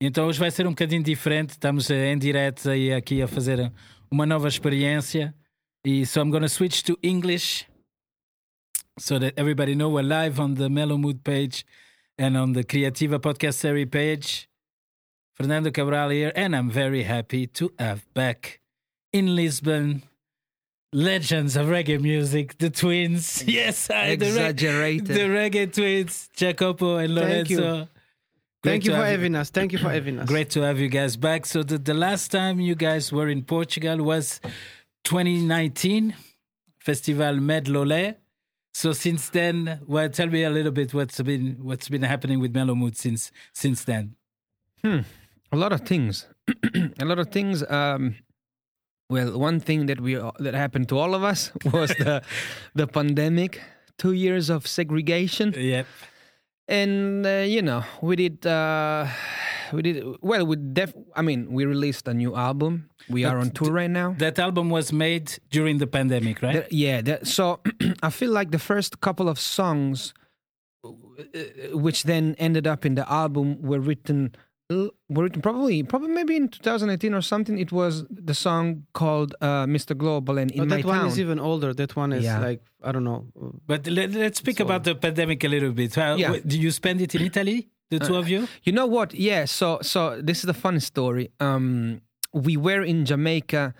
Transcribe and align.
Então 0.00 0.26
hoje 0.26 0.38
vai 0.38 0.50
ser 0.50 0.66
um 0.66 0.70
bocadinho 0.70 1.02
diferente. 1.02 1.50
Estamos 1.50 1.88
em 1.90 2.18
direto 2.18 2.68
aí 2.68 2.92
aqui 2.92 3.22
a 3.22 3.28
fazer 3.28 3.72
uma 4.10 4.26
nova 4.26 4.48
experiência. 4.48 5.34
E 5.84 6.04
so 6.04 6.20
I'm 6.20 6.30
gonna 6.30 6.48
switch 6.48 6.82
to 6.82 6.98
English 7.02 7.66
so 8.98 9.18
that 9.18 9.34
everybody 9.36 9.74
know 9.74 9.90
we're 9.90 10.06
live 10.06 10.40
on 10.40 10.54
the 10.54 10.68
Mellow 10.68 10.98
Mood 10.98 11.22
page 11.22 11.64
and 12.18 12.36
on 12.36 12.52
the 12.52 12.64
Creativa 12.64 13.18
podcast 13.18 13.58
series 13.58 13.88
page. 13.88 14.48
Fernando 15.34 15.70
Cabral 15.72 16.10
here, 16.10 16.32
and 16.36 16.54
I'm 16.54 16.70
very 16.70 17.02
happy 17.02 17.48
to 17.48 17.72
have 17.78 18.06
back 18.14 18.60
in 19.12 19.34
Lisbon 19.34 20.04
legends 20.94 21.56
of 21.56 21.66
reggae 21.66 22.00
music, 22.00 22.56
the 22.58 22.70
twins. 22.70 23.44
Yes, 23.46 23.90
I, 23.90 24.16
the, 24.16 24.26
reg- 24.26 24.28
Exaggerated. 24.28 25.06
the 25.08 25.20
reggae 25.20 25.72
twins, 25.72 26.28
Jacopo 26.34 26.96
and 26.98 27.14
Lorenzo. 27.14 27.44
Thank 27.44 27.50
you. 27.50 27.88
Great 28.62 28.70
Thank 28.72 28.84
you 28.86 28.92
for 28.92 29.04
having 29.04 29.34
us. 29.34 29.50
Thank 29.50 29.72
you 29.72 29.78
for 29.78 29.90
having 29.90 30.18
us. 30.20 30.26
Great 30.28 30.48
to 30.50 30.62
have 30.62 30.78
you 30.78 30.88
guys 30.88 31.16
back. 31.16 31.44
So 31.44 31.62
the, 31.62 31.76
the 31.76 31.92
last 31.92 32.30
time 32.30 32.60
you 32.60 32.74
guys 32.74 33.12
were 33.12 33.28
in 33.28 33.42
Portugal 33.42 34.02
was 34.02 34.40
2019 35.04 36.14
Festival 36.78 37.34
Med 37.40 37.66
Medlolé. 37.66 38.14
So 38.72 38.92
since 38.92 39.28
then, 39.30 39.80
well, 39.86 40.08
tell 40.08 40.28
me 40.28 40.44
a 40.44 40.50
little 40.50 40.72
bit 40.72 40.94
what's 40.94 41.20
been 41.20 41.58
what's 41.60 41.88
been 41.88 42.02
happening 42.02 42.40
with 42.40 42.54
Mellow 42.54 42.74
Mood 42.74 42.96
since 42.96 43.30
since 43.52 43.84
then. 43.84 44.16
a 44.84 45.04
lot 45.52 45.72
of 45.72 45.80
things 45.82 46.26
a 47.00 47.04
lot 47.04 47.18
of 47.18 47.28
things 47.30 47.62
um 47.70 48.16
well 49.10 49.38
one 49.38 49.60
thing 49.60 49.86
that 49.86 50.00
we 50.00 50.14
that 50.38 50.54
happened 50.54 50.88
to 50.88 50.98
all 50.98 51.14
of 51.14 51.22
us 51.22 51.50
was 51.72 51.90
the 51.98 52.22
the 52.74 52.86
pandemic 52.86 53.60
two 53.98 54.12
years 54.12 54.50
of 54.50 54.66
segregation 54.66 55.52
Yep. 55.56 55.86
and 56.68 57.26
uh, 57.26 57.44
you 57.46 57.62
know 57.62 57.84
we 58.00 58.16
did 58.16 58.46
uh 58.46 59.06
we 59.72 59.82
did 59.82 60.04
well 60.22 60.44
we 60.46 60.56
def 60.56 60.92
i 61.14 61.22
mean 61.22 61.52
we 61.52 61.64
released 61.64 62.08
a 62.08 62.14
new 62.14 62.34
album 62.34 62.88
we 63.10 63.24
are 63.24 63.38
on 63.38 63.50
tour 63.50 63.70
right 63.72 63.90
now 63.90 64.14
That 64.18 64.38
album 64.38 64.70
was 64.70 64.90
made 64.92 65.38
during 65.50 65.76
the 65.78 65.86
pandemic, 65.86 66.40
right? 66.40 66.64
Yeah 66.72 67.02
that, 67.02 67.26
so 67.26 67.60
i 68.02 68.10
feel 68.10 68.30
like 68.32 68.50
the 68.50 68.58
first 68.58 69.00
couple 69.00 69.28
of 69.28 69.38
songs 69.38 70.14
uh, 70.84 70.88
which 71.72 72.04
then 72.04 72.34
ended 72.38 72.66
up 72.66 72.84
in 72.86 72.94
the 72.94 73.04
album 73.10 73.60
were 73.62 73.80
written 73.80 74.34
uh, 74.34 74.38
were 74.70 74.90
written 75.24 75.42
probably 75.42 75.82
probably 75.82 76.08
maybe 76.08 76.36
in 76.36 76.48
2018 76.48 77.12
or 77.12 77.20
something 77.20 77.58
it 77.58 77.70
was 77.70 78.04
the 78.10 78.32
song 78.34 78.86
called 78.94 79.34
uh, 79.42 79.66
mr 79.66 79.96
global 79.96 80.38
and 80.38 80.50
in 80.52 80.58
But 80.60 80.68
my 80.68 80.76
that 80.76 80.84
one 80.86 80.98
town 81.00 81.06
is 81.08 81.20
even 81.20 81.38
older. 81.38 81.74
That 81.74 81.94
one 81.96 82.12
is 82.14 82.24
Yeah. 82.24 82.38
like 82.40 82.62
I 82.82 82.90
don't 82.92 83.04
know. 83.04 83.26
but 83.66 83.86
let, 83.86 84.12
let's 84.12 84.38
speak 84.38 84.58
So- 84.58 84.64
about 84.64 84.84
the 84.84 84.94
pandemic 84.94 85.44
a 85.44 85.48
little 85.48 85.72
bit. 85.72 85.94
How, 85.94 86.14
Yeah. 86.16 86.32
wh- 86.36 86.46
do 86.46 86.58
you 86.58 86.70
spend 86.70 87.00
it 87.02 87.14
in 87.14 87.22
Italy, 87.22 87.68
the 87.90 87.98
two 87.98 88.16
of 88.16 88.28
you? 88.28 88.48
You 88.62 88.72
know 88.72 88.86
what? 88.86 89.12
Yeah. 89.14 89.44
So 89.44 89.78
so 89.82 90.20
this 90.22 90.38
is 90.38 90.44
the 90.44 90.54
fun 90.54 90.80
story. 90.80 91.28
Um, 91.40 92.00
we 92.32 92.56
were 92.56 92.82
in 92.82 93.04
Jamaica 93.04 93.74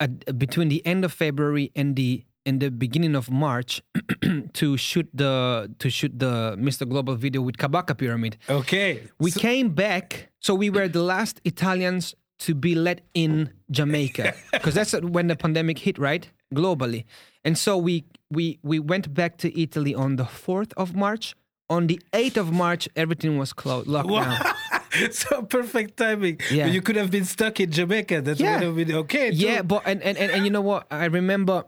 at, 0.00 0.38
between 0.38 0.68
the 0.68 0.84
end 0.86 1.04
of 1.04 1.12
February 1.12 1.70
and 1.74 1.96
the 1.96 2.24
and 2.48 2.60
the 2.60 2.70
beginning 2.70 3.14
of 3.14 3.30
March 3.30 3.82
to 4.54 4.76
shoot 4.76 5.08
the 5.12 5.70
to 5.78 5.90
shoot 5.90 6.18
the 6.18 6.56
Mr. 6.58 6.88
Global 6.88 7.14
video 7.14 7.42
with 7.42 7.56
Kabaka 7.58 7.92
Pyramid. 7.96 8.38
Okay. 8.48 9.02
We 9.20 9.30
came 9.30 9.68
back, 9.74 10.30
so 10.40 10.54
we 10.54 10.70
were 10.70 10.88
the 10.88 11.02
last 11.02 11.40
Italians 11.44 12.14
to 12.46 12.54
be 12.54 12.74
let 12.74 13.02
in 13.14 13.50
Jamaica 13.70 14.32
because 14.52 14.74
that's 14.74 14.92
when 15.02 15.26
the 15.28 15.36
pandemic 15.36 15.78
hit, 15.78 15.98
right? 15.98 16.24
Globally, 16.54 17.04
and 17.44 17.58
so 17.58 17.76
we 17.76 18.04
we 18.30 18.58
we 18.62 18.78
went 18.78 19.12
back 19.12 19.36
to 19.44 19.48
Italy 19.60 19.94
on 19.94 20.16
the 20.16 20.24
fourth 20.24 20.72
of 20.76 20.96
March. 20.96 21.36
On 21.70 21.86
the 21.86 22.00
eighth 22.14 22.38
of 22.38 22.48
March, 22.50 22.88
everything 22.96 23.36
was 23.36 23.52
closed, 23.52 23.86
locked 23.88 24.08
down. 24.08 24.40
so 25.12 25.42
perfect 25.42 25.98
timing. 25.98 26.40
Yeah. 26.50 26.64
But 26.64 26.72
you 26.72 26.80
could 26.80 26.96
have 26.96 27.10
been 27.10 27.26
stuck 27.26 27.60
in 27.60 27.70
Jamaica. 27.70 28.22
That 28.22 28.40
Yeah. 28.40 28.54
would 28.54 28.62
have 28.62 28.76
been 28.76 28.92
okay. 29.04 29.30
too. 29.30 29.36
Yeah, 29.36 29.60
but 29.60 29.82
and, 29.84 30.00
and 30.02 30.16
and 30.16 30.30
and 30.32 30.44
you 30.46 30.50
know 30.50 30.62
what? 30.64 30.86
I 30.90 31.04
remember, 31.12 31.64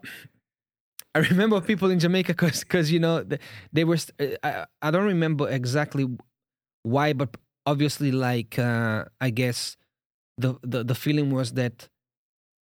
I 1.15 1.19
remember 1.21 1.61
people 1.61 1.91
in 1.91 1.99
Jamaica 1.99 2.33
because 2.33 2.61
because 2.61 2.93
you 2.93 3.01
know 3.01 3.25
they 3.73 3.85
were. 3.85 3.97
st- 3.97 4.39
I 4.43 4.67
I 4.81 4.91
don't 4.91 5.07
remember 5.07 5.49
exactly 5.49 6.07
why, 6.83 7.13
but 7.15 7.37
obviously, 7.67 8.13
like 8.13 8.59
uh, 8.59 9.07
I 9.21 9.31
guess 9.31 9.77
the 10.39 10.57
the 10.63 10.85
the 10.85 10.95
feeling 10.95 11.31
was 11.33 11.53
that 11.55 11.89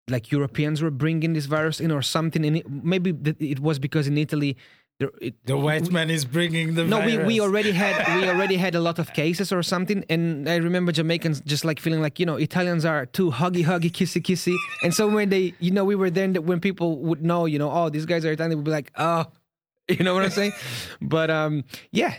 like 0.10 0.32
Europeans 0.32 0.82
were 0.82 0.92
bringing 0.92 1.34
this 1.34 1.46
virus 1.48 1.80
in 1.80 1.92
or 1.92 2.02
something, 2.02 2.46
and 2.46 2.58
it, 2.58 2.70
maybe 2.70 3.16
it 3.40 3.60
was 3.60 3.80
because 3.80 4.08
in 4.08 4.18
Italy. 4.18 4.58
There, 5.04 5.12
it, 5.28 5.34
The 5.46 5.58
white 5.58 5.84
we- 5.88 5.90
man 5.98 6.10
is 6.10 6.24
bringing 6.26 6.76
the 6.76 6.84
no, 6.86 7.00
we, 7.00 7.14
virus. 7.16 7.28
we 7.28 7.40
already 7.42 7.72
had 7.72 7.96
we 8.18 8.28
already 8.34 8.56
had 8.58 8.74
a 8.76 8.80
lot 8.80 8.98
of 9.00 9.12
cases 9.14 9.52
or 9.52 9.62
something, 9.64 10.04
and 10.10 10.48
I 10.50 10.56
remember 10.58 10.92
Jamaicans 10.92 11.42
just 11.42 11.64
like 11.66 11.80
feeling 11.80 12.02
like 12.02 12.20
you 12.22 12.26
know 12.26 12.38
Italians 12.38 12.84
are 12.86 13.06
too 13.06 13.30
huggy 13.32 13.64
huggy 13.72 13.92
kissy 13.92 14.22
kissy, 14.22 14.56
and 14.84 14.94
so 14.94 15.08
when 15.08 15.30
they 15.30 15.54
you 15.60 15.72
know 15.72 15.84
we 15.92 15.96
were 15.96 16.10
then 16.20 16.36
when 16.50 16.60
people 16.60 16.90
would 17.08 17.22
know 17.22 17.46
you 17.46 17.60
know 17.60 17.70
oh 17.72 17.90
these 17.90 18.06
guys 18.06 18.24
are 18.26 18.32
Italian, 18.32 18.50
they 18.52 18.56
would 18.56 18.66
be 18.72 18.72
like 18.80 18.92
oh 18.98 19.26
you 19.90 20.04
know 20.06 20.14
what 20.16 20.24
I'm 20.24 20.32
saying, 20.32 20.54
but 21.02 21.30
um 21.30 21.64
yeah, 21.92 22.14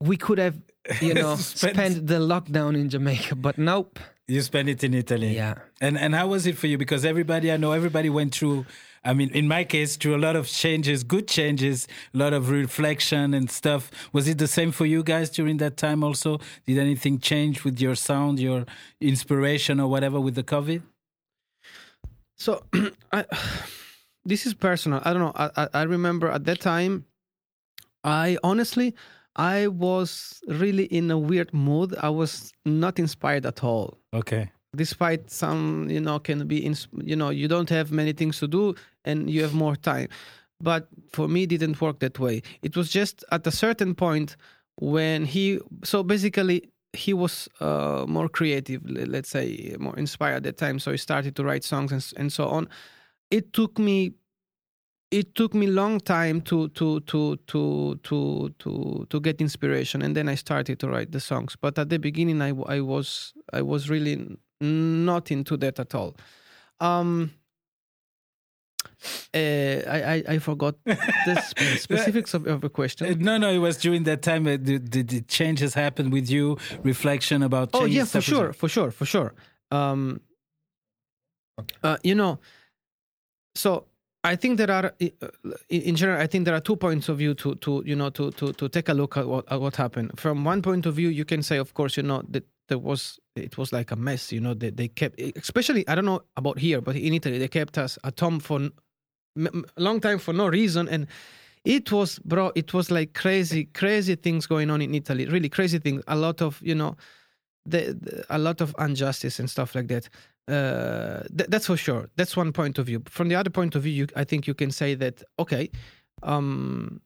we 0.00 0.16
could 0.16 0.38
have 0.38 0.56
you 1.00 1.14
know 1.14 1.36
Spent- 1.36 1.76
spent 1.76 2.06
the 2.06 2.18
lockdown 2.32 2.74
in 2.74 2.88
Jamaica, 2.88 3.36
but 3.36 3.56
nope. 3.58 3.98
You 4.28 4.40
spent 4.40 4.68
it 4.68 4.82
in 4.84 4.94
Italy. 4.94 5.34
Yeah. 5.34 5.54
And 5.80 5.98
and 5.98 6.14
how 6.14 6.28
was 6.28 6.46
it 6.46 6.56
for 6.56 6.66
you? 6.66 6.78
Because 6.78 7.04
everybody 7.04 7.50
I 7.52 7.56
know 7.56 7.72
everybody 7.72 8.08
went 8.10 8.34
through 8.34 8.64
I 9.04 9.14
mean, 9.14 9.30
in 9.30 9.48
my 9.48 9.64
case, 9.64 9.96
through 9.96 10.14
a 10.14 10.22
lot 10.22 10.36
of 10.36 10.46
changes, 10.46 11.02
good 11.02 11.26
changes, 11.26 11.88
a 12.14 12.18
lot 12.18 12.32
of 12.32 12.50
reflection 12.50 13.34
and 13.34 13.50
stuff. 13.50 13.90
Was 14.12 14.28
it 14.28 14.38
the 14.38 14.46
same 14.46 14.70
for 14.70 14.86
you 14.86 15.02
guys 15.02 15.28
during 15.28 15.56
that 15.56 15.76
time 15.76 16.04
also? 16.04 16.38
Did 16.66 16.78
anything 16.78 17.18
change 17.18 17.64
with 17.64 17.80
your 17.80 17.96
sound, 17.96 18.38
your 18.38 18.64
inspiration 19.00 19.80
or 19.80 19.88
whatever 19.88 20.20
with 20.20 20.36
the 20.36 20.44
COVID? 20.44 20.82
So, 22.36 22.64
I, 23.12 23.24
this 24.24 24.46
is 24.46 24.54
personal. 24.54 25.00
I 25.04 25.12
don't 25.12 25.22
know. 25.22 25.32
I, 25.34 25.68
I, 25.74 25.82
remember 25.82 26.28
at 26.28 26.44
that 26.44 26.60
time, 26.60 27.04
I 28.04 28.38
honestly, 28.44 28.94
I 29.34 29.66
was 29.66 30.40
really 30.46 30.84
in 30.84 31.10
a 31.10 31.18
weird 31.18 31.52
mood. 31.52 31.94
I 32.00 32.10
was 32.10 32.52
not 32.64 32.98
inspired 33.00 33.46
at 33.46 33.64
all. 33.64 33.98
Okay. 34.14 34.50
Despite 34.74 35.30
some, 35.30 35.88
you 35.90 36.00
know, 36.00 36.18
can 36.18 36.46
be, 36.46 36.58
ins- 36.58 36.88
you 37.02 37.16
know, 37.16 37.30
you 37.30 37.46
don't 37.46 37.68
have 37.68 37.92
many 37.92 38.12
things 38.12 38.38
to 38.38 38.48
do 38.48 38.74
and 39.04 39.30
you 39.30 39.42
have 39.42 39.54
more 39.54 39.76
time. 39.76 40.08
But 40.60 40.88
for 41.10 41.28
me, 41.28 41.42
it 41.42 41.48
didn't 41.48 41.80
work 41.80 41.98
that 42.00 42.18
way. 42.18 42.42
It 42.62 42.76
was 42.76 42.88
just 42.90 43.24
at 43.32 43.46
a 43.46 43.50
certain 43.50 43.94
point 43.94 44.36
when 44.76 45.24
he, 45.24 45.58
so 45.82 46.02
basically, 46.02 46.70
he 46.92 47.14
was 47.14 47.48
uh, 47.60 48.04
more 48.06 48.28
creative, 48.28 48.82
let's 48.84 49.30
say, 49.30 49.74
more 49.80 49.98
inspired 49.98 50.36
at 50.36 50.42
that 50.42 50.58
time. 50.58 50.78
So 50.78 50.90
he 50.90 50.98
started 50.98 51.34
to 51.36 51.44
write 51.44 51.64
songs 51.64 51.90
and, 51.90 52.12
and 52.16 52.32
so 52.32 52.48
on. 52.48 52.68
It 53.30 53.52
took 53.52 53.78
me 53.78 54.12
it 55.12 55.34
took 55.34 55.52
me 55.52 55.66
long 55.66 56.00
time 56.00 56.40
to 56.40 56.68
to 56.70 57.00
to 57.00 57.36
to 57.46 57.94
to 58.02 58.48
to 58.58 59.06
to 59.10 59.20
get 59.20 59.40
inspiration 59.42 60.00
and 60.00 60.16
then 60.16 60.26
i 60.26 60.34
started 60.34 60.78
to 60.78 60.88
write 60.88 61.12
the 61.12 61.20
songs 61.20 61.54
but 61.54 61.78
at 61.78 61.90
the 61.90 61.98
beginning 61.98 62.40
i, 62.40 62.48
I 62.66 62.80
was 62.80 63.34
i 63.52 63.60
was 63.60 63.90
really 63.90 64.38
not 64.60 65.30
into 65.30 65.58
that 65.58 65.78
at 65.78 65.94
all 65.94 66.16
um 66.80 67.30
uh, 69.34 69.38
I, 69.38 69.98
I 70.14 70.34
I 70.34 70.38
forgot 70.38 70.74
the 70.84 71.42
specifics 71.78 72.34
of, 72.34 72.46
of 72.46 72.60
the 72.60 72.66
Uh, 72.66 72.70
question. 72.70 73.18
no, 73.20 73.38
no, 73.38 73.50
it 73.50 73.58
was 73.58 73.76
during 73.76 74.04
that 74.04 74.22
time 74.22 74.46
uh, 74.46 74.56
the, 74.60 74.78
the, 74.78 75.02
the 75.02 75.20
changes 75.22 75.74
happened 75.74 76.12
with 76.12 76.30
you, 76.30 76.56
reflection 76.84 77.42
about 77.42 77.70
Oh 77.74 77.84
yeah, 77.86 78.04
for 78.04 78.20
sure, 78.20 78.52
for 78.52 78.68
sure, 78.68 78.90
for 78.90 79.06
sure. 79.06 79.34
Um, 79.70 80.20
uh, 81.82 81.96
you 82.02 82.14
know, 82.14 82.38
so 83.54 83.86
I 84.24 84.36
think 84.36 84.56
there 84.58 84.70
are, 84.70 84.92
uh, 85.00 85.50
in 85.68 85.96
general, 85.96 86.20
I 86.20 86.26
think 86.26 86.44
there 86.44 86.54
are 86.54 86.60
two 86.60 86.76
points 86.76 87.08
of 87.08 87.18
view 87.18 87.34
to 87.34 87.54
to 87.56 87.82
you 87.84 87.96
know 87.96 88.10
to 88.10 88.30
to 88.32 88.52
to 88.52 88.68
take 88.68 88.88
a 88.88 88.94
look 88.94 89.16
at 89.16 89.26
what 89.26 89.44
at 89.50 89.60
what 89.60 89.76
happened. 89.76 90.18
From 90.18 90.44
one 90.44 90.62
point 90.62 90.86
of 90.86 90.94
view, 90.94 91.08
you 91.08 91.24
can 91.24 91.42
say, 91.42 91.58
of 91.58 91.74
course, 91.74 91.96
you 91.96 92.02
know 92.06 92.22
that 92.30 92.44
there 92.72 92.78
was 92.90 93.18
it 93.36 93.56
was 93.58 93.72
like 93.72 93.90
a 93.92 93.96
mess. 93.96 94.32
You 94.32 94.40
know, 94.40 94.54
they 94.54 94.70
they 94.70 94.88
kept, 94.88 95.20
especially 95.36 95.82
I 95.88 95.94
don't 95.94 96.06
know 96.06 96.22
about 96.36 96.58
here, 96.58 96.80
but 96.80 96.96
in 96.96 97.12
Italy 97.14 97.38
they 97.38 97.48
kept 97.48 97.76
us 97.78 97.98
at 98.02 98.20
home 98.20 98.40
for 98.40 98.60
a 99.36 99.82
long 99.88 100.00
time 100.00 100.18
for 100.18 100.34
no 100.34 100.46
reason 100.48 100.88
and. 100.88 101.06
It 101.64 101.92
was, 101.92 102.18
bro. 102.24 102.50
It 102.56 102.74
was 102.74 102.90
like 102.90 103.10
crazy, 103.14 103.66
crazy 103.66 104.16
things 104.16 104.48
going 104.48 104.68
on 104.68 104.82
in 104.82 104.94
Italy. 104.96 105.26
Really 105.26 105.48
crazy 105.48 105.78
things. 105.78 106.02
A 106.08 106.16
lot 106.16 106.42
of, 106.42 106.60
you 106.60 106.74
know, 106.74 106.96
the, 107.64 107.96
the- 108.04 108.24
a 108.28 108.38
lot 108.38 108.60
of 108.60 108.74
injustice 108.80 109.38
and 109.38 109.48
stuff 109.48 109.76
like 109.76 109.86
that. 109.86 110.08
Uh, 110.48 111.22
th- 111.38 111.48
that's 111.48 111.66
for 111.68 111.76
sure. 111.76 112.08
That's 112.16 112.36
one 112.36 112.52
point 112.52 112.78
of 112.80 112.86
view. 112.86 113.00
From 113.08 113.28
the 113.28 113.36
other 113.36 113.50
point 113.50 113.76
of 113.76 113.84
view, 113.84 113.92
you, 113.92 114.06
I 114.16 114.24
think 114.24 114.48
you 114.48 114.54
can 114.54 114.72
say 114.72 114.96
that 114.96 115.22
okay, 115.38 115.70
um, 116.24 117.00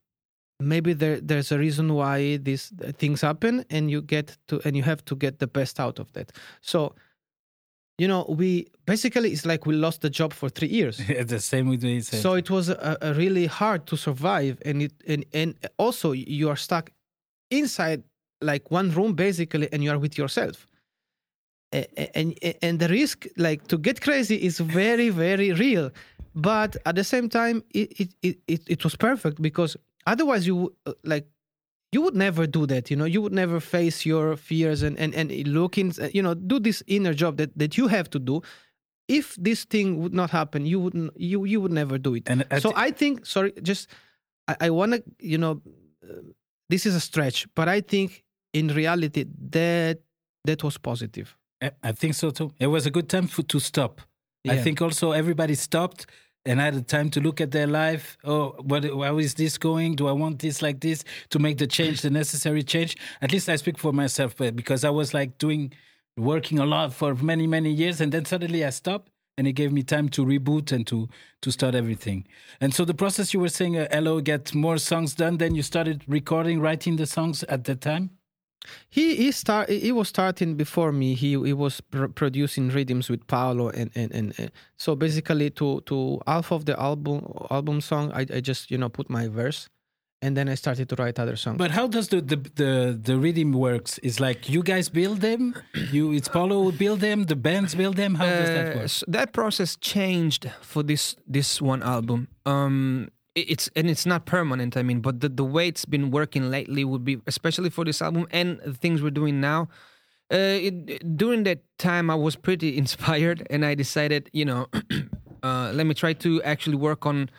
maybe 0.60 0.92
there 0.94 1.20
there's 1.20 1.52
a 1.52 1.58
reason 1.58 1.94
why 1.94 2.38
these 2.38 2.72
things 2.98 3.20
happen, 3.20 3.64
and 3.70 3.90
you 3.90 4.02
get 4.02 4.36
to 4.48 4.60
and 4.64 4.76
you 4.76 4.82
have 4.82 5.04
to 5.04 5.16
get 5.16 5.38
the 5.38 5.46
best 5.46 5.78
out 5.80 5.98
of 5.98 6.12
that. 6.12 6.32
So 6.60 6.94
you 7.98 8.06
know, 8.06 8.26
we 8.28 8.66
basically 8.84 9.32
it's 9.32 9.46
like 9.46 9.64
we 9.64 9.74
lost 9.74 10.00
the 10.02 10.10
job 10.10 10.32
for 10.34 10.48
three 10.50 10.68
years. 10.68 10.98
the 11.26 11.40
same 11.40 11.68
with 11.68 11.82
me. 11.82 12.00
so 12.00 12.34
it 12.34 12.50
was 12.50 12.68
a, 12.68 12.96
a 13.00 13.14
really 13.14 13.46
hard 13.46 13.86
to 13.86 13.96
survive, 13.96 14.60
and 14.64 14.82
it 14.82 14.92
and 15.08 15.24
and 15.32 15.54
also 15.78 16.12
you 16.12 16.48
are 16.50 16.56
stuck 16.56 16.90
inside 17.50 18.02
like 18.42 18.70
one 18.70 18.90
room 18.90 19.14
basically, 19.14 19.68
and 19.72 19.82
you 19.82 19.90
are 19.90 19.98
with 19.98 20.18
yourself. 20.18 20.66
A- 21.72 21.86
a- 21.96 22.18
And 22.18 22.34
and 22.62 22.78
the 22.78 22.88
risk 22.88 23.26
like 23.36 23.66
to 23.68 23.78
get 23.78 24.00
crazy 24.00 24.36
is 24.36 24.60
very 24.60 25.08
very 25.10 25.52
real, 25.52 25.90
but 26.34 26.76
at 26.84 26.94
the 26.96 27.04
same 27.04 27.28
time 27.28 27.62
it 27.70 28.14
it, 28.22 28.38
it, 28.46 28.62
it 28.68 28.84
was 28.84 28.94
perfect 28.96 29.40
because 29.40 29.76
otherwise 30.06 30.46
you 30.46 30.74
uh, 30.86 30.92
like 31.04 31.26
you 31.92 32.02
would 32.02 32.14
never 32.16 32.46
do 32.46 32.66
that 32.66 32.90
you 32.90 32.96
know? 32.96 33.04
You 33.06 33.22
would 33.22 33.32
never 33.32 33.60
face 33.60 34.04
your 34.06 34.36
fears 34.36 34.82
and 34.82 34.98
and 34.98 35.14
and 35.14 35.30
look 35.48 35.78
in 35.78 35.92
you 36.12 36.22
know 36.22 36.34
do 36.34 36.58
this 36.60 36.82
inner 36.86 37.14
job 37.14 37.36
that 37.36 37.50
that 37.58 37.76
you 37.78 37.88
have 37.88 38.08
to 38.10 38.18
do. 38.18 38.42
If 39.08 39.36
this 39.36 39.64
thing 39.64 40.00
would 40.02 40.14
not 40.14 40.30
happen 40.30 40.66
you 40.66 40.80
wouldn't 40.80 41.10
you 41.16 41.44
you 41.44 41.60
would 41.60 41.72
never 41.72 41.98
do 41.98 42.14
it. 42.14 42.28
And 42.28 42.44
so 42.60 42.72
i 42.76 42.90
think 42.90 43.24
sorry 43.26 43.52
just 43.62 43.88
i, 44.48 44.56
I 44.66 44.70
want 44.70 44.92
to 44.94 45.02
you 45.20 45.38
know 45.38 45.62
uh, 46.02 46.22
this 46.68 46.86
is 46.86 46.94
a 46.94 47.00
stretch 47.00 47.46
but 47.54 47.68
i 47.68 47.80
think 47.80 48.24
in 48.52 48.68
reality 48.68 49.24
that 49.50 49.98
that 50.44 50.62
was 50.62 50.78
positive. 50.78 51.36
I- 51.62 51.70
I 51.82 51.92
think 51.92 52.14
so 52.14 52.30
too. 52.30 52.50
It 52.58 52.66
was 52.68 52.86
a 52.86 52.90
good 52.90 53.08
time 53.08 53.26
for, 53.28 53.42
to 53.44 53.58
stop. 53.60 54.00
I 54.48 54.56
think 54.62 54.80
also 54.82 55.10
everybody 55.12 55.54
stopped 55.54 56.06
and 56.46 56.60
I 56.60 56.66
had 56.66 56.74
the 56.74 56.82
time 56.82 57.10
to 57.10 57.20
look 57.20 57.40
at 57.40 57.50
their 57.50 57.66
life. 57.66 58.16
Oh, 58.24 58.54
what? 58.60 58.84
How 58.84 59.18
is 59.18 59.34
this 59.34 59.58
going? 59.58 59.96
Do 59.96 60.08
I 60.08 60.12
want 60.12 60.38
this 60.38 60.62
like 60.62 60.80
this 60.80 61.04
to 61.30 61.38
make 61.38 61.58
the 61.58 61.66
change, 61.66 62.00
the 62.00 62.10
necessary 62.10 62.62
change? 62.62 62.96
At 63.20 63.32
least 63.32 63.48
I 63.48 63.56
speak 63.56 63.78
for 63.78 63.92
myself, 63.92 64.36
because 64.36 64.84
I 64.84 64.90
was 64.90 65.12
like 65.12 65.38
doing, 65.38 65.72
working 66.16 66.58
a 66.58 66.66
lot 66.66 66.94
for 66.94 67.14
many 67.14 67.46
many 67.46 67.70
years, 67.70 68.00
and 68.00 68.12
then 68.12 68.24
suddenly 68.24 68.64
I 68.64 68.70
stopped, 68.70 69.10
and 69.36 69.46
it 69.46 69.52
gave 69.52 69.72
me 69.72 69.82
time 69.82 70.08
to 70.10 70.24
reboot 70.24 70.72
and 70.72 70.86
to 70.86 71.08
to 71.42 71.50
start 71.50 71.74
everything. 71.74 72.26
And 72.60 72.72
so 72.72 72.84
the 72.84 72.94
process 72.94 73.34
you 73.34 73.40
were 73.40 73.50
saying, 73.50 73.76
uh, 73.76 73.88
Elo, 73.90 74.20
get 74.20 74.54
more 74.54 74.78
songs 74.78 75.14
done. 75.14 75.36
Then 75.38 75.54
you 75.54 75.62
started 75.62 76.04
recording, 76.06 76.60
writing 76.60 76.96
the 76.96 77.06
songs 77.06 77.42
at 77.44 77.64
that 77.64 77.80
time. 77.80 78.15
He 78.90 79.16
he 79.16 79.32
start 79.32 79.68
he 79.68 79.92
was 79.92 80.08
starting 80.08 80.56
before 80.56 80.92
me. 80.92 81.14
He 81.14 81.30
he 81.44 81.52
was 81.52 81.80
pr- 81.80 82.06
producing 82.14 82.68
rhythms 82.70 83.08
with 83.10 83.26
Paolo 83.26 83.68
and 83.70 83.90
and 83.94 84.12
and 84.12 84.32
uh, 84.40 84.48
so 84.76 84.94
basically 84.96 85.50
to 85.50 85.80
to 85.86 86.20
half 86.26 86.52
of 86.52 86.64
the 86.64 86.78
album 86.80 87.22
album 87.50 87.80
song 87.80 88.10
I, 88.12 88.22
I 88.36 88.40
just 88.40 88.70
you 88.70 88.78
know 88.78 88.88
put 88.88 89.08
my 89.10 89.28
verse 89.28 89.68
and 90.22 90.34
then 90.36 90.48
I 90.48 90.54
started 90.56 90.88
to 90.88 90.96
write 90.96 91.18
other 91.18 91.36
songs. 91.36 91.58
But 91.58 91.70
how 91.72 91.86
does 91.88 92.08
the 92.08 92.20
the 92.22 92.36
the, 92.36 92.98
the 93.02 93.16
rhythm 93.18 93.52
works? 93.52 93.98
Is 93.98 94.18
like 94.18 94.48
you 94.48 94.62
guys 94.62 94.88
build 94.88 95.20
them, 95.20 95.54
you 95.92 96.12
it's 96.12 96.28
Paolo 96.28 96.62
who 96.64 96.72
build 96.72 97.00
them, 97.00 97.24
the 97.26 97.36
bands 97.36 97.74
build 97.74 97.96
them. 97.96 98.14
How 98.14 98.24
does 98.24 98.48
that 98.48 98.72
Uh, 98.74 98.78
work? 98.78 98.88
so 98.88 99.04
that 99.08 99.32
process 99.32 99.76
changed 99.76 100.50
for 100.62 100.82
this 100.82 101.16
this 101.34 101.60
one 101.62 101.82
album. 101.82 102.28
Um, 102.46 103.08
i- 103.08 103.15
it's 103.36 103.68
and 103.76 103.88
it's 103.88 104.06
not 104.06 104.24
permanent. 104.26 104.76
I 104.76 104.82
mean, 104.82 105.00
but 105.00 105.20
the 105.20 105.28
the 105.28 105.44
way 105.44 105.68
it's 105.68 105.84
been 105.84 106.10
working 106.10 106.50
lately 106.50 106.84
would 106.84 107.04
be 107.04 107.20
especially 107.26 107.70
for 107.70 107.84
this 107.84 108.00
album 108.02 108.26
and 108.30 108.58
the 108.64 108.74
things 108.74 109.02
we're 109.02 109.10
doing 109.10 109.40
now. 109.40 109.68
Uh, 110.32 110.58
it, 110.68 111.16
during 111.16 111.44
that 111.44 111.60
time, 111.78 112.10
I 112.10 112.16
was 112.16 112.34
pretty 112.34 112.76
inspired, 112.82 113.46
and 113.48 113.64
I 113.64 113.76
decided, 113.76 114.28
you 114.32 114.44
know, 114.44 114.66
uh, 115.44 115.70
let 115.72 115.86
me 115.86 115.94
try 115.94 116.14
to 116.14 116.42
actually 116.42 116.76
work 116.76 117.06
on 117.06 117.30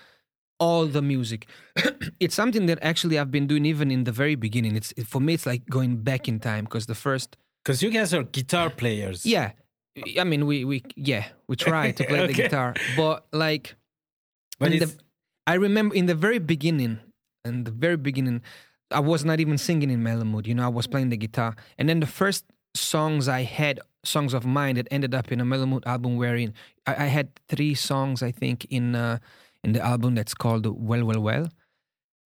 all 0.59 0.85
the 0.85 1.01
music. 1.01 1.47
it's 2.19 2.33
something 2.35 2.65
that 2.67 2.79
actually 2.81 3.19
I've 3.19 3.29
been 3.31 3.45
doing 3.47 3.65
even 3.65 3.91
in 3.91 4.05
the 4.05 4.13
very 4.13 4.35
beginning. 4.35 4.75
It's 4.77 4.93
for 5.05 5.19
me, 5.19 5.33
it's 5.33 5.45
like 5.45 5.65
going 5.69 5.97
back 5.97 6.27
in 6.29 6.39
time 6.39 6.63
because 6.63 6.85
the 6.85 6.95
first 6.95 7.35
Because 7.63 7.83
you 7.83 7.89
guys 7.89 8.13
are 8.13 8.23
guitar 8.23 8.69
players. 8.69 9.25
yeah. 9.25 9.51
I 10.19 10.23
mean, 10.23 10.45
we 10.45 10.63
we 10.63 10.83
yeah 10.95 11.25
we 11.47 11.55
try 11.55 11.91
to 11.91 12.03
play 12.05 12.27
the 12.27 12.33
guitar, 12.41 12.75
but 12.95 13.25
like 13.33 13.75
but 14.59 14.71
it's, 14.71 14.93
the, 14.93 14.99
I 15.47 15.53
remember 15.53 15.95
in 15.95 16.05
the 16.07 16.13
very 16.13 16.39
beginning, 16.39 16.99
in 17.45 17.63
the 17.63 17.71
very 17.71 17.95
beginning, 17.95 18.41
I 18.91 18.99
was 18.99 19.23
not 19.23 19.39
even 19.39 19.57
singing 19.57 19.89
in 19.89 20.03
Mellow 20.03 20.25
Mood. 20.25 20.45
You 20.45 20.53
know, 20.53 20.65
I 20.65 20.67
was 20.67 20.87
playing 20.87 21.09
the 21.09 21.17
guitar, 21.17 21.55
and 21.77 21.87
then 21.87 22.01
the 22.01 22.05
first 22.05 22.45
songs 22.75 23.29
I 23.29 23.43
had, 23.43 23.79
songs 24.03 24.33
of 24.33 24.45
mine 24.45 24.75
that 24.75 24.87
ended 24.91 25.15
up 25.15 25.31
in 25.31 25.39
a 25.39 25.45
Mellow 25.45 25.65
Mood 25.65 25.83
album, 25.85 26.17
wherein 26.17 26.53
I, 26.85 27.05
I 27.05 27.07
had 27.07 27.29
three 27.47 27.73
songs, 27.75 28.21
I 28.21 28.31
think, 28.31 28.65
in 28.69 28.93
uh, 28.93 29.19
in 29.63 29.71
the 29.71 29.81
album 29.81 30.15
that's 30.15 30.33
called 30.33 30.65
Well, 30.65 31.05
Well, 31.05 31.21
Well. 31.21 31.47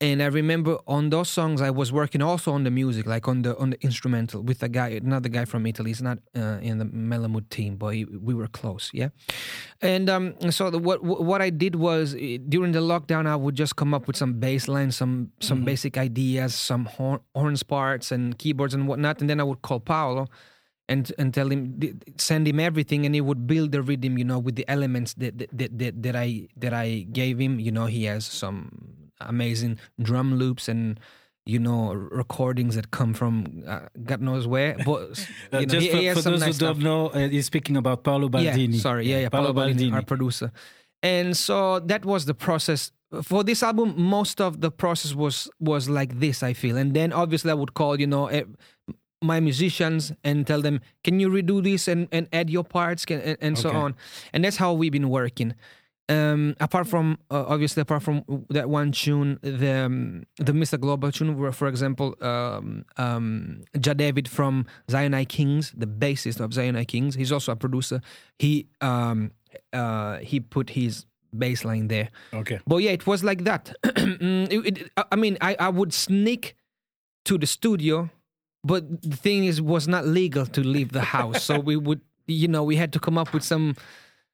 And 0.01 0.23
I 0.23 0.25
remember 0.25 0.79
on 0.87 1.11
those 1.11 1.29
songs, 1.29 1.61
I 1.61 1.69
was 1.69 1.91
working 1.91 2.23
also 2.23 2.51
on 2.53 2.63
the 2.63 2.71
music, 2.71 3.05
like 3.05 3.27
on 3.27 3.43
the 3.43 3.55
on 3.57 3.69
the 3.69 3.79
instrumental 3.83 4.41
with 4.41 4.63
a 4.63 4.67
guy, 4.67 4.89
another 4.89 5.29
guy 5.29 5.45
from 5.45 5.67
Italy. 5.67 5.91
He's 5.91 6.01
not 6.01 6.17
uh, 6.35 6.57
in 6.59 6.79
the 6.79 6.85
Mellow 6.85 7.27
Mood 7.27 7.51
team, 7.51 7.75
but 7.75 7.89
he, 7.89 8.05
we 8.05 8.33
were 8.33 8.47
close, 8.47 8.89
yeah. 8.93 9.09
And 9.79 10.09
um, 10.09 10.33
so 10.49 10.71
the, 10.71 10.79
what 10.79 11.03
what 11.03 11.39
I 11.43 11.51
did 11.51 11.75
was 11.75 12.15
eh, 12.19 12.39
during 12.49 12.71
the 12.71 12.79
lockdown, 12.79 13.27
I 13.27 13.35
would 13.35 13.53
just 13.53 13.75
come 13.75 13.93
up 13.93 14.07
with 14.07 14.17
some 14.17 14.39
bass 14.39 14.67
lines, 14.67 14.97
some 14.97 15.33
some 15.39 15.63
basic 15.63 15.99
ideas, 15.99 16.55
some 16.55 16.85
horn, 16.85 17.19
horns 17.35 17.61
parts 17.61 18.11
and 18.11 18.35
keyboards 18.39 18.73
and 18.73 18.87
whatnot, 18.87 19.21
and 19.21 19.29
then 19.29 19.39
I 19.39 19.43
would 19.43 19.61
call 19.61 19.79
Paolo 19.79 20.27
and 20.89 21.13
and 21.19 21.31
tell 21.31 21.49
him 21.49 21.79
send 22.17 22.47
him 22.47 22.59
everything, 22.59 23.05
and 23.05 23.13
he 23.13 23.21
would 23.21 23.45
build 23.45 23.71
the 23.71 23.83
rhythm, 23.83 24.17
you 24.17 24.25
know, 24.25 24.39
with 24.39 24.55
the 24.55 24.67
elements 24.67 25.13
that 25.21 25.37
that 25.37 25.49
that, 25.53 25.77
that, 25.77 26.01
that 26.01 26.15
I 26.15 26.47
that 26.57 26.73
I 26.73 27.05
gave 27.11 27.37
him. 27.37 27.59
You 27.59 27.71
know, 27.71 27.85
he 27.85 28.05
has 28.05 28.25
some 28.25 29.00
amazing 29.27 29.79
drum 30.01 30.35
loops 30.35 30.67
and. 30.67 30.99
You 31.43 31.57
know, 31.57 31.91
recordings 31.93 32.75
that 32.75 32.91
come 32.91 33.15
from 33.15 33.63
uh, 33.67 33.87
God 34.03 34.21
knows 34.21 34.45
where, 34.45 34.75
but 34.85 35.27
you 35.53 35.59
know, 35.59 35.65
just 35.65 35.87
he, 35.87 35.91
for, 35.91 35.97
he 35.97 36.13
for 36.13 36.21
some 36.21 36.33
those 36.33 36.41
nice 36.41 36.59
who 36.59 36.67
don't 36.67 36.79
know, 36.81 37.07
uh, 37.07 37.29
he's 37.29 37.47
speaking 37.47 37.75
about 37.77 38.03
Paolo 38.03 38.29
Baldini. 38.29 38.75
Yeah, 38.75 38.79
sorry, 38.79 39.09
yeah, 39.09 39.21
yeah, 39.21 39.29
Paolo, 39.29 39.51
Baldini, 39.51 39.91
our 39.91 40.03
producer. 40.03 40.51
And 41.01 41.35
so 41.35 41.79
that 41.79 42.05
was 42.05 42.25
the 42.25 42.35
process 42.35 42.91
for 43.23 43.43
this 43.43 43.63
album. 43.63 43.99
Most 43.99 44.39
of 44.39 44.61
the 44.61 44.71
process 44.71 45.13
was 45.15 45.49
was 45.59 45.89
like 45.89 46.19
this, 46.19 46.43
I 46.43 46.53
feel. 46.53 46.77
And 46.77 46.93
then 46.93 47.11
obviously 47.11 47.51
I 47.51 47.55
would 47.55 47.73
call, 47.73 47.99
you 47.99 48.07
know, 48.07 48.27
eh, 48.27 48.43
my 49.21 49.39
musicians 49.39 50.11
and 50.23 50.45
tell 50.47 50.61
them, 50.61 50.79
"Can 51.03 51.19
you 51.19 51.29
redo 51.29 51.63
this 51.63 51.87
and, 51.87 52.07
and 52.11 52.27
add 52.31 52.49
your 52.49 52.63
parts?" 52.63 53.05
Can, 53.05 53.21
and, 53.21 53.37
and 53.41 53.57
so 53.57 53.71
on. 53.71 53.95
And 54.33 54.43
that's 54.45 54.57
how 54.57 54.73
we've 54.73 54.91
been 54.91 55.09
working. 55.09 55.53
Um, 56.11 56.55
apart 56.59 56.87
from 56.87 57.17
uh, 57.29 57.45
obviously, 57.47 57.81
apart 57.81 58.03
from 58.03 58.23
that 58.49 58.69
one 58.69 58.91
tune, 58.91 59.39
the 59.41 59.71
um, 59.85 60.23
the 60.37 60.51
Mr. 60.51 60.79
Global 60.79 61.11
tune, 61.11 61.37
where 61.39 61.51
for 61.51 61.67
example, 61.67 62.15
um, 62.21 62.85
um, 62.97 63.63
Jah 63.79 63.93
David 63.93 64.27
from 64.27 64.65
Zion 64.89 65.13
I 65.13 65.25
Kings, 65.25 65.71
the 65.75 65.87
bassist 65.87 66.39
of 66.39 66.53
Zion 66.53 66.75
I 66.75 66.83
Kings, 66.85 67.15
he's 67.15 67.31
also 67.31 67.51
a 67.51 67.55
producer. 67.55 68.01
He 68.39 68.67
um, 68.81 69.31
uh, 69.73 70.17
he 70.17 70.39
put 70.39 70.71
his 70.71 71.05
bass 71.37 71.63
line 71.63 71.87
there. 71.87 72.09
Okay. 72.33 72.59
But 72.67 72.77
yeah, 72.77 72.91
it 72.91 73.05
was 73.07 73.23
like 73.23 73.43
that. 73.45 73.73
Mm, 74.21 74.51
it- 74.51 74.77
it- 74.77 74.91
I- 74.97 75.05
I 75.13 75.15
mean, 75.15 75.37
I, 75.41 75.55
I 75.59 75.69
would 75.69 75.93
sneak 75.93 76.55
to 77.25 77.37
the 77.37 77.47
studio, 77.47 78.09
but 78.63 79.01
the 79.01 79.15
thing 79.15 79.45
is, 79.45 79.61
was 79.61 79.87
not 79.87 80.05
legal 80.05 80.45
to 80.47 80.61
leave 80.61 80.91
the 80.91 81.01
house. 81.01 81.43
so 81.43 81.59
we 81.59 81.75
would, 81.75 82.01
you 82.27 82.47
know, 82.47 82.63
we 82.63 82.75
had 82.75 82.91
to 82.93 82.99
come 82.99 83.17
up 83.17 83.33
with 83.33 83.43
some, 83.43 83.75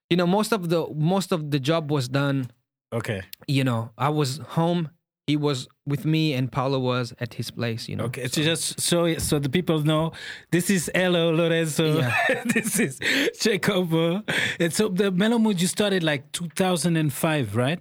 you 0.10 0.18
know, 0.18 0.28
most 0.28 0.52
of 0.54 0.70
the 0.70 0.88
most 0.96 1.32
of 1.32 1.52
the 1.52 1.60
job 1.60 1.92
was 1.92 2.08
done. 2.08 2.50
Okay. 2.94 3.22
You 3.48 3.64
know, 3.64 3.92
I 3.98 4.10
was 4.10 4.38
home. 4.58 4.90
He 5.28 5.36
was 5.36 5.68
with 5.86 6.06
me, 6.06 6.34
and 6.34 6.50
Paolo 6.50 6.80
was 6.80 7.14
at 7.20 7.34
his 7.34 7.52
place. 7.52 7.90
You 7.90 7.98
know. 7.98 8.06
Okay, 8.06 8.28
so 8.30 8.42
just 8.42 8.80
so 8.80 9.14
so 9.18 9.40
the 9.40 9.50
people 9.50 9.82
know, 9.82 10.14
this 10.52 10.70
is 10.70 10.90
Elo 10.96 11.32
Lorenzo. 11.36 11.98
Yeah. 12.00 12.44
this 12.54 12.80
is 12.80 12.98
Jacopo. 13.42 14.24
And 14.58 14.72
so 14.74 14.88
the 14.88 15.12
Mellow 15.12 15.38
Mood 15.38 15.62
you 15.62 15.68
started 15.68 16.02
like 16.02 16.32
2005, 16.32 17.56
right? 17.58 17.80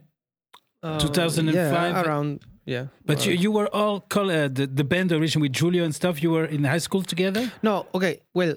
Uh, 0.82 0.98
2005? 0.98 1.54
yeah, 1.54 2.02
around 2.02 2.40
yeah. 2.64 2.86
But 3.04 3.24
you, 3.24 3.32
around- 3.32 3.42
you 3.42 3.52
were 3.52 3.68
all 3.74 4.00
col- 4.00 4.30
uh, 4.30 4.48
the 4.48 4.66
the 4.66 4.82
band 4.84 5.12
origin 5.12 5.40
with 5.40 5.52
Giulio 5.52 5.84
and 5.84 5.94
stuff. 5.94 6.20
You 6.22 6.32
were 6.32 6.46
in 6.46 6.64
high 6.64 6.78
school 6.82 7.02
together. 7.02 7.50
no 7.62 7.86
okay 7.94 8.20
well 8.34 8.54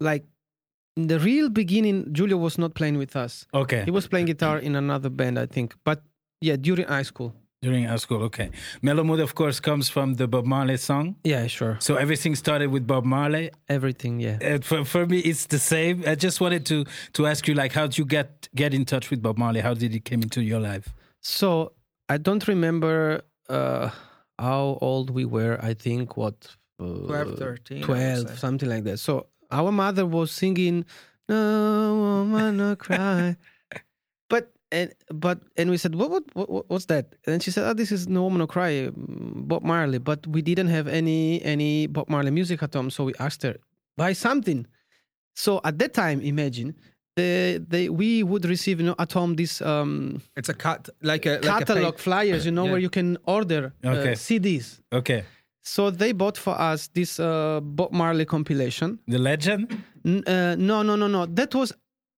like 0.00 0.24
in 0.98 1.06
the 1.06 1.18
real 1.30 1.48
beginning 1.48 1.96
Giulio 2.16 2.36
was 2.46 2.58
not 2.58 2.74
playing 2.74 2.98
with 2.98 3.14
us. 3.24 3.46
Okay, 3.52 3.82
He 3.84 3.92
was 3.98 4.06
playing 4.08 4.26
guitar 4.26 4.56
in 4.58 4.74
another 4.76 5.10
band 5.10 5.38
I 5.38 5.46
think. 5.46 5.68
But 5.84 5.98
yeah, 6.40 6.56
during 6.66 6.86
high 6.96 7.06
school. 7.12 7.30
during 7.66 7.84
high 7.92 8.00
school. 8.04 8.22
Okay, 8.28 8.48
Mellow 8.82 9.04
Mood 9.08 9.20
of 9.20 9.32
course 9.34 9.58
comes 9.60 9.86
from 9.94 10.14
the 10.20 10.26
Bob 10.34 10.44
Marley 10.54 10.76
song. 10.76 11.06
Yeah, 11.24 11.46
sure. 11.48 11.74
So 11.80 11.92
everything 12.04 12.36
started 12.36 12.68
with 12.74 12.84
Bob 12.92 13.04
Marley. 13.04 13.50
Everything, 13.68 14.14
yeah. 14.26 14.38
And 14.50 14.64
for, 14.68 14.84
for 14.84 15.02
me, 15.12 15.18
it's 15.30 15.46
the 15.46 15.58
same. 15.58 15.94
I 16.12 16.14
just 16.26 16.40
wanted 16.44 16.62
to 16.70 16.76
to 17.16 17.20
ask 17.30 17.40
you, 17.48 17.54
like, 17.62 17.72
how 17.78 17.86
did 17.88 17.96
you 18.00 18.06
get 18.16 18.28
get 18.54 18.70
in 18.78 18.84
touch 18.92 19.06
with 19.10 19.20
Bob 19.26 19.36
Marley? 19.38 19.60
How 19.68 19.74
did 19.82 19.90
he 19.96 20.00
came 20.10 20.20
into 20.26 20.40
your 20.50 20.60
life? 20.70 20.86
So 21.38 21.72
I 22.14 22.16
don't 22.26 22.44
remember 22.54 22.98
uh, 23.48 23.90
how 24.38 24.64
old 24.80 25.10
we 25.10 25.24
were. 25.36 25.54
I 25.70 25.74
think 25.74 26.16
what 26.16 26.36
uh, 26.80 26.84
12, 27.06 27.38
13, 27.38 27.82
12, 27.82 28.38
something 28.38 28.68
like 28.68 28.84
that. 28.84 28.98
So 28.98 29.26
our 29.50 29.72
mother 29.72 30.06
was 30.06 30.30
singing 30.30 30.84
"No 31.28 31.96
woman 31.96 32.56
no 32.56 32.76
cry," 32.76 33.36
but 34.28 34.52
and 34.70 34.92
but 35.12 35.40
and 35.56 35.70
we 35.70 35.76
said, 35.76 35.94
"What 35.94 36.10
what, 36.10 36.24
what 36.50 36.68
what's 36.70 36.86
that?" 36.86 37.14
And 37.26 37.42
she 37.42 37.50
said, 37.50 37.64
"Oh, 37.68 37.74
this 37.74 37.90
is 37.92 38.08
No 38.08 38.22
Woman 38.24 38.38
No 38.38 38.46
Cry, 38.46 38.72
mm, 38.88 39.48
Bob 39.48 39.62
Marley." 39.62 39.98
But 39.98 40.26
we 40.26 40.42
didn't 40.42 40.68
have 40.68 40.86
any 40.88 41.42
any 41.44 41.86
Bob 41.86 42.08
Marley 42.08 42.30
music 42.30 42.62
at 42.62 42.74
home, 42.74 42.90
so 42.90 43.04
we 43.04 43.14
asked 43.18 43.42
her, 43.42 43.56
"Buy 43.96 44.12
something." 44.12 44.66
So 45.34 45.60
at 45.64 45.78
that 45.78 45.94
time, 45.94 46.20
imagine 46.20 46.74
the 47.16 47.64
they 47.68 47.88
we 47.88 48.22
would 48.22 48.44
receive 48.44 48.80
you 48.80 48.86
know 48.86 48.94
at 48.98 49.12
home 49.12 49.36
this 49.36 49.60
um, 49.62 50.20
It's 50.36 50.48
a 50.48 50.54
cut 50.54 50.88
like 51.02 51.26
a 51.26 51.38
like 51.40 51.58
catalog 51.58 51.94
A 51.94 51.98
flyers, 51.98 52.44
you 52.44 52.52
know, 52.52 52.64
Yeah. 52.64 52.70
where 52.72 52.80
you 52.80 52.90
can 52.90 53.16
order 53.24 53.72
uh, 53.84 53.88
Okay. 53.96 54.12
CDs. 54.14 54.80
Okay. 54.92 55.24
So 55.68 55.90
they 55.90 56.12
bought 56.12 56.38
for 56.38 56.58
us 56.72 56.88
this 56.94 57.20
uh, 57.20 57.60
Bob 57.62 57.92
Marley 57.92 58.24
compilation. 58.24 58.98
The 59.06 59.18
legend? 59.18 59.64
N- 60.04 60.24
uh, 60.26 60.56
no, 60.58 60.82
no, 60.82 60.96
no, 60.96 61.06
no. 61.08 61.26
That 61.26 61.54
was, 61.54 61.72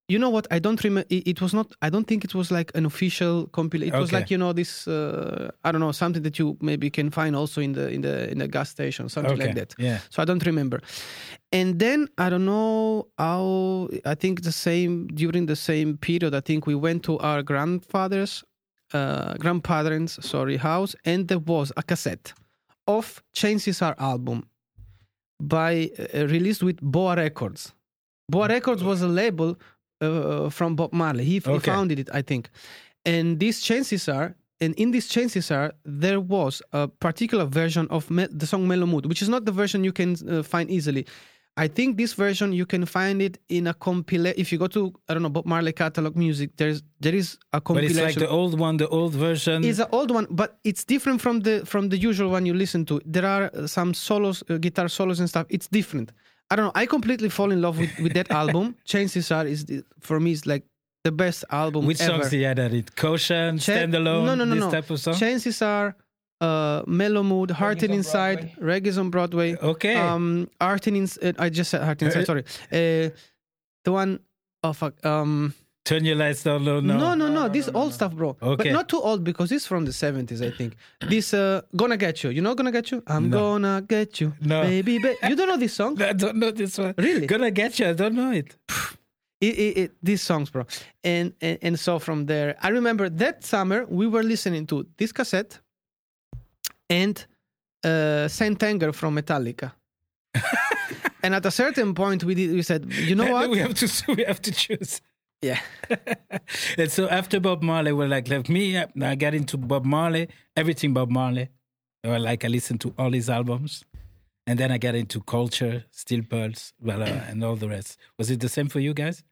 you 0.08 0.18
know 0.18 0.30
what? 0.30 0.46
I 0.52 0.58
don't 0.60 0.82
remember. 0.84 1.06
It, 1.10 1.26
it 1.26 1.40
was 1.40 1.52
not. 1.52 1.66
I 1.82 1.90
don't 1.90 2.06
think 2.06 2.24
it 2.24 2.34
was 2.34 2.50
like 2.50 2.70
an 2.76 2.86
official 2.86 3.48
compilation. 3.48 3.94
It 3.94 4.00
was 4.00 4.12
like 4.12 4.30
you 4.30 4.38
know 4.38 4.52
this. 4.52 4.86
Uh, 4.86 5.50
I 5.64 5.72
don't 5.72 5.80
know 5.80 5.92
something 5.92 6.22
that 6.22 6.38
you 6.38 6.56
maybe 6.60 6.90
can 6.90 7.10
find 7.10 7.34
also 7.34 7.60
in 7.60 7.72
the 7.72 7.88
in 7.90 8.02
the 8.02 8.30
in 8.30 8.38
the 8.38 8.48
gas 8.48 8.70
station, 8.70 9.08
something 9.08 9.32
Okay. 9.34 9.46
like 9.46 9.54
that. 9.56 9.74
Yeah. 9.78 9.98
So 10.10 10.22
I 10.22 10.24
don't 10.24 10.44
remember. 10.46 10.80
And 11.52 11.78
then 11.78 12.08
I 12.18 12.30
don't 12.30 12.44
know 12.44 13.08
how. 13.18 13.88
I 14.04 14.14
think 14.14 14.42
the 14.42 14.52
same 14.52 15.06
during 15.08 15.46
the 15.46 15.56
same 15.56 15.96
period. 15.96 16.34
I 16.34 16.40
think 16.40 16.66
we 16.66 16.74
went 16.76 17.02
to 17.04 17.18
our 17.18 17.42
grandfather's, 17.42 18.44
uh, 18.94 19.34
grandparents, 19.38 20.18
sorry, 20.24 20.56
house, 20.56 20.94
and 21.04 21.26
there 21.28 21.40
was 21.46 21.72
a 21.76 21.82
cassette 21.82 22.32
of 22.86 23.22
Chances 23.32 23.82
Are 23.82 23.94
album 23.98 24.44
by 25.40 25.90
uh, 26.14 26.26
released 26.26 26.62
with 26.62 26.80
Boa 26.80 27.16
Records. 27.16 27.72
Boa 28.28 28.48
Records 28.48 28.82
was 28.84 29.02
a 29.02 29.08
label 29.08 29.56
uh, 30.00 30.50
from 30.50 30.76
Bob 30.76 30.92
Marley. 30.92 31.24
He, 31.24 31.34
he 31.34 31.40
founded 31.72 31.98
it, 31.98 32.08
I 32.12 32.22
think. 32.22 32.50
And 33.04 33.38
these 33.40 33.60
chances 33.60 34.08
are, 34.08 34.34
and 34.60 34.74
in 34.74 34.90
these 34.90 35.08
chances 35.08 35.50
are, 35.50 35.72
there 35.84 36.20
was 36.20 36.62
a 36.72 36.88
particular 36.88 37.46
version 37.46 37.86
of 37.90 38.10
me- 38.10 38.28
the 38.30 38.46
song 38.46 38.68
Mellow 38.68 38.86
Mood, 38.86 39.06
which 39.06 39.22
is 39.22 39.28
not 39.28 39.44
the 39.46 39.52
version 39.52 39.84
you 39.84 39.92
can 39.92 40.16
uh, 40.28 40.42
find 40.42 40.70
easily. 40.70 41.06
I 41.56 41.68
think 41.68 41.96
this 41.96 42.12
version 42.14 42.52
you 42.52 42.64
can 42.64 42.86
find 42.86 43.20
it 43.20 43.38
in 43.48 43.66
a 43.66 43.74
compilation. 43.74 44.38
If 44.40 44.50
you 44.52 44.58
go 44.58 44.66
to 44.68 44.92
I 45.08 45.14
don't 45.14 45.22
know 45.22 45.28
Bob 45.28 45.46
Marley 45.46 45.72
catalog 45.72 46.16
music, 46.16 46.50
there's 46.56 46.82
there 47.00 47.14
is 47.14 47.38
a 47.52 47.60
compilation. 47.60 47.96
But 47.96 48.08
it's 48.10 48.16
like 48.16 48.24
the 48.26 48.30
old 48.30 48.58
one, 48.58 48.76
the 48.78 48.88
old 48.88 49.12
version. 49.14 49.64
It's 49.64 49.78
an 49.78 49.88
old 49.92 50.10
one, 50.10 50.26
but 50.30 50.58
it's 50.64 50.84
different 50.84 51.20
from 51.20 51.40
the 51.40 51.66
from 51.66 51.88
the 51.90 51.98
usual 51.98 52.30
one 52.30 52.46
you 52.46 52.54
listen 52.54 52.84
to. 52.86 53.00
There 53.04 53.26
are 53.26 53.50
uh, 53.54 53.66
some 53.66 53.92
solos, 53.94 54.42
uh, 54.48 54.56
guitar 54.58 54.88
solos 54.88 55.18
and 55.20 55.28
stuff. 55.28 55.46
It's 55.50 55.68
different. 55.68 56.12
I 56.50 56.56
don't 56.56 56.66
know. 56.66 56.72
I 56.74 56.86
completely 56.86 57.28
fall 57.28 57.52
in 57.52 57.60
love 57.62 57.78
with, 57.78 57.96
with 58.00 58.14
that 58.14 58.30
album. 58.30 58.74
Chances 58.84 59.30
are 59.30 59.46
is 59.46 59.64
the, 59.66 59.84
for 60.00 60.18
me 60.18 60.32
is 60.32 60.46
like 60.46 60.64
the 61.04 61.12
best 61.12 61.44
album 61.50 61.86
Which 61.86 62.00
ever. 62.00 62.10
songs 62.18 62.30
do 62.30 62.38
you 62.38 62.46
add 62.46 62.58
at 62.58 62.72
it? 62.74 62.94
Caution, 62.96 63.58
Cha- 63.58 63.72
Standalone, 63.72 64.24
No, 64.24 64.34
no, 64.34 64.44
no, 64.44 64.54
this 64.54 64.64
no. 64.64 64.70
type 64.70 64.90
of 64.90 64.98
song? 65.00 65.14
Chances 65.14 65.62
are 65.62 65.96
uh, 66.40 66.82
Mellow 66.86 67.22
Mood, 67.22 67.50
Hearted 67.50 67.90
on 67.90 67.96
Inside, 67.96 68.52
Reggae's 68.60 68.98
on 68.98 69.10
Broadway. 69.10 69.56
Okay. 69.56 69.94
Um, 69.96 70.48
Art 70.60 70.86
in 70.86 70.96
Ins- 70.96 71.18
uh, 71.18 71.32
I 71.38 71.48
just 71.50 71.70
said 71.70 71.82
Heart 71.82 72.02
Inside. 72.02 72.22
Uh, 72.22 72.24
sorry. 72.24 72.44
Uh, 72.72 73.10
the 73.84 73.92
one 73.92 74.20
oh 74.62 74.72
fuck. 74.72 74.94
Um, 75.04 75.54
Turn 75.84 76.04
your 76.04 76.14
lights 76.16 76.42
down 76.42 76.64
low. 76.64 76.80
No. 76.80 76.96
no, 76.98 77.14
no, 77.14 77.28
no. 77.28 77.48
This 77.48 77.68
old 77.72 77.94
stuff, 77.94 78.14
bro. 78.14 78.36
But 78.38 78.48
Okay. 78.60 78.70
not 78.70 78.88
too 78.88 79.00
old 79.00 79.24
because 79.24 79.50
it's 79.50 79.66
from 79.66 79.86
the 79.86 79.92
seventies, 79.92 80.42
I 80.42 80.50
think. 80.50 80.76
This 81.08 81.32
uh, 81.32 81.62
"Gonna 81.74 81.96
Get 81.96 82.22
You." 82.22 82.30
You 82.30 82.42
know 82.42 82.54
"Gonna 82.54 82.70
Get 82.70 82.90
You"? 82.90 83.02
I'm 83.06 83.30
No. 83.30 83.38
gonna 83.38 83.82
get 83.88 84.20
you, 84.20 84.34
No. 84.40 84.62
baby. 84.62 84.98
Ba- 84.98 85.16
you 85.28 85.34
don't 85.36 85.48
know 85.48 85.56
this 85.56 85.72
song? 85.74 86.00
I 86.10 86.12
don't 86.12 86.36
know 86.36 86.50
this 86.50 86.76
one. 86.78 86.94
Really? 86.98 87.26
Gonna 87.26 87.50
get 87.50 87.78
you. 87.78 87.88
I 87.88 87.92
don't 87.94 88.14
know 88.14 88.30
it. 88.32 88.56
It, 89.42 89.58
it, 89.58 89.76
it, 89.78 89.90
these 90.02 90.20
songs, 90.22 90.50
bro. 90.50 90.66
And, 91.02 91.32
and 91.40 91.58
and 91.62 91.80
so 91.80 91.98
from 91.98 92.26
there, 92.26 92.56
I 92.62 92.68
remember 92.68 93.08
that 93.08 93.42
summer 93.42 93.86
we 93.88 94.06
were 94.06 94.22
listening 94.22 94.66
to 94.66 94.86
this 94.98 95.12
cassette 95.12 95.58
and 96.90 97.26
uh, 97.84 98.28
Saint 98.28 98.62
Anger 98.62 98.92
from 98.92 99.16
Metallica. 99.16 99.72
and 101.22 101.34
at 101.34 101.46
a 101.46 101.50
certain 101.50 101.94
point, 101.94 102.24
we 102.24 102.34
did, 102.34 102.52
we 102.52 102.62
said, 102.62 102.92
you 102.92 103.14
know 103.14 103.32
what? 103.32 103.48
we 103.48 103.58
have 103.58 103.74
to 103.74 104.14
we 104.14 104.24
have 104.24 104.42
to 104.42 104.52
choose. 104.52 105.00
yeah. 105.40 105.60
And 106.76 106.90
so 106.90 107.08
after 107.08 107.40
Bob 107.40 107.62
Marley, 107.62 107.92
we're 107.92 108.08
like, 108.08 108.28
like 108.28 108.48
me, 108.48 108.76
I 108.78 109.14
got 109.14 109.34
into 109.34 109.56
Bob 109.56 109.84
Marley, 109.84 110.28
everything 110.56 110.92
Bob 110.92 111.10
Marley. 111.10 111.48
Or 112.04 112.18
like 112.18 112.44
I 112.44 112.48
listened 112.48 112.80
to 112.82 112.94
all 112.98 113.12
his 113.12 113.30
albums. 113.30 113.84
And 114.46 114.58
then 114.58 114.72
I 114.72 114.78
got 114.78 114.94
into 114.94 115.20
culture, 115.20 115.84
Steel 115.90 116.22
Pulse, 116.28 116.72
well, 116.80 117.02
uh, 117.02 117.06
and 117.28 117.44
all 117.44 117.56
the 117.56 117.68
rest. 117.68 117.98
Was 118.18 118.30
it 118.30 118.40
the 118.40 118.48
same 118.48 118.68
for 118.68 118.80
you 118.80 118.94
guys? 118.94 119.22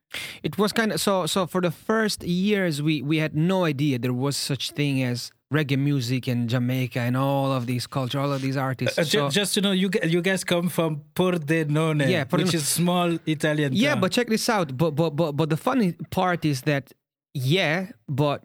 It 0.42 0.56
was 0.58 0.72
kind 0.72 0.92
of 0.92 1.00
so. 1.00 1.26
So 1.26 1.46
for 1.46 1.60
the 1.60 1.70
first 1.70 2.22
years, 2.24 2.80
we 2.80 3.02
we 3.02 3.18
had 3.18 3.34
no 3.34 3.64
idea 3.64 3.98
there 3.98 4.12
was 4.14 4.36
such 4.36 4.70
thing 4.70 5.02
as 5.02 5.30
reggae 5.52 5.78
music 5.78 6.28
in 6.28 6.48
Jamaica 6.48 7.00
and 7.00 7.16
all 7.16 7.52
of 7.52 7.66
these 7.66 7.86
culture, 7.86 8.18
all 8.20 8.32
of 8.32 8.40
these 8.42 8.56
artists. 8.56 8.98
Uh, 8.98 9.04
So- 9.04 9.28
just 9.30 9.54
to 9.54 9.60
know, 9.60 9.72
you 9.72 9.90
you 10.04 10.20
guys 10.22 10.44
come 10.44 10.68
from 10.70 11.02
Pordenone, 11.14 12.08
Yeah, 12.08 12.24
which 12.30 12.54
is 12.54 12.66
small 12.68 13.18
Italian 13.26 13.72
yeah, 13.74 13.92
town. 13.92 14.00
but 14.00 14.12
check 14.12 14.28
this 14.28 14.48
out. 14.48 14.76
But 14.76 14.92
but 14.94 15.10
but 15.16 15.32
but 15.32 15.48
the 15.50 15.56
funny 15.56 15.92
part 16.10 16.44
is 16.44 16.62
that 16.62 16.92
yeah, 17.34 17.92
but 18.08 18.42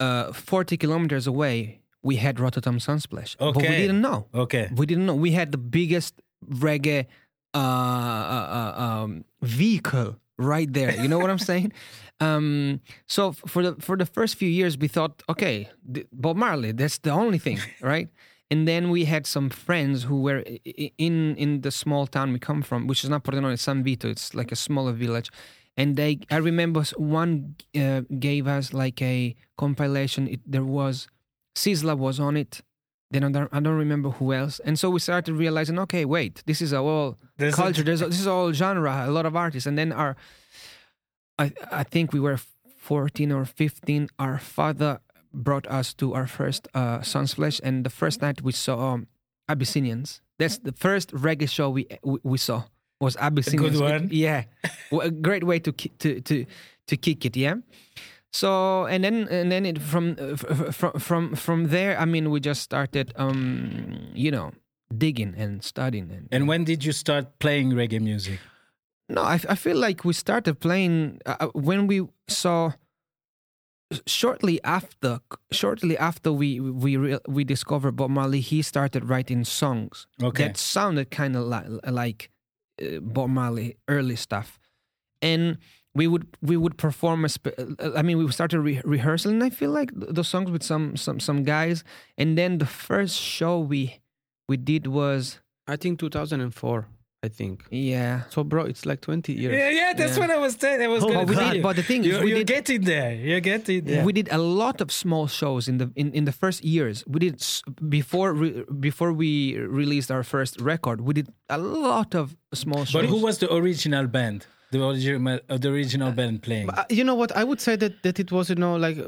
uh, 0.00 0.32
forty 0.32 0.76
kilometers 0.76 1.26
away, 1.26 1.80
we 2.02 2.16
had 2.16 2.36
Rototom 2.36 2.78
Sunsplash, 2.80 3.36
but 3.38 3.56
we 3.56 3.62
didn't 3.68 4.00
know. 4.00 4.26
okay. 4.34 4.68
We 4.74 4.86
didn't 4.86 5.06
know. 5.06 5.14
We 5.14 5.32
had 5.32 5.52
the 5.52 5.58
biggest 5.58 6.14
reggae 6.48 7.06
uh, 7.54 7.58
uh, 7.58 8.48
uh, 8.58 8.82
um, 8.82 9.24
vehicle 9.42 10.16
right 10.40 10.72
there. 10.72 10.94
You 10.94 11.08
know 11.08 11.18
what 11.18 11.30
I'm 11.30 11.38
saying? 11.38 11.72
Um, 12.22 12.82
so 13.06 13.32
for 13.32 13.62
the 13.62 13.74
for 13.80 13.96
the 13.96 14.04
first 14.04 14.34
few 14.36 14.50
years, 14.50 14.76
we 14.76 14.88
thought, 14.88 15.22
okay, 15.30 15.70
Bob 16.12 16.36
Marley, 16.36 16.72
that's 16.72 16.98
the 16.98 17.12
only 17.12 17.38
thing, 17.38 17.58
right? 17.80 18.10
And 18.50 18.68
then 18.68 18.90
we 18.90 19.06
had 19.06 19.26
some 19.26 19.48
friends 19.48 20.02
who 20.02 20.20
were 20.20 20.44
in 20.98 21.34
in 21.36 21.62
the 21.62 21.70
small 21.70 22.06
town 22.06 22.34
we 22.34 22.38
come 22.38 22.60
from, 22.60 22.86
which 22.86 23.04
is 23.04 23.08
not 23.08 23.24
Pordenone, 23.24 23.54
it's 23.54 23.62
San 23.62 23.82
Vito. 23.82 24.10
It's 24.10 24.34
like 24.34 24.52
a 24.52 24.56
smaller 24.56 24.92
village. 24.92 25.30
And 25.78 25.96
they, 25.96 26.18
I 26.30 26.36
remember 26.36 26.82
one 26.98 27.54
uh, 27.74 28.02
gave 28.18 28.46
us 28.46 28.74
like 28.74 29.00
a 29.00 29.34
compilation. 29.56 30.28
It, 30.28 30.40
there 30.44 30.64
was 30.64 31.08
Sizzla 31.54 31.96
was 31.96 32.20
on 32.20 32.36
it. 32.36 32.60
Then 33.12 33.24
I 33.24 33.30
don't, 33.30 33.48
I 33.52 33.58
don't 33.60 33.76
remember 33.76 34.10
who 34.10 34.32
else. 34.32 34.60
And 34.64 34.78
so 34.78 34.88
we 34.90 35.00
started 35.00 35.34
realizing, 35.34 35.78
okay, 35.80 36.04
wait, 36.04 36.42
this 36.46 36.62
is 36.62 36.72
a 36.72 36.78
all 36.80 37.16
There's 37.38 37.54
a- 37.54 37.56
culture. 37.56 37.82
There's 37.82 38.02
a, 38.02 38.06
this 38.06 38.20
is 38.20 38.26
all 38.26 38.52
genre, 38.52 39.04
a 39.06 39.10
lot 39.10 39.26
of 39.26 39.34
artists. 39.34 39.66
And 39.66 39.76
then 39.76 39.90
our, 39.92 40.16
I 41.38 41.52
I 41.72 41.82
think 41.84 42.12
we 42.12 42.20
were 42.20 42.38
14 42.76 43.32
or 43.32 43.44
15. 43.44 44.08
Our 44.18 44.38
father 44.38 45.00
brought 45.34 45.66
us 45.66 45.94
to 45.94 46.14
our 46.14 46.26
first 46.26 46.68
uh, 46.74 47.00
Sunsplash, 47.00 47.60
and 47.64 47.84
the 47.84 47.90
first 47.90 48.22
night 48.22 48.42
we 48.42 48.52
saw 48.52 48.92
um, 48.94 49.06
Abyssinians. 49.48 50.20
That's 50.38 50.58
the 50.58 50.72
first 50.72 51.12
reggae 51.12 51.48
show 51.48 51.70
we 51.70 51.86
we, 52.02 52.18
we 52.22 52.38
saw 52.38 52.62
was 53.00 53.16
Abyssinians. 53.16 53.78
Good 53.78 53.90
one? 53.90 54.08
yeah, 54.12 54.44
a 54.92 55.10
great 55.10 55.44
way 55.44 55.58
to 55.60 55.72
to 55.72 56.20
to 56.20 56.44
to 56.86 56.96
kick 56.96 57.24
it. 57.24 57.36
Yeah. 57.36 57.56
So 58.32 58.86
and 58.86 59.02
then 59.04 59.26
and 59.28 59.50
then 59.50 59.66
it 59.66 59.80
from 59.82 60.14
from 60.36 60.92
from 61.00 61.34
from 61.34 61.68
there. 61.68 61.98
I 61.98 62.04
mean, 62.04 62.30
we 62.30 62.40
just 62.40 62.62
started, 62.62 63.12
um, 63.16 64.08
you 64.14 64.30
know, 64.30 64.52
digging 64.96 65.34
and 65.36 65.62
studying. 65.64 66.10
And, 66.10 66.28
And 66.30 66.48
when 66.48 66.64
did 66.64 66.84
you 66.84 66.92
start 66.92 67.38
playing 67.38 67.72
reggae 67.72 68.00
music? 68.00 68.38
no, 69.08 69.22
I, 69.22 69.40
I 69.48 69.56
feel 69.56 69.76
like 69.76 70.04
we 70.04 70.12
started 70.12 70.60
playing 70.60 71.18
uh, 71.26 71.36
uh, 71.40 71.46
when 71.54 71.88
we 71.88 72.06
saw 72.28 72.72
shortly 74.06 74.60
after 74.62 75.18
shortly 75.50 75.98
after 75.98 76.32
we 76.32 76.60
we 76.60 76.96
re- 76.96 77.18
we 77.26 77.42
discovered 77.44 77.96
Bob 77.96 78.10
Marley. 78.10 78.40
He 78.40 78.62
started 78.62 79.08
writing 79.08 79.44
songs 79.44 80.06
Okay. 80.22 80.44
that 80.48 80.56
sounded 80.56 81.10
kind 81.10 81.34
of 81.36 81.44
like 81.46 81.66
like 81.90 82.30
uh, 82.80 83.00
Bob 83.00 83.30
Marley 83.30 83.76
early 83.88 84.16
stuff, 84.16 84.58
and 85.20 85.58
we 85.94 86.06
would 86.06 86.26
we 86.40 86.56
would 86.56 86.76
perform 86.76 87.24
a 87.24 87.28
sp- 87.28 87.54
uh, 87.58 87.92
I 87.96 88.02
mean 88.02 88.18
we 88.18 88.30
started 88.32 88.60
re- 88.60 88.80
rehearsing. 88.84 89.42
I 89.42 89.50
feel 89.50 89.70
like 89.70 89.90
th- 89.98 90.12
those 90.14 90.28
songs 90.28 90.50
with 90.50 90.62
some 90.62 90.96
some 90.96 91.18
some 91.20 91.42
guys, 91.44 91.82
and 92.18 92.36
then 92.38 92.58
the 92.58 92.66
first 92.66 93.16
show 93.16 93.58
we 93.58 94.00
we 94.48 94.56
did 94.56 94.86
was 94.86 95.40
I 95.66 95.76
think 95.76 95.98
2004. 96.00 96.86
I 97.22 97.28
think. 97.28 97.64
yeah. 97.70 98.22
So, 98.30 98.42
bro, 98.42 98.64
it's 98.64 98.86
like 98.86 99.02
20 99.02 99.34
years. 99.34 99.52
Yeah, 99.54 99.68
yeah, 99.68 99.92
that's 99.92 100.14
Yeah. 100.16 100.20
what 100.20 100.30
I 100.30 100.38
was 100.38 100.54
saying. 100.54 100.80
I 100.80 100.86
was 100.88 101.04
Oh, 101.04 101.08
going 101.08 101.26
But 101.26 101.28
we 101.28 101.34
to 101.36 101.50
did, 101.52 101.62
but 101.62 101.76
the 101.76 101.82
thing 101.82 102.00
is, 102.00 102.06
you're, 102.06 102.22
we 102.24 102.30
you're 102.30 102.38
did 102.38 102.46
getting 102.46 102.80
there. 102.80 103.12
You're 103.14 103.40
getting 103.40 103.84
there. 103.84 104.04
We 104.06 104.14
did 104.14 104.28
a 104.32 104.38
lot 104.38 104.80
of 104.80 104.90
small 104.90 105.26
shows 105.26 105.68
in 105.68 105.76
the 105.76 105.90
in, 105.96 106.12
in 106.14 106.24
the 106.24 106.32
first 106.32 106.64
years. 106.64 107.04
We 107.06 107.18
did 107.20 107.44
before 107.90 108.32
re, 108.32 108.64
before 108.88 109.12
we 109.12 109.58
released 109.58 110.10
our 110.10 110.22
first 110.22 110.58
record. 110.62 111.02
We 111.02 111.12
did 111.12 111.28
a 111.50 111.58
lot 111.58 112.14
of 112.14 112.36
small 112.54 112.86
shows. 112.86 113.02
But 113.02 113.10
who 113.10 113.18
was 113.18 113.36
the 113.38 113.52
original 113.52 114.06
band? 114.06 114.46
The 114.72 114.84
original, 114.86 115.38
uh, 115.48 115.58
the 115.58 115.68
original 115.70 116.12
band 116.12 116.42
playing. 116.42 116.66
But, 116.66 116.78
uh, 116.78 116.84
you 116.90 117.04
know 117.04 117.14
what? 117.16 117.30
I 117.36 117.44
would 117.44 117.60
say 117.60 117.76
that 117.76 118.02
that 118.02 118.18
it 118.20 118.30
was, 118.32 118.48
you 118.50 118.56
know, 118.56 118.76
like 118.76 118.98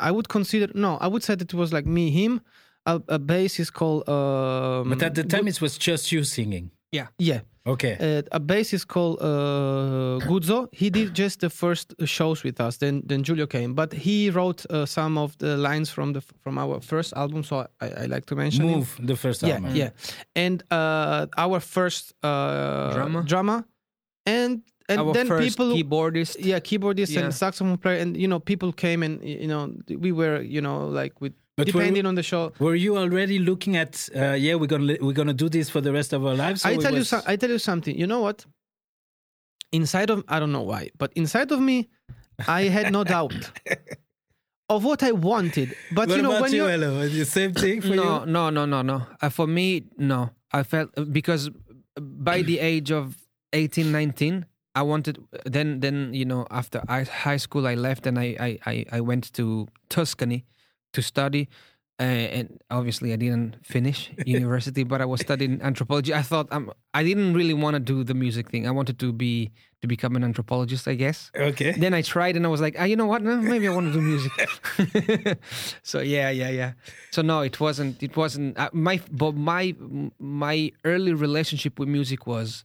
I 0.00 0.10
would 0.10 0.28
consider. 0.28 0.68
No, 0.74 0.96
I 1.00 1.06
would 1.06 1.22
say 1.22 1.34
that 1.36 1.52
it 1.52 1.56
was 1.56 1.72
like 1.72 1.86
me, 1.86 2.10
him. 2.10 2.40
A, 2.86 3.00
a 3.08 3.18
bass 3.18 3.58
is 3.58 3.70
called. 3.70 4.08
Um, 4.08 4.88
But 4.90 5.02
at 5.02 5.14
the 5.14 5.24
time, 5.24 5.48
it 5.48 5.60
was 5.60 5.76
just 5.78 6.12
you 6.12 6.24
singing. 6.24 6.70
yeah. 6.92 7.08
Yeah. 7.18 7.40
Okay. 7.68 7.96
Uh, 8.00 8.22
a 8.30 8.38
bass 8.38 8.72
is 8.72 8.84
called 8.84 9.18
uh, 9.20 10.20
Guzzo. 10.28 10.68
He 10.72 10.88
did 10.88 11.14
just 11.14 11.40
the 11.40 11.50
first 11.50 11.94
shows 12.04 12.44
with 12.44 12.60
us. 12.60 12.76
Then 12.76 13.02
then 13.08 13.22
Giulio 13.24 13.46
came, 13.48 13.74
but 13.74 13.92
he 13.92 14.30
wrote 14.30 14.64
uh, 14.70 14.86
some 14.86 15.18
of 15.18 15.36
the 15.38 15.56
lines 15.56 15.90
from 15.90 16.12
the 16.12 16.20
from 16.44 16.58
our 16.58 16.80
first 16.80 17.12
album. 17.16 17.42
So 17.42 17.66
I, 17.80 17.88
I 18.02 18.06
like 18.06 18.26
to 18.26 18.36
mention 18.36 18.64
him. 18.68 18.76
Move, 18.78 18.96
the 19.06 19.16
first 19.16 19.42
Yeah, 19.42 19.54
album. 19.56 19.74
yeah. 19.74 19.90
And 20.36 20.62
uh, 20.70 21.26
our 21.36 21.58
first 21.60 22.14
uh, 22.22 22.92
Drama? 22.94 23.22
drama, 23.24 23.64
and 24.26 24.62
and 24.88 25.00
Our 25.00 25.12
then 25.12 25.26
first 25.28 25.44
people 25.48 25.68
keyboardist. 25.74 26.36
yeah 26.38 26.58
keyboardist 26.60 27.10
Yeah. 27.14 27.24
and 27.24 27.34
saxophone 27.34 27.76
player 27.78 27.98
and 28.02 28.16
you 28.16 28.28
know 28.28 28.38
people 28.40 28.72
came 28.72 29.02
and 29.02 29.22
you 29.24 29.48
know 29.48 29.72
we 30.04 30.12
were 30.12 30.40
you 30.42 30.60
know 30.60 30.86
like 31.00 31.20
with 31.20 31.32
But 31.56 31.66
were- 31.66 31.72
depending 31.72 32.06
on 32.06 32.14
the 32.14 32.22
show 32.22 32.52
Were 32.60 32.76
you 32.76 32.96
already 32.96 33.38
looking 33.38 33.76
at? 33.76 34.08
Uh, 34.14 34.36
yeah, 34.44 34.54
we're 34.60 34.68
gonna 34.74 34.96
we're 35.00 35.18
gonna 35.20 35.34
do 35.44 35.48
this 35.48 35.70
for 35.70 35.80
the 35.80 35.92
rest 35.98 36.12
of 36.12 36.20
our 36.26 36.34
lives. 36.44 36.64
I 36.64 36.72
it 36.72 36.80
tell 36.80 36.92
you 36.92 36.98
was- 36.98 37.08
some, 37.08 37.22
I 37.26 37.36
tell 37.36 37.50
you 37.50 37.58
something. 37.58 37.94
You 37.98 38.06
know 38.06 38.20
what? 38.20 38.44
Inside 39.72 40.10
of 40.10 40.22
I 40.28 40.38
don't 40.40 40.52
know 40.52 40.62
why, 40.72 40.90
but 40.98 41.12
inside 41.14 41.50
of 41.52 41.60
me, 41.60 41.88
I 42.46 42.62
had 42.76 42.92
no 42.92 43.02
doubt 43.04 43.34
of 44.68 44.84
what 44.84 45.02
I 45.02 45.12
wanted. 45.12 45.74
But 45.92 46.08
What 46.08 46.16
you 46.16 46.22
know 46.22 46.30
about 46.30 46.42
when 46.42 46.52
you, 46.52 46.64
you 46.64 46.70
Elo? 46.70 47.08
The 47.08 47.24
same 47.24 47.52
thing 47.54 47.80
for 47.80 47.94
no, 47.94 48.20
you. 48.20 48.26
no, 48.26 48.50
no, 48.50 48.64
no, 48.66 48.82
no. 48.82 49.02
Uh, 49.20 49.28
for 49.30 49.46
me, 49.46 49.84
no. 49.98 50.30
I 50.52 50.62
felt 50.62 50.90
because 51.12 51.50
by 52.00 52.42
the 52.42 52.58
age 52.60 52.90
of 52.92 53.16
18, 53.52 53.90
19, 53.90 54.46
I 54.76 54.82
wanted. 54.82 55.18
Then, 55.44 55.80
then 55.80 56.12
you 56.14 56.24
know, 56.24 56.46
after 56.50 56.82
I, 56.86 57.02
high 57.02 57.38
school, 57.38 57.66
I 57.66 57.74
left 57.74 58.06
and 58.06 58.18
I, 58.18 58.36
I, 58.38 58.58
I, 58.72 58.84
I 58.98 59.00
went 59.00 59.32
to 59.32 59.66
Tuscany 59.88 60.44
to 60.92 61.02
study. 61.02 61.48
Uh, 61.98 62.02
and 62.38 62.60
obviously, 62.70 63.14
I 63.14 63.16
didn't 63.16 63.56
finish 63.64 64.10
university, 64.26 64.84
but 64.84 65.00
I 65.00 65.06
was 65.06 65.22
studying 65.22 65.62
anthropology. 65.62 66.12
I 66.12 66.20
thought 66.20 66.46
um, 66.52 66.70
I 66.92 67.02
didn't 67.02 67.32
really 67.32 67.54
want 67.54 67.72
to 67.74 67.80
do 67.80 68.04
the 68.04 68.12
music 68.12 68.50
thing. 68.50 68.68
I 68.68 68.70
wanted 68.70 68.98
to 68.98 69.14
be 69.14 69.50
to 69.80 69.86
become 69.88 70.14
an 70.16 70.22
anthropologist, 70.22 70.88
I 70.88 70.94
guess 70.94 71.30
Okay. 71.34 71.72
then 71.72 71.94
I 71.94 72.02
tried 72.02 72.36
and 72.36 72.44
I 72.44 72.48
was 72.48 72.60
like, 72.60 72.76
ah, 72.78 72.84
you 72.84 72.96
know 72.96 73.06
what? 73.06 73.22
No, 73.22 73.36
maybe 73.40 73.66
I 73.68 73.74
want 73.74 73.92
to 73.92 73.98
do 73.98 74.02
music. 74.02 74.32
so 75.82 76.00
yeah, 76.00 76.28
yeah, 76.30 76.50
yeah. 76.50 76.72
So 77.12 77.22
no, 77.22 77.40
it 77.40 77.60
wasn't. 77.60 78.02
It 78.02 78.14
wasn't 78.16 78.58
uh, 78.58 78.68
my. 78.72 79.00
But 79.10 79.34
my 79.34 79.74
my 80.18 80.72
early 80.84 81.14
relationship 81.14 81.78
with 81.78 81.88
music 81.88 82.26
was 82.26 82.64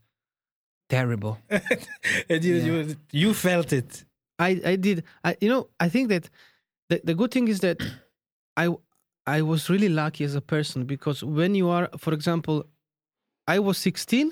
terrible. 0.97 1.33
and 2.29 2.43
you, 2.47 2.55
Yeah. 2.55 2.65
you 2.65 2.95
you 3.23 3.33
felt 3.33 3.69
it. 3.81 3.89
I 4.47 4.49
I 4.73 4.75
did 4.85 4.97
I 5.23 5.31
you 5.43 5.49
know 5.53 5.63
I 5.85 5.89
think 5.93 6.09
that 6.13 6.29
the 6.89 6.97
the 7.09 7.15
good 7.19 7.31
thing 7.31 7.47
is 7.53 7.59
that 7.59 7.77
I 8.63 8.65
I 9.37 9.41
was 9.51 9.69
really 9.73 9.89
lucky 10.03 10.23
as 10.29 10.35
a 10.35 10.41
person 10.55 10.85
because 10.85 11.19
when 11.37 11.51
you 11.55 11.67
are 11.75 11.87
for 12.03 12.13
example 12.13 12.55
I 13.55 13.59
was 13.59 13.77
16 13.77 14.31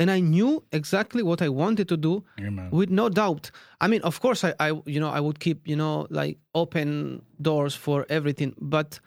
and 0.00 0.10
I 0.10 0.20
knew 0.20 0.62
exactly 0.72 1.22
what 1.22 1.40
I 1.42 1.48
wanted 1.48 1.86
to 1.88 1.96
do 1.96 2.24
with 2.70 2.90
no 2.90 3.08
doubt. 3.08 3.50
I 3.84 3.86
mean, 3.88 4.02
of 4.02 4.20
course, 4.20 4.44
I, 4.48 4.52
I, 4.58 4.68
you 4.86 4.98
know, 5.02 5.10
I 5.18 5.20
would 5.20 5.38
keep, 5.40 5.68
you 5.68 5.76
know, 5.76 6.06
like 6.10 6.38
open 6.54 7.22
doors 7.40 7.74
for 7.76 8.06
everything. 8.08 8.54
But 8.58 8.98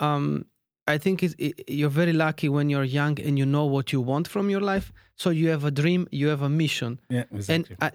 um, 0.00 0.44
I 0.94 0.98
think 0.98 1.22
it, 1.22 1.34
you're 1.68 1.96
very 2.02 2.12
lucky 2.12 2.48
when 2.48 2.68
you're 2.70 2.84
young 3.00 3.20
and 3.26 3.38
you 3.38 3.46
know 3.46 3.64
what 3.64 3.86
you 3.92 4.00
want 4.00 4.26
from 4.28 4.50
your 4.50 4.60
life. 4.72 4.92
So 5.16 5.30
you 5.30 5.48
have 5.50 5.64
a 5.64 5.70
dream, 5.70 6.06
you 6.10 6.28
have 6.28 6.42
a 6.42 6.48
mission, 6.48 7.00
Yeah, 7.08 7.24
and 7.30 7.40
exactly. 7.40 7.76
I. 7.80 7.90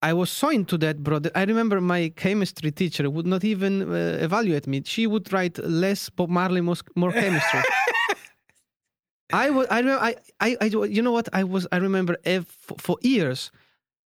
I 0.00 0.12
was 0.12 0.30
so 0.30 0.48
into 0.50 0.78
that, 0.78 1.02
bro. 1.02 1.18
I 1.34 1.42
remember 1.42 1.80
my 1.80 2.12
chemistry 2.24 2.70
teacher 2.70 3.10
would 3.10 3.26
not 3.26 3.42
even 3.42 3.82
uh, 3.82 4.18
evaluate 4.26 4.68
me. 4.68 4.82
She 4.84 5.08
would 5.08 5.32
write 5.32 5.58
less 5.58 6.08
Bob 6.08 6.28
Marley, 6.30 6.60
more, 6.60 6.76
chemistry. 7.12 7.60
I 9.32 9.50
was, 9.50 9.66
I, 9.70 9.78
remember, 9.80 10.04
I, 10.04 10.14
I, 10.40 10.56
I, 10.60 10.64
you 10.66 11.02
know 11.02 11.12
what? 11.12 11.28
I 11.32 11.42
was, 11.44 11.66
I 11.72 11.78
remember 11.78 12.16
ev- 12.24 12.46
for, 12.46 12.76
for 12.78 12.96
years, 13.02 13.50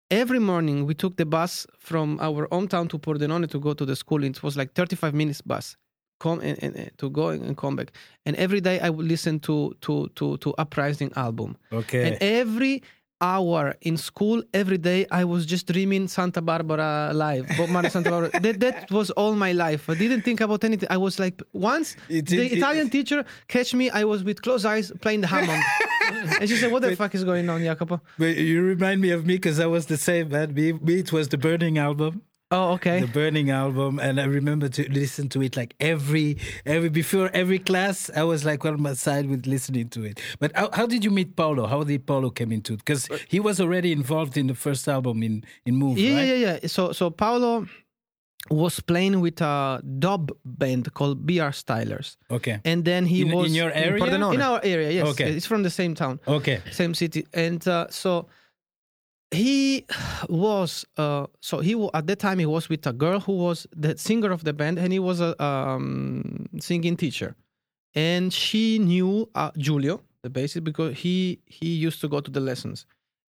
every 0.10 0.40
morning 0.40 0.86
we 0.86 0.94
took 0.94 1.18
the 1.18 1.26
bus 1.26 1.68
from 1.78 2.20
our 2.22 2.48
hometown 2.48 2.90
to 2.90 2.98
Pordenone 2.98 3.50
to 3.50 3.60
go 3.60 3.74
to 3.74 3.86
the 3.86 3.96
school. 3.96 4.24
It 4.24 4.42
was 4.42 4.56
like 4.56 4.74
35 4.74 5.14
minutes 5.14 5.42
bus, 5.42 5.76
come 6.24 6.40
eh, 6.42 6.56
and, 6.66 6.76
and, 6.82 6.92
to 7.02 7.10
go 7.10 7.26
and 7.30 7.56
come 7.64 7.76
back. 7.80 7.90
And 8.26 8.34
every 8.46 8.62
day 8.68 8.76
I 8.88 8.90
would 8.96 9.08
listen 9.14 9.40
to 9.48 9.56
to 9.86 9.94
to 10.18 10.26
to 10.44 10.48
Uprising 10.64 11.12
album. 11.26 11.50
okay. 11.82 12.04
And 12.08 12.14
every 12.40 12.76
hour 13.24 13.64
in 13.90 13.96
school, 14.10 14.38
every 14.62 14.78
day 14.90 15.00
I 15.12 15.24
was 15.34 15.46
just 15.54 15.64
dreaming 15.72 16.08
Santa 16.08 16.42
Barbara 16.42 17.12
live, 17.14 17.46
Bob 17.58 17.70
Marley 17.70 17.90
Santa 17.96 18.10
Barbara. 18.14 18.32
that 18.46 18.60
that 18.66 18.92
was 19.00 19.12
all 19.22 19.34
my 19.36 19.52
life. 19.66 19.84
I 19.94 19.96
didn't 20.04 20.24
think 20.28 20.40
about 20.42 20.64
anything. 20.70 20.90
I 20.98 20.98
was 20.98 21.20
like 21.20 21.38
once 21.54 21.96
It- 22.10 22.26
the 22.28 22.38
it- 22.38 22.52
it- 22.52 22.58
Italian 22.58 22.90
teacher 22.90 23.20
catch 23.48 23.74
me. 23.80 23.86
I 24.02 24.04
was 24.12 24.20
with 24.24 24.38
closed 24.42 24.66
eyes 24.74 24.92
playing 25.04 25.22
the 25.22 25.28
Hammond, 25.36 25.64
and 26.40 26.50
she 26.50 26.56
said, 26.62 26.72
"What 26.74 26.82
the 26.82 26.96
fuck 27.02 27.14
is 27.20 27.24
going 27.32 27.48
on, 27.54 27.60
Jacopo?" 27.70 28.02
But 28.18 28.34
you 28.38 28.58
remind 28.76 28.98
me 29.06 29.10
of 29.18 29.22
me 29.30 29.36
because 29.36 29.60
I 29.60 29.68
was 29.76 29.84
the 29.94 29.98
same, 30.10 30.26
man. 30.30 30.48
Me, 30.58 30.74
me, 30.74 30.94
it 31.06 31.12
was 31.18 31.26
the 31.34 31.38
Burning 31.38 31.78
album. 31.78 32.14
Oh, 32.52 32.74
okay. 32.74 33.00
the 33.02 33.08
Burning 33.08 33.50
album, 33.50 33.98
and 34.00 34.20
I 34.20 34.26
remember 34.26 34.68
to 34.70 34.90
listen 34.92 35.30
to 35.30 35.42
it 35.42 35.56
like 35.56 35.74
every 35.80 36.38
every 36.66 36.90
before 36.90 37.30
every 37.34 37.60
class. 37.60 38.10
I 38.16 38.24
was 38.24 38.44
like 38.44 38.66
on 38.66 38.82
my 38.82 38.94
side 38.94 39.30
with 39.30 39.46
listening 39.48 39.90
to 39.90 40.04
it. 40.04 40.20
But 40.40 40.52
how, 40.56 40.70
how 40.74 40.86
did 40.86 41.04
you 41.06 41.12
meet 41.12 41.36
Paolo? 41.36 41.66
How 41.68 41.84
did 41.84 42.06
Paolo 42.06 42.30
come 42.30 42.52
into 42.52 42.74
it? 42.74 42.78
Because 42.84 43.08
he 43.30 43.40
was 43.40 43.62
already 43.62 43.92
involved 43.92 44.36
in 44.38 44.48
the 44.48 44.56
first 44.56 44.88
album 44.88 45.24
in 45.24 45.44
in 45.66 45.76
Move, 45.76 45.98
yeah, 45.98 46.16
right? 46.16 46.28
yeah, 46.28 46.34
yeah, 46.34 46.60
yeah. 46.62 46.68
So, 46.68 46.92
so 46.92 47.10
Paolo 47.10 47.68
was 48.50 48.80
playing 48.82 49.22
with 49.22 49.40
a 49.42 49.82
dub 50.00 50.32
band 50.44 50.92
called 50.94 51.26
BR 51.26 51.52
Stylers, 51.54 52.18
Okay, 52.30 52.60
and 52.66 52.84
then 52.84 53.06
he 53.06 53.22
In- 53.22 53.30
in 53.30 53.38
was 53.38 53.56
your 53.56 53.72
area? 53.72 54.02
Pordenone. 54.04 54.34
In 54.34 54.42
our 54.42 54.60
area, 54.64 54.92
yes. 54.92 55.08
Okay. 55.10 55.32
It's 55.32 55.46
from 55.46 55.64
the 55.64 55.70
same 55.70 55.96
town. 55.96 56.20
okay, 56.28 56.60
same 56.72 56.94
city 56.96 57.26
and 57.34 57.66
uh, 57.68 57.88
so 57.90 58.28
he 59.32 59.86
was 60.30 60.86
uh, 60.98 61.28
so 61.40 61.60
he 61.60 61.90
at 61.94 62.08
that 62.08 62.20
time 62.20 62.40
he 62.40 62.46
was 62.46 62.70
with 62.70 62.86
a 62.86 62.94
girl 62.94 63.20
who 63.20 63.38
was 63.38 63.66
the 63.76 63.98
singer 63.98 64.32
of 64.32 64.44
the 64.44 64.54
band 64.54 64.78
and 64.78 64.92
he 64.92 65.00
was 65.00 65.22
a 65.22 65.42
um, 65.44 66.48
singing 66.60 66.98
teacher. 66.98 67.36
And 67.94 68.32
she 68.32 68.80
knew 68.80 69.30
uh, 69.36 69.52
Giulio 69.58 70.02
the 70.24 70.30
bassist 70.30 70.64
because 70.64 70.98
he 70.98 71.40
he 71.46 71.68
used 71.68 72.02
to 72.02 72.08
go 72.08 72.20
to 72.20 72.30
the 72.30 72.40
lessons. 72.40 72.86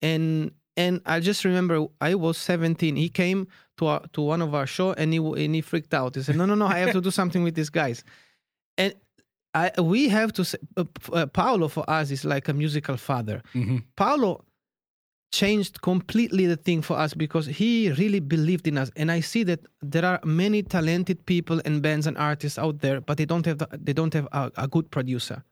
And 0.03 0.53
and 0.77 1.01
I 1.07 1.21
just 1.21 1.45
remember 1.45 1.87
I 2.01 2.15
was 2.15 2.37
17 2.37 2.97
he 2.97 3.09
came 3.09 3.49
to 3.79 3.87
our, 3.87 4.03
to 4.13 4.21
one 4.21 4.43
of 4.43 4.55
our 4.55 4.67
show 4.67 4.93
and 4.93 5.13
he 5.13 5.19
and 5.19 5.55
he 5.55 5.63
freaked 5.63 5.95
out. 5.95 6.15
He 6.15 6.23
said 6.23 6.37
no 6.37 6.45
no 6.45 6.55
no 6.55 6.67
I 6.67 6.79
have 6.79 6.93
to 6.93 7.01
do 7.01 7.11
something 7.11 7.43
with 7.43 7.55
these 7.55 7.71
guys. 7.71 8.05
And 8.79 8.95
I, 9.55 9.71
we 9.81 10.11
have 10.11 10.35
to 10.35 10.45
say, 10.45 10.59
uh, 10.77 10.85
uh, 11.15 11.25
Paolo 11.25 11.69
for 11.69 11.89
us 11.89 12.11
is 12.11 12.27
like 12.27 12.49
a 12.49 12.53
musical 12.53 12.99
father. 12.99 13.43
Hmm 13.55 13.79
Paolo 13.97 14.45
changed 15.33 15.81
completely 15.83 16.47
the 16.47 16.57
thing 16.57 16.83
for 16.83 16.97
us 16.99 17.15
because 17.15 17.47
he 17.47 17.91
really 17.93 18.21
believed 18.21 18.67
in 18.69 18.79
us. 18.79 18.91
And 18.97 19.11
i 19.11 19.21
see 19.21 19.45
that 19.45 19.61
there 19.83 20.05
are 20.05 20.21
many 20.25 20.63
talented 20.63 21.25
people 21.27 21.61
and 21.65 21.83
bands 21.83 22.07
and 22.07 22.17
artists 22.17 22.59
out 22.59 22.81
there 22.81 23.01
but 23.01 23.17
they 23.19 23.27
don't 23.27 23.45
have 23.47 23.59
the, 23.59 23.69
they 23.73 23.93
don't 23.93 24.15
have 24.15 24.29
a, 24.33 24.51
a 24.57 24.69
good 24.69 24.91
producer. 24.91 25.43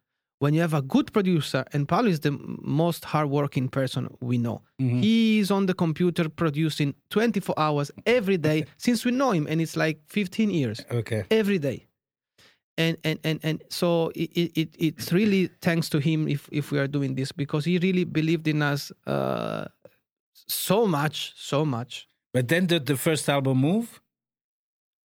When 0.41 0.53
you 0.55 0.61
have 0.61 0.75
a 0.75 0.83
good 0.83 1.13
producer 1.13 1.65
and 1.73 1.89
Paolo 1.89 2.09
is 2.09 2.21
the 2.21 2.33
most 2.63 3.05
hardworking 3.05 3.69
person 3.69 4.09
we 4.21 4.39
know 4.39 4.63
Mm-hmm. 4.83 5.01
he 5.03 5.39
is 5.39 5.51
on 5.53 5.67
the 5.67 5.75
computer 5.75 6.29
producing 6.29 6.95
24 7.11 7.55
hours 7.57 7.91
every 8.07 8.37
day 8.37 8.65
since 8.77 9.05
we 9.05 9.13
know 9.13 9.31
him 9.31 9.47
and 9.49 9.61
it's 9.61 9.77
like 9.77 10.01
15 10.09 10.51
years. 10.51 10.85
Okay. 10.91 11.25
every 11.31 11.59
day 11.59 11.87
and 12.77 12.97
and 13.05 13.19
and, 13.25 13.41
and 13.43 13.63
so 13.71 14.11
it, 14.15 14.31
it, 14.35 14.53
it- 14.57 14.77
it's 14.79 15.13
really 15.13 15.49
thanks 15.61 15.89
to 15.89 15.99
him 15.99 16.29
if 16.29 16.49
if 16.53 16.71
we 16.73 16.79
are 16.79 16.89
doing 16.89 17.15
this 17.15 17.33
because 17.33 17.65
he 17.65 17.79
really 17.79 18.05
believed 18.05 18.49
in 18.49 18.63
us 18.63 18.93
uh 19.07 19.65
so 20.49 20.87
much 20.87 21.33
so 21.37 21.65
much 21.65 22.07
But 22.33 22.49
then 22.49 22.67
the, 22.67 22.81
the 22.81 22.97
first 22.97 23.29
album 23.29 23.59
Move, 23.59 24.01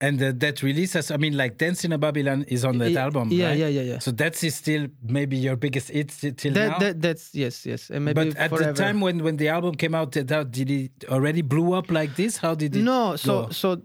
and 0.01 0.17
the, 0.17 0.33
that 0.33 0.63
releases. 0.63 1.11
I 1.11 1.17
mean, 1.17 1.35
like 1.37 1.57
Dancing 1.57 1.91
in 1.91 1.99
Babylon 1.99 2.43
is 2.47 2.63
on 2.65 2.77
that 2.79 2.95
album, 2.95 3.29
yeah 3.31 3.49
right? 3.49 3.57
yeah 3.59 3.67
yeah 3.67 3.81
yeah 3.91 3.99
So 3.99 4.11
that's 4.11 4.41
still 4.55 4.87
maybe 5.03 5.37
your 5.37 5.55
biggest 5.55 5.89
hit 5.91 6.09
till 6.37 6.53
that, 6.53 6.69
now. 6.71 6.79
that 6.79 7.01
that's 7.01 7.35
yes 7.35 7.65
yes 7.65 7.89
and 7.91 8.05
maybe 8.05 8.15
but 8.31 8.37
at 8.37 8.49
forever. 8.49 8.71
the 8.73 8.83
time 8.83 8.99
when, 9.01 9.23
when 9.23 9.37
the 9.37 9.49
album 9.49 9.75
came 9.75 9.93
out, 9.93 10.11
did 10.11 10.31
it 10.71 10.91
already 11.09 11.43
blew 11.43 11.73
up 11.73 11.91
like 11.91 12.15
this? 12.15 12.37
How 12.37 12.55
did 12.55 12.75
it? 12.75 12.81
no 12.83 13.15
so 13.15 13.43
go? 13.45 13.49
so 13.51 13.81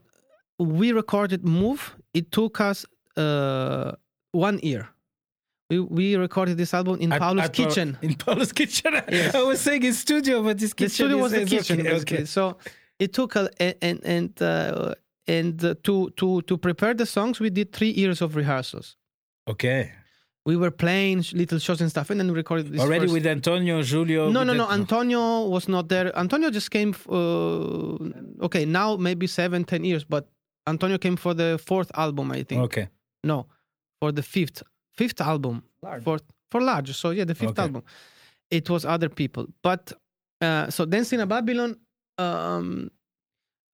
we 0.58 0.92
recorded 0.92 1.44
move 1.44 1.94
it 2.14 2.30
took 2.30 2.60
us 2.60 2.86
uh 3.16 3.92
one 4.32 4.58
year 4.62 4.88
we, 5.70 5.80
we 5.80 6.16
recorded 6.16 6.56
this 6.58 6.74
album 6.74 7.00
in 7.00 7.12
At- 7.12 7.20
Paolo's 7.20 7.44
at 7.46 7.52
kitchen 7.52 7.96
in 8.02 8.14
Paolo's 8.14 8.52
kitchen. 8.52 8.92
Yes. 9.10 9.34
I 9.34 9.42
was 9.42 9.60
saying 9.60 9.82
his 9.82 9.98
studio, 9.98 10.42
but 10.42 10.60
his 10.60 10.74
kitchen. 10.74 10.88
the 10.88 10.94
studio 10.94 11.16
was 11.18 11.32
the 11.32 11.44
kitchen 11.46 11.80
okay, 11.80 11.96
okay. 12.00 12.24
so 12.26 12.58
it 12.98 13.12
took 13.12 13.36
a 13.36 13.48
and 13.60 13.74
and 13.82 14.00
and, 14.04 14.42
uh, 14.42 14.94
and 15.26 15.64
uh, 15.64 15.74
to 15.84 16.10
to 16.16 16.42
to 16.42 16.58
prepare 16.58 16.92
the 16.94 17.06
songs 17.06 17.40
we 17.40 17.50
did 17.50 17.72
three 17.72 17.90
years 17.90 18.20
of 18.20 18.36
rehearsals 18.36 18.96
Okay. 19.48 19.92
we 20.46 20.56
were 20.56 20.70
playing 20.70 21.24
little 21.32 21.58
shows 21.58 21.80
and 21.80 21.90
stuff 21.90 22.10
and 22.10 22.18
then 22.20 22.28
we 22.30 22.34
recorded 22.36 22.70
this 22.72 22.80
Already 22.80 23.06
first- 23.06 23.14
with 23.14 23.26
Antonio, 23.26 23.80
Giulio. 23.82 24.30
no 24.30 24.42
no 24.44 24.52
that- 24.52 24.58
no 24.58 24.66
antonio 24.70 25.48
was 25.48 25.66
not 25.68 25.88
there 25.88 26.08
antonio 26.18 26.50
just 26.50 26.70
came 26.70 26.92
uh, 27.08 28.44
okay 28.46 28.64
now 28.66 28.96
maybe 28.96 29.26
seven 29.26 29.64
ten 29.64 29.82
years 29.84 30.04
but 30.04 30.28
antonio 30.66 30.98
came 30.98 31.16
for 31.16 31.32
the 31.34 31.58
fourth 31.68 31.90
album 31.94 32.30
i 32.32 32.42
think 32.42 32.60
Okay. 32.68 32.86
No 33.24 33.46
for 34.00 34.12
the 34.12 34.22
fifth 34.22 34.62
fifth 34.98 35.20
album 35.20 35.62
for 36.04 36.18
for 36.50 36.60
large 36.60 36.90
so 36.94 37.10
yeah 37.10 37.24
the 37.24 37.34
fifth 37.34 37.50
Okay. 37.58 37.62
album 37.62 37.82
it 38.50 38.68
was 38.70 38.84
other 38.84 39.08
people 39.08 39.46
but 39.62 39.92
uh 40.40 40.68
so 40.70 40.84
dancing 40.84 41.20
in 41.20 41.28
babylon 41.28 41.76
um 42.18 42.90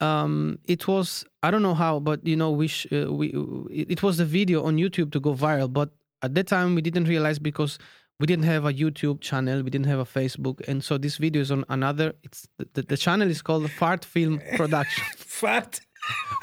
um 0.00 0.58
it 0.66 0.86
was 0.88 1.24
i 1.42 1.50
don't 1.50 1.62
know 1.62 1.74
how 1.74 1.98
but 2.00 2.26
you 2.26 2.36
know 2.36 2.50
we 2.50 2.66
sh- 2.68 2.86
uh, 2.92 3.12
we 3.12 3.26
it, 3.70 3.90
it 3.90 4.02
was 4.02 4.16
the 4.16 4.24
video 4.24 4.64
on 4.64 4.76
youtube 4.76 5.10
to 5.12 5.20
go 5.20 5.34
viral 5.34 5.70
but 5.70 5.90
at 6.22 6.34
that 6.34 6.46
time 6.46 6.74
we 6.74 6.80
didn't 6.82 7.04
realize 7.04 7.38
because 7.38 7.78
we 8.18 8.26
didn't 8.26 8.44
have 8.44 8.66
a 8.66 8.74
YouTube 8.74 9.22
channel, 9.22 9.62
we 9.62 9.70
didn't 9.70 9.86
have 9.86 9.98
a 9.98 10.04
Facebook, 10.04 10.60
and 10.68 10.84
so 10.84 10.98
this 10.98 11.16
video 11.16 11.40
is 11.40 11.50
on 11.50 11.64
another. 11.70 12.12
It's 12.22 12.46
the, 12.58 12.68
the, 12.74 12.82
the 12.82 12.96
channel 12.98 13.30
is 13.30 13.40
called 13.40 13.70
Fart 13.70 14.04
Film 14.04 14.42
Production. 14.56 15.02
Fat. 15.16 15.80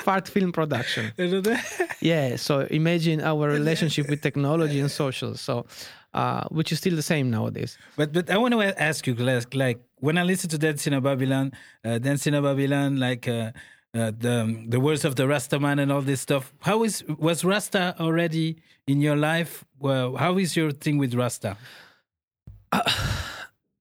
Fart 0.02 0.28
Film 0.28 0.52
Production. 0.52 1.12
You 1.17 1.28
know 1.28 1.41
that? 1.41 1.98
Yeah. 2.02 2.36
So 2.38 2.62
imagine 2.70 3.22
our 3.22 3.48
relationship 3.50 4.10
with 4.10 4.22
technology 4.22 4.80
and 4.80 4.89
social. 4.91 5.36
So, 5.36 5.65
uh, 6.13 6.43
which 6.50 6.72
is 6.72 6.78
still 6.80 6.96
the 6.96 7.02
same 7.13 7.30
nowadays. 7.30 7.78
But 7.96 8.13
but 8.13 8.30
I 8.30 8.38
want 8.38 8.54
to 8.54 8.82
ask 8.82 9.06
you, 9.08 9.15
like, 9.15 9.54
like 9.54 9.80
when 10.00 10.17
I 10.17 10.24
listen 10.24 10.50
to 10.52 10.58
Dancing 10.58 10.93
in 10.93 11.02
Babylon, 11.04 11.52
uh, 11.84 11.98
Dancing 12.00 12.34
in 12.34 12.43
Babylon, 12.43 12.98
like 13.00 13.28
uh, 13.28 13.52
uh, 13.93 14.12
the 14.17 14.36
the 14.70 14.80
words 14.80 15.04
of 15.06 15.15
the 15.15 15.28
Rasta 15.28 15.60
man 15.60 15.80
and 15.80 15.91
all 15.91 16.02
this 16.02 16.22
stuff. 16.22 16.54
How 16.60 16.84
is 16.84 17.04
was 17.20 17.43
Rasta 17.43 17.96
already 18.00 18.58
in 18.88 19.02
your 19.02 19.15
life? 19.15 19.65
Well, 19.80 20.15
how 20.17 20.38
is 20.38 20.56
your 20.56 20.72
thing 20.72 20.98
with 20.98 21.13
Rasta? 21.13 21.58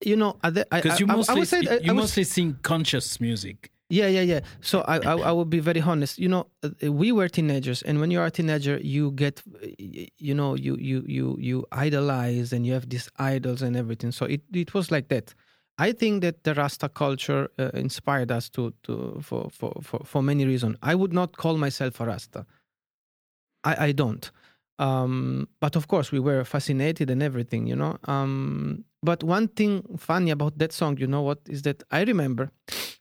You 0.04 0.14
know, 0.14 0.36
I, 0.42 0.48
I, 0.48 0.80
Because 0.82 1.00
you 1.00 1.06
I- 1.08 1.14
I- 1.14 1.24
I 1.30 1.34
would 1.34 1.48
say 1.48 1.60
you 1.62 1.68
I 1.70 1.74
would 1.92 1.96
mostly 1.96 2.24
sing 2.24 2.58
conscious 2.62 3.18
music. 3.20 3.70
Yeah, 3.88 4.08
yeah, 4.08 4.22
yeah. 4.22 4.40
So 4.60 4.80
I, 4.80 4.96
I, 4.98 5.12
I 5.16 5.32
will 5.32 5.44
be 5.44 5.60
very 5.60 5.80
honest. 5.80 6.18
You 6.18 6.28
know, 6.28 6.46
uh, 6.64 6.92
we 6.92 7.12
were 7.12 7.28
teenagers, 7.28 7.82
and 7.82 8.00
when 8.00 8.10
you 8.10 8.18
are 8.20 8.26
a 8.26 8.30
teenager, 8.32 8.78
you 8.82 9.12
get, 9.12 9.42
uh, 9.62 9.66
you 10.18 10.34
know, 10.34 10.54
you 10.56 10.76
you 10.80 11.04
you 11.06 11.36
you 11.38 11.64
idolize, 11.70 12.52
and 12.52 12.66
you 12.66 12.72
have 12.72 12.88
these 12.88 13.08
idols 13.18 13.62
and 13.62 13.76
everything. 13.76 14.10
So 14.10 14.26
it 14.26 14.42
it 14.52 14.74
was 14.74 14.90
like 14.90 15.06
that. 15.08 15.34
I 15.78 15.92
think 15.92 16.22
that 16.22 16.42
the 16.42 16.54
Rasta 16.54 16.88
culture 16.88 17.48
uh, 17.60 17.70
inspired 17.74 18.32
us 18.32 18.48
to 18.50 18.72
to 18.84 19.20
for, 19.22 19.50
for 19.52 19.72
for 19.82 20.00
for 20.04 20.20
many 20.22 20.44
reasons. 20.46 20.76
I 20.82 20.96
would 20.96 21.12
not 21.12 21.36
call 21.36 21.56
myself 21.56 22.00
a 22.00 22.06
Rasta. 22.06 22.44
I 23.64 23.86
I 23.88 23.92
don't. 23.92 24.30
Um, 24.78 25.48
but 25.60 25.74
of 25.76 25.88
course, 25.88 26.12
we 26.12 26.20
were 26.20 26.44
fascinated 26.44 27.08
and 27.10 27.22
everything, 27.22 27.66
you 27.66 27.76
know. 27.76 27.96
Um, 28.04 28.84
but 29.02 29.22
one 29.24 29.48
thing 29.48 29.82
funny 29.96 30.30
about 30.30 30.58
that 30.58 30.72
song, 30.72 30.98
you 30.98 31.06
know 31.06 31.22
what, 31.22 31.38
is 31.48 31.62
that 31.62 31.82
I 31.90 32.02
remember 32.02 32.50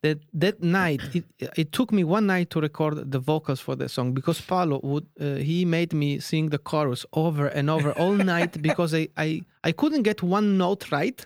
that 0.01 0.19
that 0.33 0.61
night 0.61 1.01
it, 1.13 1.25
it 1.57 1.71
took 1.71 1.91
me 1.91 2.03
one 2.03 2.25
night 2.25 2.49
to 2.49 2.59
record 2.61 3.11
the 3.11 3.19
vocals 3.19 3.59
for 3.59 3.75
the 3.75 3.89
song 3.89 4.13
because 4.13 4.41
Paolo 4.41 4.79
would 4.83 5.07
uh, 5.19 5.35
he 5.35 5.65
made 5.65 5.93
me 5.93 6.19
sing 6.19 6.49
the 6.49 6.57
chorus 6.57 7.05
over 7.13 7.47
and 7.47 7.69
over 7.69 7.91
all 7.93 8.13
night 8.35 8.61
because 8.61 8.93
I, 8.93 9.07
I 9.17 9.41
I 9.63 9.71
couldn't 9.71 10.03
get 10.03 10.21
one 10.21 10.57
note 10.57 10.91
right 10.91 11.25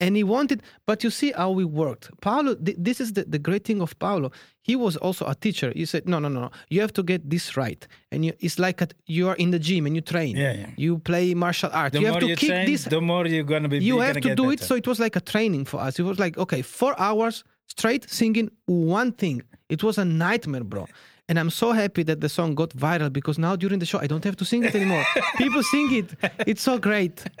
and 0.00 0.16
he 0.16 0.24
wanted 0.24 0.62
but 0.86 1.02
you 1.02 1.10
see 1.10 1.32
how 1.32 1.50
we 1.50 1.64
worked. 1.64 2.10
Paolo 2.20 2.54
th- 2.54 2.76
this 2.78 3.00
is 3.00 3.12
the, 3.14 3.24
the 3.24 3.38
great 3.38 3.64
thing 3.64 3.80
of 3.80 3.98
Paolo. 3.98 4.30
He 4.62 4.76
was 4.76 4.96
also 4.96 5.26
a 5.26 5.34
teacher. 5.34 5.72
He 5.74 5.86
said 5.86 6.08
no 6.08 6.18
no 6.18 6.28
no 6.28 6.40
no. 6.40 6.50
you 6.68 6.80
have 6.80 6.92
to 6.94 7.02
get 7.02 7.28
this 7.30 7.56
right. 7.56 7.86
And 8.12 8.24
you, 8.24 8.32
it's 8.40 8.58
like 8.58 8.80
a, 8.82 8.88
you 9.06 9.28
are 9.28 9.36
in 9.36 9.50
the 9.50 9.58
gym 9.58 9.86
and 9.86 9.94
you 9.94 10.02
train. 10.02 10.36
Yeah, 10.36 10.52
yeah. 10.52 10.70
you 10.76 10.98
play 10.98 11.34
martial 11.34 11.70
arts. 11.72 11.94
The 11.94 12.00
you 12.00 12.06
have 12.06 12.20
to 12.20 12.26
you 12.26 12.36
keep 12.36 12.50
train, 12.50 12.66
this 12.66 12.84
the 12.84 13.00
more 13.00 13.26
you're 13.26 13.44
gonna 13.44 13.68
be. 13.68 13.78
you 13.78 14.00
have 14.00 14.20
to 14.20 14.34
do 14.34 14.50
it. 14.50 14.60
so 14.60 14.74
it 14.74 14.86
was 14.86 15.00
like 15.00 15.16
a 15.16 15.20
training 15.20 15.64
for 15.64 15.80
us. 15.80 15.98
It 15.98 16.02
was 16.02 16.18
like 16.18 16.36
okay 16.38 16.62
four 16.62 16.94
hours 17.00 17.44
straight 17.68 18.08
singing 18.10 18.50
one 18.66 19.12
thing. 19.12 19.42
It 19.68 19.82
was 19.82 19.98
a 19.98 20.04
nightmare 20.04 20.64
bro. 20.64 20.86
And 21.28 21.40
i'm 21.40 21.50
so 21.50 21.72
happy 21.72 22.04
that 22.04 22.20
the 22.20 22.28
song 22.28 22.54
got 22.54 22.70
viral 22.70 23.12
because 23.12 23.36
now 23.36 23.56
during 23.56 23.80
the 23.80 23.86
show 23.86 23.98
i 23.98 24.06
don't 24.06 24.22
have 24.22 24.36
to 24.36 24.44
sing 24.44 24.62
it 24.64 24.74
anymore. 24.74 25.04
People 25.36 25.62
sing 25.62 25.92
it. 25.92 26.14
It's 26.46 26.62
so 26.62 26.78
great. 26.78 27.24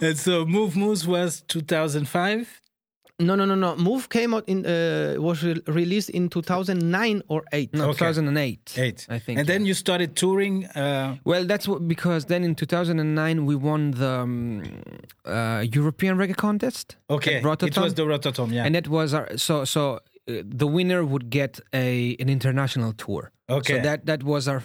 And 0.00 0.16
so 0.16 0.44
Move 0.46 0.76
Moves 0.76 1.06
was 1.06 1.42
2005. 1.48 2.60
No 3.20 3.34
no 3.36 3.44
no 3.44 3.54
no 3.54 3.76
move 3.76 4.08
came 4.08 4.34
out 4.36 4.44
in 4.48 4.58
uh, 4.66 5.14
was 5.18 5.42
re- 5.42 5.62
released 5.66 6.10
in 6.10 6.28
2009 6.28 7.22
or 7.28 7.42
8 7.52 7.74
No, 7.74 7.84
Okay. 7.90 7.98
2008. 7.98 8.74
Eight. 8.78 9.06
I 9.08 9.18
think. 9.20 9.38
And 9.38 9.46
then 9.46 9.66
you 9.66 9.74
started 9.74 10.10
touring. 10.16 10.66
Uh, 10.66 11.16
Well, 11.24 11.44
that's 11.46 11.66
what 11.68 11.80
because 11.88 12.26
then 12.26 12.42
in 12.44 12.54
2009 12.54 13.46
we 13.46 13.54
won 13.56 13.90
the 13.92 14.10
um, 14.22 14.62
uh, 15.24 15.64
European 15.78 16.16
Reggae 16.16 16.36
Contest. 16.36 16.96
okay. 17.08 17.36
It 17.38 17.76
was 17.76 17.94
the 17.94 18.04
Rototom, 18.04 18.52
yeah. 18.52 18.64
and 18.66 18.74
that 18.74 18.88
was 18.88 19.12
our 19.14 19.26
so 19.36 19.64
so 19.64 19.82
uh, 20.28 20.42
the 20.58 20.66
winner 20.66 21.04
would 21.04 21.26
get 21.30 21.60
a 21.72 22.16
an 22.22 22.28
international 22.28 22.92
tour. 23.04 23.30
okay. 23.48 23.76
So 23.76 23.82
that 23.82 24.06
that 24.06 24.22
was 24.22 24.46
our, 24.48 24.62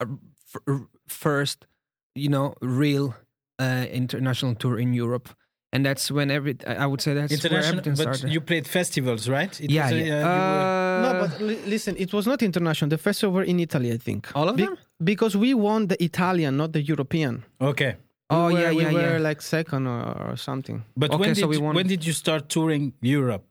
our 0.00 0.08
f- 0.54 0.82
first, 1.08 1.66
you 2.14 2.28
know, 2.28 2.54
real 2.60 3.14
uh, 3.58 3.86
international 3.90 4.54
tour 4.54 4.78
in 4.78 4.92
Europe, 4.94 5.28
and 5.72 5.84
that's 5.84 6.10
when 6.10 6.30
every 6.30 6.54
I 6.66 6.74
I 6.84 6.86
would 6.86 7.00
say 7.00 7.12
that's 7.14 7.30
where 7.30 7.38
International, 7.38 7.78
everything 7.80 7.94
but 7.96 8.02
started. 8.16 8.32
you 8.34 8.40
played 8.40 8.66
festivals, 8.78 9.28
right? 9.28 9.52
It 9.60 9.70
yeah, 9.70 9.84
was 9.84 9.92
a- 9.92 10.06
yeah. 10.06 10.14
uh, 10.14 10.34
you 10.36 10.42
were- 10.52 10.74
no 11.04 11.08
Uh, 11.10 11.20
but 11.22 11.40
li- 11.48 11.62
listen 11.74 11.92
it 12.04 12.10
was 12.16 12.24
not 12.26 12.38
international 12.42 12.88
the 12.96 13.02
festival 13.08 13.32
were 13.38 13.46
in 13.52 13.58
italy 13.60 13.88
i 13.92 13.98
think 14.08 14.22
all 14.38 14.48
of 14.48 14.56
Be- 14.56 14.64
them. 14.64 14.74
because 15.12 15.32
we 15.44 15.50
won 15.68 15.80
the 15.92 15.98
italian 16.10 16.52
not 16.62 16.70
the 16.76 16.82
european 16.92 17.34
okay. 17.72 17.92
We 18.30 18.36
Oh 18.36 18.46
were- 18.46 18.60
yeah, 18.62 18.72
we 18.78 18.82
yeah, 18.82 18.92
were 18.98 19.16
yeah. 19.18 19.28
like 19.28 19.40
second 19.56 19.82
or, 19.94 20.02
or 20.26 20.34
something 20.48 20.78
But 21.02 21.08
Okay, 21.10 21.20
when, 21.22 21.34
so 21.34 21.40
did, 21.42 21.50
we 21.52 21.56
you- 21.56 21.64
won- 21.66 21.74
when 21.78 21.86
did 21.94 22.02
you 22.08 22.14
start 22.24 22.42
touring 22.56 22.84
Europe? 23.18 23.46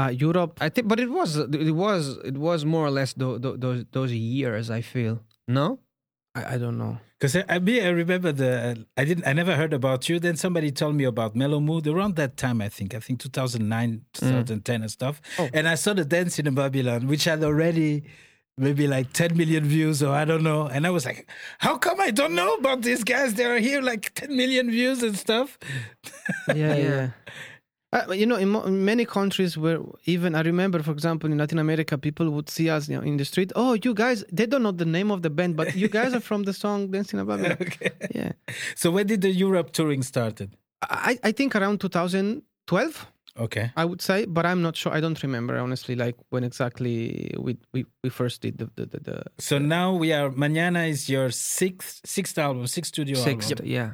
uh, 0.00 0.10
Europe. 0.28 0.52
I 0.66 0.68
think, 0.74 0.84
but 0.92 0.98
it 1.04 1.10
was 1.18 1.30
it 1.68 1.74
was 1.84 2.00
it 2.30 2.36
was 2.48 2.60
more 2.74 2.84
or 2.88 2.92
less 3.00 3.10
tho- 3.22 3.38
tho- 3.44 3.56
those 3.64 3.80
those 3.96 4.12
years. 4.12 4.66
I 4.70 4.82
feel 4.94 5.14
no. 5.58 5.66
I, 6.34 6.54
I 6.54 6.58
don't 6.58 6.78
know. 6.78 6.98
Because 7.18 7.34
I, 7.34 7.44
I, 7.48 7.58
me, 7.58 7.80
I 7.80 7.88
remember 7.88 8.30
the 8.30 8.86
I 8.96 9.04
didn't 9.04 9.26
I 9.26 9.32
never 9.32 9.56
heard 9.56 9.72
about 9.72 10.08
you. 10.08 10.20
Then 10.20 10.36
somebody 10.36 10.70
told 10.70 10.94
me 10.94 11.04
about 11.04 11.34
Mellow 11.34 11.60
Mood 11.60 11.86
around 11.86 12.16
that 12.16 12.36
time. 12.36 12.60
I 12.62 12.68
think 12.68 12.94
I 12.94 13.00
think 13.00 13.20
2009, 13.20 13.90
mm. 13.90 14.20
2010 14.20 14.82
and 14.82 14.90
stuff. 14.90 15.20
Oh. 15.38 15.48
And 15.52 15.68
I 15.68 15.74
saw 15.74 15.94
the 15.94 16.04
Dancing 16.04 16.46
in 16.46 16.54
Babylon, 16.54 17.08
which 17.08 17.24
had 17.24 17.42
already 17.42 18.04
maybe 18.56 18.86
like 18.88 19.12
10 19.12 19.36
million 19.36 19.64
views 19.64 20.02
or 20.02 20.14
I 20.14 20.24
don't 20.24 20.42
know. 20.42 20.66
And 20.66 20.86
I 20.86 20.90
was 20.90 21.06
like, 21.06 21.28
how 21.58 21.78
come 21.78 22.00
I 22.00 22.10
don't 22.10 22.34
know 22.34 22.54
about 22.54 22.82
these 22.82 23.04
guys? 23.04 23.34
They 23.34 23.44
are 23.44 23.58
here 23.58 23.80
like 23.80 24.12
10 24.14 24.36
million 24.36 24.70
views 24.70 25.02
and 25.02 25.16
stuff. 25.16 25.58
Yeah, 26.48 26.74
Yeah. 26.74 27.10
Uh, 27.90 28.12
you 28.12 28.26
know, 28.26 28.36
in, 28.36 28.50
mo- 28.50 28.64
in 28.64 28.84
many 28.84 29.06
countries 29.06 29.56
where 29.56 29.78
even 30.04 30.34
I 30.34 30.42
remember, 30.42 30.82
for 30.82 30.92
example, 30.92 31.30
in 31.32 31.38
Latin 31.38 31.58
America, 31.58 31.96
people 31.96 32.28
would 32.30 32.50
see 32.50 32.68
us 32.68 32.86
you 32.88 32.96
know, 32.96 33.02
in 33.02 33.16
the 33.16 33.24
street. 33.24 33.50
Oh, 33.56 33.72
you 33.82 33.94
guys! 33.94 34.24
They 34.30 34.44
don't 34.44 34.62
know 34.62 34.72
the 34.72 34.84
name 34.84 35.10
of 35.10 35.22
the 35.22 35.30
band, 35.30 35.56
but 35.56 35.74
you 35.74 35.88
guys 35.88 36.12
are 36.12 36.20
from 36.20 36.42
the 36.42 36.52
song 36.52 36.90
"Dancing 36.90 37.18
Above." 37.20 37.40
Me." 37.40 37.48
okay. 37.60 37.90
Yeah, 38.14 38.32
So 38.76 38.90
when 38.90 39.06
did 39.06 39.22
the 39.22 39.30
Europe 39.30 39.72
touring 39.72 40.02
started? 40.02 40.54
I, 40.82 41.18
I 41.24 41.32
think 41.32 41.56
around 41.56 41.80
2012, 41.80 43.06
Okay. 43.40 43.70
I 43.76 43.84
would 43.84 44.02
say, 44.02 44.26
but 44.26 44.44
I'm 44.44 44.62
not 44.62 44.76
sure. 44.76 44.92
I 44.92 45.00
don't 45.00 45.22
remember 45.22 45.56
honestly, 45.58 45.94
like 45.94 46.16
when 46.30 46.42
exactly 46.44 47.32
we 47.38 47.56
we, 47.72 47.86
we 48.02 48.10
first 48.10 48.42
did 48.42 48.58
the 48.58 48.68
the, 48.74 48.84
the, 48.86 49.00
the 49.00 49.22
So 49.38 49.58
now 49.58 49.94
we 49.94 50.12
are 50.12 50.28
Mañana 50.30 50.88
is 50.90 51.08
your 51.08 51.30
sixth 51.30 52.00
sixth 52.04 52.36
album, 52.36 52.66
sixth 52.66 52.92
studio 52.94 53.16
Six, 53.16 53.50
album. 53.50 53.66
yeah. 53.66 53.90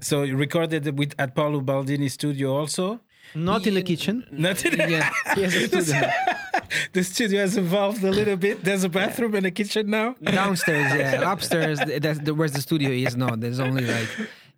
So 0.00 0.22
you 0.22 0.36
recorded 0.36 0.98
with 0.98 1.14
at 1.18 1.34
Paolo 1.34 1.60
Baldini 1.62 2.08
studio 2.10 2.54
also. 2.60 3.00
Not 3.34 3.66
in 3.66 3.74
the 3.74 3.82
kitchen. 3.82 4.24
Not 4.30 4.64
in 4.64 4.78
Yeah. 4.90 5.10
Yes, 5.36 5.54
a 5.54 5.68
studio. 5.82 6.10
the 6.92 7.02
studio 7.04 7.40
has 7.40 7.56
evolved 7.56 8.02
a 8.04 8.10
little 8.10 8.36
bit. 8.36 8.64
There's 8.64 8.84
a 8.84 8.88
bathroom 8.88 9.34
and 9.34 9.46
a 9.46 9.50
kitchen 9.50 9.90
now. 9.90 10.14
Downstairs, 10.22 10.92
yeah. 10.94 11.32
Upstairs, 11.32 11.78
th- 11.80 12.02
that's 12.02 12.18
the, 12.20 12.34
where 12.34 12.48
the 12.48 12.60
studio 12.60 12.90
is. 12.90 13.16
No, 13.16 13.34
there's 13.36 13.60
only 13.60 13.84
like, 13.86 14.08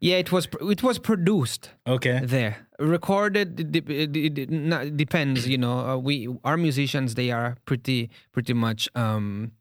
yeah. 0.01 0.17
It 0.17 0.31
was 0.33 0.49
it 0.61 0.83
was 0.83 0.99
produced 0.99 1.71
Okay. 1.87 2.21
there, 2.23 2.67
recorded. 2.79 3.57
Depends, 4.97 5.47
you 5.49 5.59
know. 5.59 5.79
Uh, 5.79 5.97
we 5.97 6.29
our 6.45 6.57
musicians 6.57 7.15
they 7.15 7.31
are 7.31 7.57
pretty 7.65 8.11
pretty 8.33 8.53
much 8.55 8.89
um, 8.95 9.53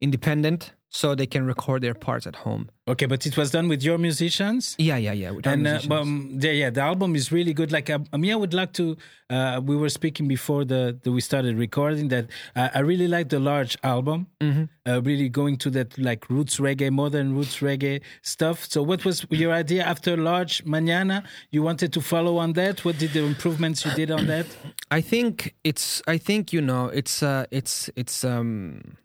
independent, 0.00 0.72
so 0.90 1.14
they 1.14 1.26
can 1.26 1.46
record 1.46 1.82
their 1.82 1.94
parts 1.94 2.26
at 2.26 2.34
home. 2.34 2.68
Okay, 2.88 3.06
but 3.06 3.24
it 3.24 3.36
was 3.36 3.52
done 3.52 3.68
with 3.68 3.84
your 3.84 3.96
musicians. 3.96 4.74
Yeah, 4.76 4.96
yeah, 4.96 5.12
yeah. 5.12 5.32
And 5.44 5.64
uh, 5.64 5.80
um, 5.92 6.38
yeah, 6.40 6.50
yeah, 6.50 6.70
the 6.70 6.80
album 6.80 7.14
is 7.14 7.30
really 7.30 7.54
good. 7.54 7.70
Like, 7.70 7.88
uh, 7.88 8.00
I 8.12 8.16
mean, 8.16 8.32
I 8.32 8.34
would 8.34 8.52
like 8.52 8.72
to. 8.74 8.96
Uh, 9.30 9.60
we 9.64 9.76
were 9.76 9.88
speaking 9.88 10.26
before 10.26 10.64
the, 10.64 10.98
the 11.04 11.12
we 11.12 11.20
started 11.20 11.56
recording 11.56 12.08
that 12.08 12.26
uh, 12.56 12.70
I 12.74 12.80
really 12.80 13.06
like 13.06 13.28
the 13.28 13.38
large 13.38 13.78
album. 13.84 14.26
Mm-hmm. 14.40 14.64
Uh, 14.84 15.00
really 15.02 15.28
going 15.28 15.56
to 15.58 15.70
that 15.70 15.96
like 15.96 16.28
roots 16.28 16.58
reggae, 16.58 16.90
modern 16.90 17.36
roots 17.36 17.58
reggae 17.58 18.00
stuff. 18.22 18.66
So, 18.68 18.82
what 18.82 19.04
was 19.04 19.24
your 19.30 19.52
idea 19.52 19.84
after 19.84 20.16
large 20.16 20.64
Mañana? 20.64 21.24
You 21.52 21.62
wanted 21.62 21.92
to 21.92 22.00
follow 22.00 22.38
on 22.38 22.54
that. 22.54 22.84
What 22.84 22.98
did 22.98 23.12
the 23.12 23.22
improvements 23.22 23.84
you 23.84 23.92
did 23.92 24.10
on 24.10 24.26
that? 24.26 24.46
I 24.90 25.00
think 25.00 25.54
it's 25.62 26.02
I 26.08 26.18
think 26.18 26.52
you 26.52 26.60
know 26.60 26.86
it's 26.86 27.22
uh 27.22 27.46
it's 27.52 27.88
it's 27.94 28.24
um 28.24 28.96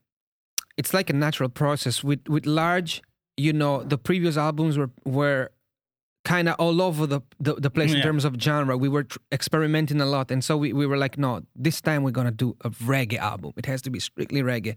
it's 0.77 0.93
like 0.93 1.09
a 1.09 1.13
natural 1.13 1.49
process 1.49 2.03
with 2.03 2.27
with 2.27 2.45
large 2.45 3.01
you 3.37 3.53
know 3.53 3.83
the 3.83 3.97
previous 3.97 4.37
albums 4.37 4.77
were 4.77 4.89
were 5.05 5.51
kind 6.23 6.49
of 6.49 6.55
all 6.57 6.81
over 6.81 7.05
the 7.05 7.21
the, 7.39 7.53
the 7.55 7.69
place 7.69 7.93
in 7.93 8.01
terms 8.01 8.25
of 8.25 8.33
genre 8.39 8.75
we 8.77 8.89
were 8.89 9.03
tr- 9.03 9.19
experimenting 9.31 10.01
a 10.01 10.05
lot 10.05 10.31
and 10.31 10.43
so 10.43 10.57
we, 10.57 10.73
we 10.73 10.85
were 10.87 10.97
like 10.97 11.17
no 11.17 11.41
this 11.55 11.81
time 11.81 12.01
we're 12.03 12.09
gonna 12.19 12.31
do 12.31 12.55
a 12.63 12.69
reggae 12.71 13.17
album 13.19 13.51
it 13.57 13.65
has 13.65 13.81
to 13.81 13.89
be 13.91 13.99
strictly 13.99 14.41
reggae 14.41 14.75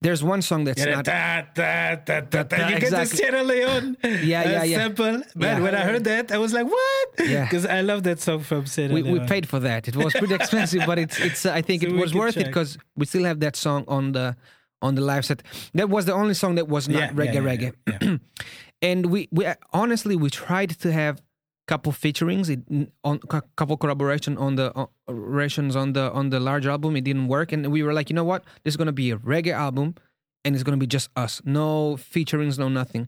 there's 0.00 0.22
one 0.22 0.42
song 0.42 0.62
that's 0.62 0.78
Yeah, 0.84 0.94
not 0.94 1.04
da, 1.04 1.42
da, 1.54 1.96
da, 1.96 2.20
da, 2.20 2.42
da. 2.44 2.68
You 2.68 2.78
get 2.78 2.90
the 2.92 3.04
Sierra 3.04 3.42
Leone 3.42 3.96
Yeah, 4.04 4.20
yeah, 4.22 4.62
yeah. 4.62 4.76
sample. 4.78 5.12
Man, 5.12 5.24
Yeah. 5.40 5.60
when 5.60 5.74
I 5.74 5.80
heard 5.80 6.04
that, 6.04 6.30
I 6.30 6.38
was 6.38 6.52
like, 6.52 6.66
what? 6.66 7.08
Yeah. 7.28 7.42
Because 7.50 7.66
I 7.66 7.80
love 7.80 8.04
that 8.04 8.20
song 8.20 8.40
from 8.44 8.66
Sierra 8.66 8.94
we, 8.94 9.02
Leone. 9.02 9.22
we 9.22 9.26
paid 9.26 9.48
for 9.48 9.58
that. 9.58 9.88
It 9.88 9.96
was 9.96 10.12
pretty 10.12 10.34
expensive, 10.34 10.84
but 10.86 11.00
it's 11.00 11.18
it's. 11.18 11.44
Uh, 11.46 11.52
I 11.52 11.62
think 11.62 11.82
So 11.82 11.88
it 11.88 11.94
was 11.94 12.14
worth 12.14 12.36
it 12.36 12.46
because 12.46 12.78
we 12.94 13.06
still 13.06 13.24
have 13.24 13.40
that 13.40 13.56
song 13.56 13.84
on 13.88 14.12
the 14.12 14.36
on 14.82 14.94
the 14.94 15.02
live 15.02 15.24
set. 15.24 15.42
That 15.74 15.88
was 15.88 16.04
the 16.04 16.14
only 16.14 16.34
song 16.34 16.54
that 16.56 16.68
was 16.68 16.88
not 16.88 17.00
Yeah, 17.00 17.10
reggae 17.10 17.34
yeah, 17.34 17.72
yeah, 17.86 17.98
reggae. 17.98 18.20
and 18.82 19.06
we 19.06 19.28
we 19.30 19.46
honestly 19.72 20.16
we 20.16 20.30
tried 20.30 20.70
to 20.70 20.92
have 20.92 21.22
couple 21.68 21.92
featurings. 21.92 22.48
It, 22.48 22.90
on 23.04 23.20
a 23.30 23.42
couple 23.56 23.76
collaboration 23.76 24.36
on 24.38 24.56
the 24.56 24.72
collaborations 25.08 25.76
on 25.76 25.92
the 25.92 26.10
on 26.12 26.30
the 26.30 26.40
large 26.40 26.66
album. 26.66 26.96
It 26.96 27.04
didn't 27.04 27.28
work. 27.28 27.52
And 27.52 27.70
we 27.70 27.82
were 27.84 27.92
like 27.92 28.10
you 28.10 28.14
know 28.14 28.24
what? 28.24 28.42
This 28.64 28.72
is 28.72 28.76
going 28.76 28.86
to 28.86 28.92
be 29.04 29.10
a 29.12 29.18
reggae 29.18 29.52
album 29.52 29.94
and 30.44 30.54
it's 30.54 30.64
going 30.64 30.76
to 30.78 30.80
be 30.80 30.88
just 30.88 31.10
us. 31.14 31.40
No 31.44 31.96
featurings 31.96 32.58
no 32.58 32.68
nothing. 32.68 33.06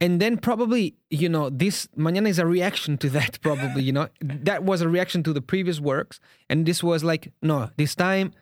And 0.00 0.20
then 0.20 0.38
probably 0.38 0.94
you 1.10 1.28
know 1.28 1.50
this 1.50 1.88
mañana 1.98 2.28
is 2.28 2.38
a 2.38 2.46
reaction 2.46 2.96
to 2.98 3.10
that 3.10 3.40
probably 3.42 3.82
you 3.82 3.92
know? 3.92 4.08
That 4.20 4.62
was 4.64 4.80
a 4.80 4.88
reaction 4.88 5.22
to 5.24 5.32
the 5.32 5.42
previous 5.42 5.80
works. 5.80 6.20
And 6.48 6.64
this 6.64 6.82
was 6.82 7.04
like 7.04 7.32
no 7.42 7.70
this 7.76 7.94
time 7.94 8.32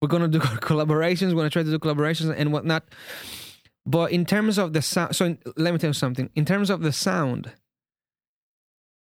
we're 0.00 0.08
going 0.08 0.22
to 0.22 0.28
do 0.28 0.38
collaborations 0.70 1.28
we're 1.28 1.34
going 1.42 1.50
to 1.50 1.50
try 1.50 1.62
to 1.62 1.70
do 1.70 1.78
collaborations 1.78 2.34
and 2.36 2.52
whatnot 2.52 2.84
but 3.84 4.10
in 4.12 4.24
terms 4.24 4.58
of 4.58 4.72
the 4.72 4.82
sound 4.82 5.14
so 5.16 5.26
in, 5.26 5.38
let 5.56 5.72
me 5.72 5.78
tell 5.78 5.90
you 5.90 5.94
something 5.94 6.28
in 6.34 6.44
terms 6.44 6.70
of 6.70 6.80
the 6.82 6.92
sound 6.92 7.52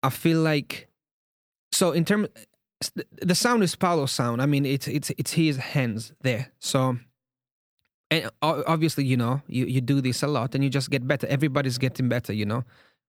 I 0.02 0.10
feel 0.10 0.40
like 0.40 0.88
so 1.72 1.92
in 1.92 2.04
terms 2.04 2.28
the 3.20 3.34
sound 3.34 3.62
is 3.62 3.76
Paolo's 3.76 4.10
sound. 4.12 4.40
I 4.40 4.46
mean, 4.46 4.64
it's 4.64 4.88
it's 4.88 5.10
it's 5.18 5.32
his 5.34 5.58
hands 5.58 6.14
there. 6.22 6.50
So 6.58 6.96
and 8.10 8.30
obviously, 8.40 9.04
you 9.04 9.18
know, 9.18 9.42
you 9.46 9.66
you 9.66 9.82
do 9.82 10.00
this 10.00 10.22
a 10.22 10.26
lot 10.26 10.54
and 10.54 10.64
you 10.64 10.70
just 10.70 10.90
get 10.90 11.06
better. 11.06 11.26
Everybody's 11.26 11.76
getting 11.76 12.08
better, 12.08 12.32
you 12.32 12.46
know. 12.46 12.64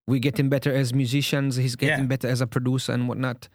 We're 0.06 0.18
getting 0.20 0.50
better 0.50 0.70
as 0.74 0.92
musicians. 0.92 1.56
He's 1.56 1.76
getting 1.76 2.00
Yeah. 2.00 2.06
better 2.06 2.28
as 2.28 2.42
a 2.42 2.46
producer 2.46 2.92
and 2.92 3.08
whatnot. 3.08 3.48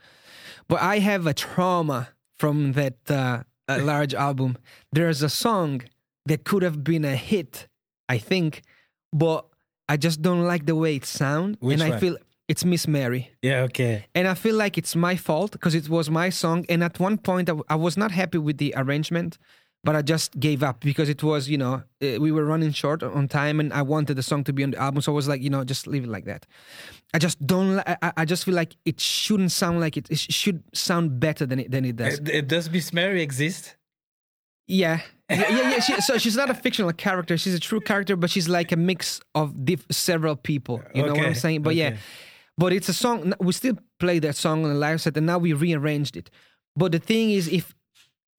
But 0.68 0.82
I 0.82 0.98
have 1.00 1.28
a 1.28 1.34
trauma 1.36 2.10
from 2.40 2.72
that 2.74 2.98
uh, 3.12 3.44
uh, 3.68 3.80
large 3.84 4.14
album. 4.14 4.58
There's 4.92 5.22
a 5.22 5.30
song 5.30 5.82
that 6.26 6.44
could 6.44 6.64
have 6.64 6.84
been 6.84 7.06
a 7.06 7.16
hit, 7.16 7.68
I 8.10 8.18
think, 8.18 8.62
but 9.14 9.46
I 9.90 9.98
just 9.98 10.22
don't 10.22 10.44
like 10.44 10.66
the 10.66 10.76
way 10.76 10.96
it 10.96 11.06
sounds, 11.06 11.58
and 11.62 11.82
I 11.82 11.90
one? 11.92 12.00
feel 12.00 12.18
it's 12.48 12.64
Miss 12.64 12.88
Mary. 12.88 13.32
Yeah, 13.42 13.62
okay. 13.64 14.06
And 14.16 14.28
I 14.28 14.34
feel 14.34 14.56
like 14.56 14.78
it's 14.78 14.96
my 14.96 15.16
fault 15.16 15.52
because 15.52 15.76
it 15.76 15.90
was 15.90 16.10
my 16.10 16.30
song. 16.30 16.66
And 16.70 16.84
at 16.84 17.00
one 17.00 17.18
point, 17.18 17.50
I, 17.50 17.52
w- 17.52 17.66
I 17.70 17.76
was 17.76 17.98
not 17.98 18.12
happy 18.12 18.38
with 18.38 18.58
the 18.58 18.74
arrangement, 18.78 19.38
but 19.88 19.96
I 19.96 20.02
just 20.02 20.38
gave 20.38 20.64
up 20.64 20.82
because 20.82 21.08
it 21.08 21.24
was, 21.24 21.48
you 21.48 21.58
know, 21.58 21.76
uh, 22.04 22.20
we 22.20 22.30
were 22.30 22.44
running 22.44 22.74
short 22.74 23.02
on 23.04 23.30
time 23.30 23.62
and 23.62 23.72
I 23.72 23.84
wanted 23.84 24.16
the 24.18 24.24
song 24.32 24.44
to 24.44 24.52
be 24.52 24.62
on 24.66 24.72
the 24.72 24.78
album. 24.78 25.02
So 25.02 25.14
I 25.14 25.16
was 25.16 25.30
like, 25.30 25.42
you 25.42 25.50
know, 25.50 25.64
just 25.64 25.88
leave 25.88 26.04
it 26.04 26.10
like 26.10 26.26
that. 26.26 26.46
I 27.14 27.20
just 27.20 27.38
don't, 27.48 27.80
I, 27.80 28.12
I- 28.18 28.26
just 28.26 28.44
feel 28.44 28.54
like 28.54 28.76
it 28.84 29.00
shouldn't 29.00 29.54
sound 29.54 29.80
like 29.80 29.96
it. 29.96 30.12
It 30.12 30.20
should 30.20 30.62
sound 30.74 31.22
better 31.22 31.46
than 31.46 31.60
it, 31.60 31.72
than 31.72 31.86
it 31.86 31.96
does. 31.96 32.20
Uh, 32.20 32.42
Does 32.46 32.70
Miss 32.70 32.92
Mary 32.92 33.22
exist? 33.22 33.78
Yeah. 34.68 35.00
Yeah, 35.30 35.50
yeah, 35.50 35.70
yeah. 35.72 35.80
She, 35.80 36.02
so 36.02 36.18
she's 36.18 36.36
not 36.36 36.50
a 36.50 36.54
fictional 36.54 36.92
character. 36.92 37.38
She's 37.38 37.54
a 37.54 37.60
true 37.70 37.80
character, 37.80 38.18
but 38.18 38.30
she's 38.30 38.50
like 38.50 38.74
a 38.74 38.76
mix 38.78 39.22
of 39.36 39.64
diff- 39.64 39.88
several 39.90 40.36
people. 40.36 40.84
You 40.94 41.04
know 41.04 41.14
what 41.14 41.26
I'm 41.28 41.36
saying? 41.36 41.62
But 41.62 41.76
yeah, 41.76 41.96
but 42.58 42.74
it's 42.74 42.90
a 42.90 42.94
song. 42.94 43.34
We 43.40 43.54
still 43.54 43.78
play 44.00 44.20
that 44.20 44.36
song 44.36 44.64
on 44.66 44.70
the 44.74 44.76
live 44.88 45.00
set, 45.00 45.16
and 45.16 45.26
now 45.26 45.38
we 45.38 45.54
rearranged 45.54 46.18
it. 46.18 46.30
But 46.76 46.92
the 46.92 47.00
thing 47.00 47.32
is, 47.32 47.48
if 47.48 47.74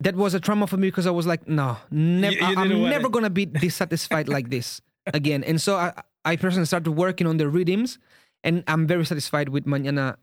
that 0.00 0.14
was 0.14 0.34
a 0.34 0.40
trauma 0.40 0.66
for 0.66 0.76
me 0.76 0.88
because 0.88 1.06
I 1.06 1.10
was 1.10 1.26
like, 1.26 1.48
no, 1.48 1.76
never. 1.90 2.34
You- 2.34 2.40
you 2.40 2.46
didn't 2.54 2.58
I'm 2.58 2.82
never 2.90 3.08
gonna 3.08 3.30
be 3.30 3.46
dissatisfied 3.46 4.28
like 4.36 4.50
this 4.50 4.80
again. 5.12 5.42
And 5.44 5.60
so 5.60 5.76
I, 5.76 5.92
I 6.24 6.36
personally 6.36 6.66
started 6.66 6.92
working 6.92 7.26
on 7.26 7.36
the 7.36 7.48
rhythms, 7.48 7.98
and 8.44 8.62
I'm 8.68 8.86
very 8.86 9.04
satisfied 9.06 9.48
with 9.48 9.64
Mañana, 9.66 10.16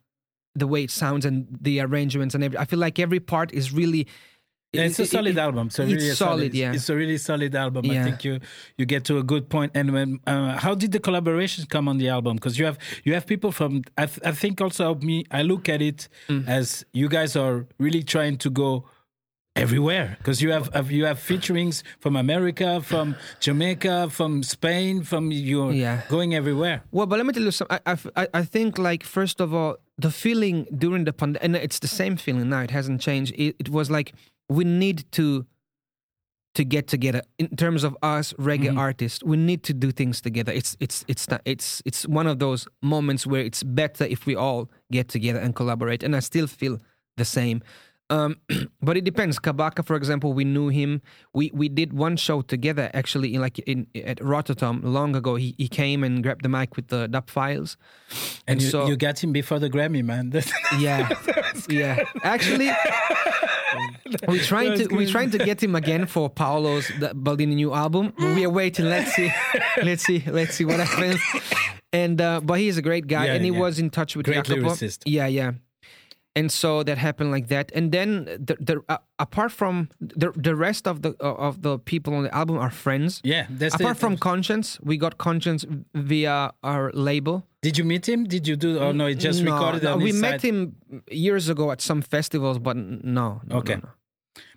the 0.56 0.68
way 0.68 0.84
it 0.84 0.92
sounds 0.92 1.26
and 1.26 1.48
the 1.60 1.82
arrangements 1.82 2.36
and 2.36 2.44
every. 2.44 2.58
I 2.58 2.66
feel 2.66 2.80
like 2.80 3.00
every 3.00 3.20
part 3.20 3.52
is 3.54 3.74
really. 3.74 4.08
Yeah, 4.74 4.84
it's 4.84 5.00
a 5.00 5.04
it- 5.04 5.06
it- 5.06 5.12
solid 5.12 5.38
it- 5.38 5.40
album. 5.40 5.70
So 5.70 5.84
it's 5.84 5.94
really 5.94 6.10
a 6.10 6.16
solid, 6.16 6.54
yeah. 6.54 6.74
It's 6.74 6.90
a 6.90 6.96
really 6.96 7.18
solid 7.18 7.56
album. 7.56 7.90
I 7.92 8.04
think 8.04 8.24
you 8.26 8.40
you 8.78 8.86
get 8.86 9.04
to 9.06 9.18
a 9.18 9.24
good 9.24 9.50
point. 9.50 9.72
And 9.76 9.92
when 9.94 10.20
uh, 10.28 10.58
how 10.58 10.76
did 10.76 10.92
the 10.92 11.00
collaborations 11.00 11.68
come 11.70 11.88
on 11.90 11.98
the 11.98 12.10
album? 12.10 12.36
Because 12.36 12.58
you 12.60 12.66
have 12.66 12.78
you 13.04 13.14
have 13.14 13.26
people 13.26 13.52
from. 13.52 13.84
I, 13.98 14.06
th- 14.06 14.20
I 14.26 14.32
think 14.32 14.60
also 14.62 14.96
me. 14.96 15.24
I 15.32 15.44
look 15.44 15.68
at 15.70 15.82
it 15.82 16.08
Mm. 16.30 16.48
as 16.48 16.86
you 16.94 17.08
guys 17.10 17.36
are 17.36 17.66
really 17.80 18.04
trying 18.04 18.38
to 18.38 18.50
go 18.50 18.86
everywhere 19.56 20.15
because 20.18 20.41
you 20.41 20.52
have 20.52 20.91
you 20.91 21.06
have 21.06 21.20
featurings 21.20 21.84
from 22.00 22.15
America, 22.15 22.82
from 22.82 23.15
Jamaica, 23.39 24.10
from 24.10 24.44
Spain, 24.44 25.04
from 25.04 25.32
you're 25.32 25.72
Yeah. 25.72 26.02
going 26.10 26.36
everywhere. 26.36 26.84
Well, 26.91 27.06
but 27.06 27.18
let 27.18 27.26
me 27.26 27.34
tell 27.34 27.44
you 27.44 27.52
something. 27.52 27.80
I, 27.86 27.98
I, 28.15 28.28
I 28.34 28.44
think, 28.44 28.78
like, 28.78 29.04
first 29.04 29.39
of 29.39 29.54
all, 29.54 29.78
the 29.98 30.12
feeling 30.12 30.68
during 30.78 31.06
the 31.06 31.13
pandemic, 31.13 31.44
and 31.44 31.56
it's 31.56 31.80
the 31.80 31.88
same 31.88 32.18
feeling 32.18 32.50
now, 32.50 32.62
it 32.62 32.72
hasn't 32.72 33.02
changed. 33.02 33.34
It, 33.38 33.56
it 33.60 33.70
was 33.70 33.89
like 33.89 34.13
we 34.50 34.63
need 34.63 35.06
to 35.13 35.46
to 36.56 36.63
get 36.63 36.88
together 36.88 37.22
in 37.38 37.54
terms 37.58 37.84
of 37.84 37.98
us 38.02 38.32
reggae 38.39 38.68
mm-hmm. 38.68 38.78
artists 38.78 39.22
we 39.26 39.36
need 39.36 39.62
to 39.62 39.74
do 39.74 39.91
things 39.91 40.22
together 40.22 40.54
it's 40.54 40.78
it's 40.80 41.04
it's 41.10 41.30
not, 41.30 41.41
it's 41.44 41.82
it's 41.84 42.08
one 42.08 42.28
of 42.28 42.39
those 42.39 42.65
moments 42.82 43.28
where 43.28 43.41
it's 43.41 43.62
better 43.62 44.06
if 44.06 44.26
we 44.26 44.36
all 44.36 44.70
get 44.89 45.10
together 45.10 45.38
and 45.39 45.54
collaborate 45.54 46.02
and 46.02 46.15
i 46.15 46.20
still 46.22 46.48
feel 46.48 46.80
the 47.18 47.26
same 47.26 47.62
um, 48.10 48.38
but 48.82 48.98
it 48.98 49.04
depends. 49.04 49.39
Kabaka, 49.39 49.86
for 49.86 49.96
example, 49.96 50.34
we 50.34 50.44
knew 50.44 50.70
him. 50.70 51.02
We 51.34 51.52
we 51.54 51.70
did 51.70 51.94
one 51.94 52.18
show 52.18 52.41
together 52.41 52.89
actually 52.94 53.34
in 53.34 53.41
like 53.41 53.60
in 53.60 53.88
at 53.96 54.18
Rototom 54.20 54.82
long 54.84 55.15
ago. 55.15 55.36
He 55.36 55.56
he 55.58 55.68
came 55.68 56.04
and 56.04 56.22
grabbed 56.22 56.44
the 56.44 56.50
mic 56.50 56.76
with 56.76 56.88
the 56.89 57.08
dub 57.08 57.30
files. 57.30 57.78
And, 58.48 58.62
you, 58.62 58.70
so 58.70 58.88
you 58.88 58.96
got 58.96 59.24
him 59.24 59.32
before 59.32 59.60
the 59.60 59.70
Grammy, 59.70 60.04
man. 60.04 60.32
yeah, 60.80 61.10
yeah. 61.68 62.04
Actually, 62.24 62.72
we're 64.28 64.44
trying 64.44 64.78
to 64.78 64.88
we're 64.96 65.10
trying 65.10 65.32
to 65.32 65.38
get 65.39 65.62
him 65.62 65.76
again 65.76 66.06
for 66.06 66.30
Paolo's 66.30 66.88
the 67.00 67.10
Baldini 67.10 67.56
new 67.56 67.74
album. 67.74 68.13
We 68.36 68.46
are 68.46 68.50
waiting. 68.50 68.86
Let's 68.89 69.13
see, 69.13 69.32
let's 69.82 70.04
see, 70.04 70.24
let's 70.28 70.56
see 70.56 70.65
what 70.65 70.80
happens. 70.80 71.22
And 71.94 72.20
uh, 72.20 72.41
but 72.41 72.60
he's 72.60 72.78
a 72.78 72.82
great 72.82 73.08
guy, 73.08 73.28
Yeah, 73.28 73.34
and 73.34 73.46
he 73.46 73.52
yeah. 73.52 73.60
was 73.60 73.80
in 73.80 73.89
touch 73.89 74.15
with 74.18 74.26
Great 74.26 74.44
Jacopo. 74.44 74.70
lyricist. 74.70 75.04
Yeah, 75.06 75.28
yeah. 75.28 75.52
And 76.38 76.52
so 76.52 76.84
that 76.84 76.98
happened 76.98 77.32
like 77.32 77.48
that, 77.48 77.71
and 77.74 77.91
then 77.93 78.26
the, 78.48 78.56
the 78.60 78.82
uh, 78.89 78.98
apart 79.19 79.52
from 79.54 79.88
the 80.02 80.32
the 80.36 80.54
rest 80.54 80.86
of 80.86 81.02
the 81.02 81.12
uh, 81.21 81.48
of 81.48 81.62
the 81.62 81.80
people 81.80 82.13
on 82.13 82.24
the 82.24 82.34
album 82.36 82.58
are 82.58 82.69
friends. 82.69 83.21
yeah, 83.24 83.45
that's 83.50 83.78
the- 83.78 83.84
Apart 83.84 83.98
from 83.98 84.17
Conscience, 84.17 84.78
we 84.84 84.98
got 84.98 85.17
Conscience 85.17 85.65
via 85.93 86.52
our 86.62 86.91
label. 86.93 87.43
Did 87.62 87.78
you 87.78 87.86
meet 87.86 88.06
him? 88.10 88.26
Did 88.26 88.48
you 88.50 88.58
do? 88.58 88.80
Oh 88.80 88.91
no, 88.91 89.06
it 89.08 89.15
just 89.15 89.41
No, 89.43 89.54
recorded 89.54 89.84
no, 89.84 89.95
we 89.98 90.12
met 90.12 90.41
side. 90.41 90.50
him 90.50 90.76
years 91.10 91.48
ago 91.48 91.71
at 91.71 91.80
some 91.82 92.02
festivals, 92.02 92.60
but 92.60 92.76
no. 92.76 93.39
no, 93.48 93.56
Okay. 93.60 93.76
no. 93.76 93.89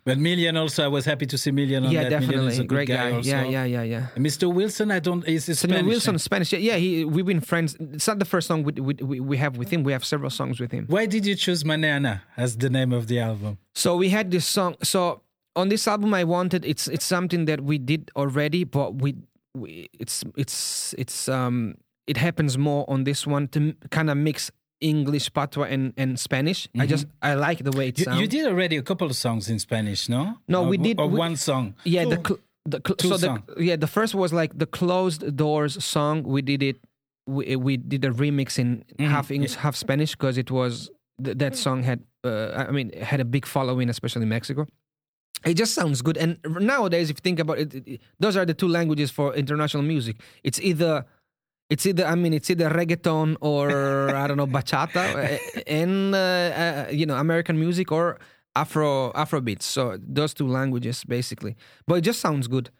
But 0.03 0.17
Million 0.17 0.57
also, 0.57 0.83
I 0.83 0.87
was 0.87 1.05
happy 1.05 1.25
to 1.27 1.37
see 1.37 1.51
Million 1.51 1.85
on 1.85 1.91
Yeah, 1.91 2.03
that. 2.03 2.09
Definitely. 2.09 2.53
is 2.53 2.59
a 2.59 2.63
Great 2.63 2.87
guy. 2.87 3.11
also. 3.11 3.29
Yeah, 3.29 3.43
yeah, 3.45 3.63
yeah, 3.65 3.83
yeah. 3.83 4.07
And 4.15 4.25
Mr. 4.25 4.51
Wilson, 4.51 4.91
I 4.91 4.99
don't. 4.99 5.25
Is 5.27 5.45
Spanish? 5.45 5.85
Wilson, 5.85 6.13
name? 6.13 6.19
Spanish. 6.19 6.51
Yeah, 6.53 6.59
yeah. 6.59 6.75
He, 6.77 7.05
we've 7.05 7.25
been 7.25 7.41
friends. 7.41 7.75
It's 7.79 8.07
not 8.07 8.19
the 8.19 8.25
first 8.25 8.47
song 8.47 8.63
we, 8.63 8.73
we, 8.73 8.93
we, 8.95 9.19
we 9.19 9.37
have 9.37 9.57
with 9.57 9.69
him. 9.69 9.83
We 9.83 9.91
have 9.91 10.03
several 10.05 10.29
songs 10.29 10.59
with 10.59 10.71
him. 10.71 10.85
Why 10.87 11.05
did 11.05 11.25
you 11.25 11.35
choose 11.35 11.63
Manana 11.65 12.23
as 12.37 12.57
the 12.57 12.69
name 12.69 12.91
of 12.93 13.07
the 13.07 13.19
album? 13.19 13.57
So 13.75 13.95
we 13.95 14.09
had 14.09 14.31
this 14.31 14.45
song. 14.45 14.75
So 14.83 15.21
on 15.55 15.69
this 15.69 15.87
album, 15.87 16.13
I 16.13 16.23
wanted 16.23 16.65
it's 16.65 16.87
it's 16.87 17.05
something 17.05 17.45
that 17.45 17.61
we 17.61 17.77
did 17.77 18.11
already, 18.15 18.63
but 18.63 18.95
we, 18.95 19.15
we 19.53 19.89
it's 19.99 20.23
it's 20.37 20.95
it's 20.97 21.29
um 21.29 21.75
it 22.07 22.17
happens 22.17 22.57
more 22.57 22.85
on 22.89 23.03
this 23.03 23.27
one 23.27 23.47
to 23.49 23.75
kind 23.91 24.09
of 24.09 24.17
mix 24.17 24.51
English 24.81 25.33
patois 25.33 25.67
and 25.69 25.93
and 25.97 26.19
Spanish. 26.19 26.67
I 26.79 26.85
just 26.85 27.05
I 27.21 27.33
like 27.35 27.63
the 27.63 27.71
way 27.71 27.89
it 27.89 27.99
You, 27.99 28.05
sounds. 28.05 28.21
you 28.21 28.27
did 28.27 28.47
already 28.47 28.77
a 28.77 28.81
couple 28.81 29.07
of 29.07 29.15
songs 29.15 29.49
in 29.49 29.59
Spanish, 29.59 30.07
no? 30.09 30.37
No, 30.47 30.63
Or- 30.63 30.69
we 30.69 30.77
did- 30.77 30.99
Or 30.99 31.07
we- 31.07 31.19
one 31.19 31.35
song. 31.35 31.75
Yeah, 31.83 32.05
the 32.05 32.15
cl- 32.25 32.39
the 32.65 32.81
cl- 32.85 32.95
Two 32.97 33.09
so 33.09 33.17
the 33.17 33.63
yeah 33.63 33.75
the 33.75 33.87
first 33.87 34.15
was 34.15 34.31
like 34.31 34.57
the 34.57 34.65
closed 34.65 35.35
doors 35.35 35.83
song. 35.83 36.23
We 36.23 36.41
did 36.41 36.61
it. 36.63 36.77
We, 37.27 37.55
we 37.55 37.77
did 37.77 38.05
a 38.05 38.09
remix 38.11 38.57
in 38.57 38.83
Mm-hmm. 38.97 39.11
half 39.11 39.31
English, 39.31 39.55
half 39.55 39.75
Spanish 39.75 40.11
because 40.15 40.37
it 40.37 40.49
was 40.49 40.89
th- 41.23 41.37
that 41.37 41.55
song 41.55 41.83
had 41.83 41.99
uh, 42.23 42.65
I 42.69 42.71
mean 42.71 42.91
had 43.11 43.19
a 43.19 43.25
big 43.25 43.45
following, 43.45 43.89
especially 43.89 44.23
in 44.23 44.29
Mexico. 44.29 44.65
It 45.45 45.53
just 45.53 45.73
sounds 45.73 46.01
good. 46.01 46.17
And 46.17 46.37
nowadays, 46.59 47.09
if 47.09 47.17
you 47.17 47.21
think 47.23 47.39
about 47.39 47.59
it, 47.59 47.73
it- 47.73 47.87
it- 47.87 48.01
those 48.19 48.35
are 48.37 48.45
the 48.45 48.53
two 48.53 48.67
languages 48.67 49.11
for 49.11 49.33
international 49.35 49.83
music. 49.83 50.15
It's 50.43 50.59
either 50.59 51.05
it's 51.69 51.85
either 51.85 52.05
I 52.05 52.15
mean 52.15 52.33
it's 52.33 52.49
either 52.49 52.69
reggaeton 52.69 53.35
or 53.41 53.69
I 54.15 54.27
don't 54.27 54.37
know 54.37 54.47
bachata 54.57 55.03
uh, 55.15 55.61
and 55.67 56.15
uh, 56.15 56.17
uh, 56.17 56.87
you 56.91 57.05
know 57.05 57.15
American 57.15 57.59
music 57.59 57.91
or 57.91 58.17
Afro 58.55 59.11
Afro 59.13 59.39
beats. 59.41 59.65
So 59.65 59.97
those 60.01 60.33
two 60.33 60.47
languages 60.47 61.03
basically. 61.05 61.55
But 61.87 61.95
it 61.99 62.01
just 62.01 62.19
sounds 62.19 62.47
good. 62.47 62.71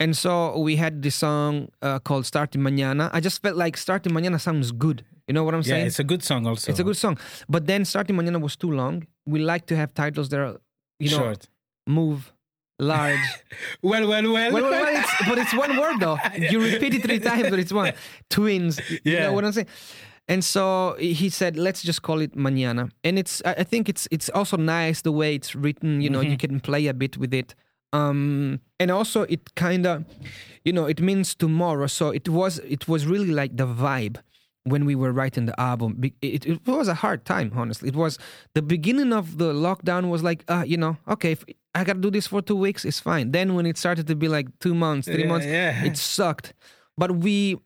And 0.00 0.16
so 0.16 0.58
we 0.58 0.76
had 0.76 1.02
this 1.02 1.14
song 1.16 1.68
uh, 1.82 1.98
called 2.00 2.24
"Starting 2.26 2.62
Mañana." 2.62 3.10
I 3.12 3.20
just 3.20 3.42
felt 3.42 3.56
like 3.56 3.76
"Starting 3.76 4.12
Mañana" 4.12 4.40
sounds 4.40 4.72
good. 4.72 5.04
You 5.28 5.34
know 5.34 5.44
what 5.44 5.54
I'm 5.54 5.60
Yeah, 5.60 5.74
saying? 5.74 5.86
it's 5.86 5.98
a 6.00 6.04
good 6.04 6.22
song 6.24 6.46
also. 6.46 6.70
It's 6.70 6.80
a 6.80 6.84
good 6.84 6.96
song. 6.96 7.18
But 7.48 7.66
then 7.66 7.84
"Starting 7.84 8.16
Mañana" 8.16 8.40
was 8.40 8.56
too 8.56 8.70
long. 8.72 9.06
We 9.26 9.38
like 9.40 9.66
to 9.66 9.76
have 9.76 9.92
titles 9.94 10.30
that 10.30 10.40
are 10.40 10.56
you 10.98 11.10
know 11.10 11.18
Short. 11.18 11.48
move 11.86 12.31
large. 12.82 13.20
Well, 13.82 14.06
well, 14.08 14.22
well. 14.32 14.52
well, 14.52 14.62
well, 14.62 14.70
well, 14.70 14.96
it's, 15.00 15.28
but 15.28 15.38
it's 15.38 15.54
one 15.54 15.76
word 15.76 16.00
though. 16.00 16.18
You 16.52 16.60
repeat 16.62 16.94
it 16.94 17.02
three 17.02 17.18
times, 17.20 17.48
but 17.50 17.58
it's 17.58 17.72
one. 17.72 17.92
Twins. 18.28 18.80
You 18.90 18.98
Yeah. 19.04 19.26
know 19.26 19.32
what 19.34 19.44
I'm 19.44 19.52
saying? 19.52 19.68
And 20.28 20.44
so 20.44 20.96
he 20.98 21.28
said, 21.30 21.56
let's 21.56 21.82
just 21.82 22.02
call 22.02 22.20
it 22.20 22.36
mañana. 22.36 22.90
And 23.04 23.18
it's, 23.18 23.42
I 23.44 23.52
I 23.62 23.64
think 23.64 23.88
it's, 23.88 24.06
it's 24.10 24.28
also 24.38 24.56
nice 24.56 25.02
the 25.02 25.12
way 25.12 25.34
it's 25.34 25.54
written. 25.54 26.00
You 26.00 26.10
know, 26.10 26.20
Mm-hmm. 26.20 26.30
you 26.30 26.36
can 26.38 26.60
play 26.60 26.86
a 26.88 26.94
bit 26.94 27.16
with 27.16 27.34
it. 27.34 27.54
um 27.94 28.58
and 28.80 28.90
also 28.90 29.22
it 29.28 29.40
kind 29.54 29.84
of 29.86 29.96
you 30.64 30.72
know 30.76 30.86
it 30.88 31.00
means 31.00 31.34
tomorrow 31.34 31.86
so 31.98 32.04
it 32.20 32.26
was 32.28 32.58
it 32.76 32.82
was 32.88 33.00
really 33.12 33.32
like 33.40 33.52
the 33.62 33.66
vibe 33.66 34.16
when 34.64 34.84
we 34.84 34.94
were 34.94 35.12
writing 35.12 35.46
the 35.46 35.60
album 35.60 36.00
it, 36.22 36.46
it 36.46 36.66
was 36.66 36.88
a 36.88 36.94
hard 36.94 37.24
time 37.24 37.52
honestly. 37.56 37.88
It 37.88 37.96
was 37.96 38.18
the 38.54 38.62
beginning 38.62 39.12
of 39.12 39.38
the 39.38 39.52
lockdown 39.52 40.08
was 40.08 40.22
like 40.22 40.44
uh 40.48 40.64
you 40.66 40.76
know 40.76 40.96
okay 41.08 41.32
if 41.32 41.44
i 41.74 41.82
gotta 41.84 41.98
do 41.98 42.10
this 42.10 42.26
for 42.28 42.40
two 42.42 42.56
weeks 42.56 42.84
it's 42.84 43.00
fine. 43.00 43.32
Then 43.32 43.54
when 43.54 43.66
it 43.66 43.76
started 43.76 44.06
to 44.06 44.14
be 44.14 44.28
like 44.28 44.46
two 44.60 44.74
months 44.74 45.08
three 45.08 45.22
Yeah, 45.22 45.28
months 45.28 45.46
yeah. 45.46 45.84
it 45.84 45.96
sucked. 45.96 46.54
But 46.96 47.10
we 47.16 47.58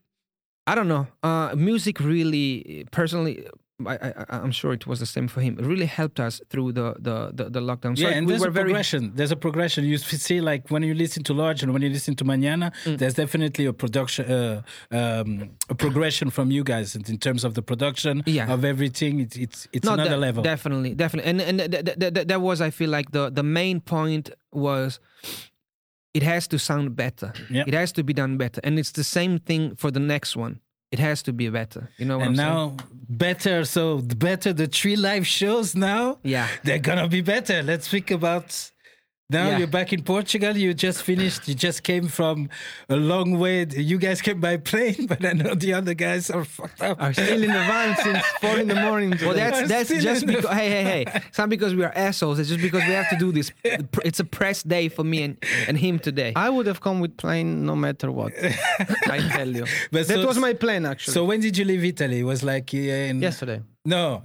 i 0.66 0.74
don't 0.74 0.88
know 0.88 1.06
uh 1.22 1.54
music 1.56 2.00
really 2.00 2.84
personally 2.90 3.46
I, 3.84 3.94
I, 3.96 4.24
I'm 4.30 4.52
sure 4.52 4.72
it 4.72 4.86
was 4.86 5.00
the 5.00 5.06
same 5.06 5.28
for 5.28 5.42
him. 5.42 5.58
It 5.58 5.66
really 5.66 5.84
helped 5.84 6.18
us 6.18 6.40
through 6.48 6.72
the 6.72 6.94
the 6.98 7.30
the, 7.34 7.50
the 7.50 7.60
lockdown. 7.60 7.96
So 7.98 8.08
yeah, 8.08 8.14
and 8.16 8.26
we 8.26 8.32
there's 8.32 8.42
a 8.42 8.50
very 8.50 8.64
progression. 8.70 9.12
There's 9.14 9.32
a 9.32 9.36
progression. 9.36 9.84
You 9.84 9.98
see, 9.98 10.40
like 10.40 10.70
when 10.70 10.82
you 10.82 10.94
listen 10.94 11.22
to 11.24 11.34
Large 11.34 11.62
and 11.62 11.72
when 11.74 11.82
you 11.82 11.90
listen 11.90 12.14
to 12.16 12.24
Mañana, 12.24 12.72
Mm. 12.84 12.96
there's 12.98 13.14
definitely 13.14 13.66
a 13.66 13.72
production, 13.74 14.24
uh, 14.32 14.62
um, 14.90 15.50
a 15.68 15.74
progression 15.74 16.30
from 16.30 16.50
you 16.50 16.64
guys 16.64 16.96
in 16.96 17.18
terms 17.18 17.44
of 17.44 17.52
the 17.52 17.62
production 17.62 18.22
Yeah. 18.24 18.50
of 18.54 18.64
everything. 18.64 19.20
It's 19.20 19.36
it's 19.36 19.68
it's 19.72 19.84
No, 19.86 19.92
another 19.92 20.10
de- 20.16 20.26
level. 20.26 20.42
Definitely, 20.42 20.94
definitely, 20.94 21.30
and 21.30 21.40
and 21.42 21.58
th- 21.58 21.84
th- 21.84 21.98
th- 22.00 22.14
th- 22.14 22.26
that 22.28 22.40
was 22.40 22.60
I 22.62 22.70
feel 22.70 22.88
like 22.90 23.10
the 23.10 23.30
the 23.30 23.42
main 23.42 23.80
point 23.80 24.30
was 24.52 25.00
it 26.14 26.22
has 26.22 26.48
to 26.48 26.58
sound 26.58 26.96
better. 26.96 27.32
Yeah. 27.50 27.64
It 27.66 27.74
has 27.74 27.92
to 27.92 28.02
be 28.02 28.14
done 28.14 28.38
better, 28.38 28.60
and 28.64 28.78
it's 28.78 28.92
the 28.92 29.04
same 29.04 29.38
thing 29.38 29.76
for 29.76 29.90
the 29.90 30.00
next 30.00 30.34
one. 30.34 30.60
It 30.92 30.98
has 30.98 31.22
to 31.24 31.32
be 31.32 31.48
better. 31.48 31.90
You 31.98 32.06
know 32.06 32.18
what 32.18 32.28
and 32.28 32.40
I'm 32.40 32.46
saying? 32.46 32.76
now 32.76 32.84
better. 33.08 33.64
So 33.64 33.98
the 34.00 34.14
better 34.16 34.52
the 34.52 34.66
three 34.66 34.96
live 34.96 35.26
shows 35.26 35.74
now. 35.74 36.18
Yeah. 36.22 36.48
they're 36.64 36.78
gonna 36.78 37.08
be 37.08 37.20
better. 37.22 37.62
Let's 37.62 37.88
speak 37.88 38.10
about. 38.10 38.70
Now 39.28 39.48
Yeah. 39.48 39.58
you're 39.58 39.66
back 39.66 39.92
in 39.92 40.02
Portugal. 40.04 40.56
You 40.56 40.72
just 40.72 41.02
finished. 41.02 41.48
You 41.48 41.54
just 41.56 41.82
came 41.82 42.06
from 42.06 42.48
a 42.88 42.94
long 42.94 43.40
way. 43.40 43.66
You 43.66 43.98
guys 43.98 44.22
came 44.22 44.38
by 44.40 44.56
plane, 44.56 45.06
but 45.08 45.24
I 45.24 45.32
know 45.32 45.54
the 45.56 45.74
other 45.74 45.94
guys 45.94 46.30
are 46.30 46.44
fucked 46.44 46.80
up. 46.80 47.02
Are 47.02 47.12
still 47.12 47.42
in 47.42 47.50
the 47.50 47.58
van 47.70 47.96
since 47.96 48.24
four 48.40 48.56
in 48.60 48.68
the 48.68 48.76
morning. 48.76 49.14
Well, 49.20 49.34
that's 49.34 49.66
that's 49.68 49.90
just 49.90 50.26
because. 50.26 50.46
Hey, 50.46 50.70
hey, 50.70 50.84
hey! 50.84 51.04
It's 51.28 51.38
not 51.38 51.48
because 51.48 51.74
we 51.74 51.82
are 51.82 51.92
assholes. 51.96 52.38
It's 52.38 52.48
just 52.48 52.62
because 52.62 52.82
we 52.86 52.92
have 52.94 53.10
to 53.10 53.16
do 53.16 53.32
this. 53.32 53.50
It's 53.64 54.20
a 54.20 54.24
press 54.24 54.62
day 54.62 54.88
for 54.88 55.02
me 55.02 55.22
and, 55.24 55.36
and 55.66 55.76
him 55.76 55.98
today. 55.98 56.32
I 56.36 56.48
would 56.48 56.66
have 56.66 56.80
come 56.80 57.00
with 57.00 57.16
plane 57.16 57.66
no 57.66 57.74
matter 57.74 58.12
what. 58.12 58.32
I 59.10 59.18
tell 59.36 59.48
you. 59.48 59.66
But 59.90 60.06
that 60.06 60.18
so- 60.22 60.26
was 60.26 60.38
my 60.38 60.52
plan 60.54 60.86
actually. 60.86 61.14
So 61.14 61.24
when 61.24 61.40
did 61.40 61.58
you 61.58 61.64
leave 61.64 61.84
Italy? 61.84 62.20
It 62.20 62.24
was 62.24 62.44
like 62.44 62.70
uh, 62.72 62.78
in 63.10 63.20
yesterday. 63.20 63.60
No, 63.86 64.22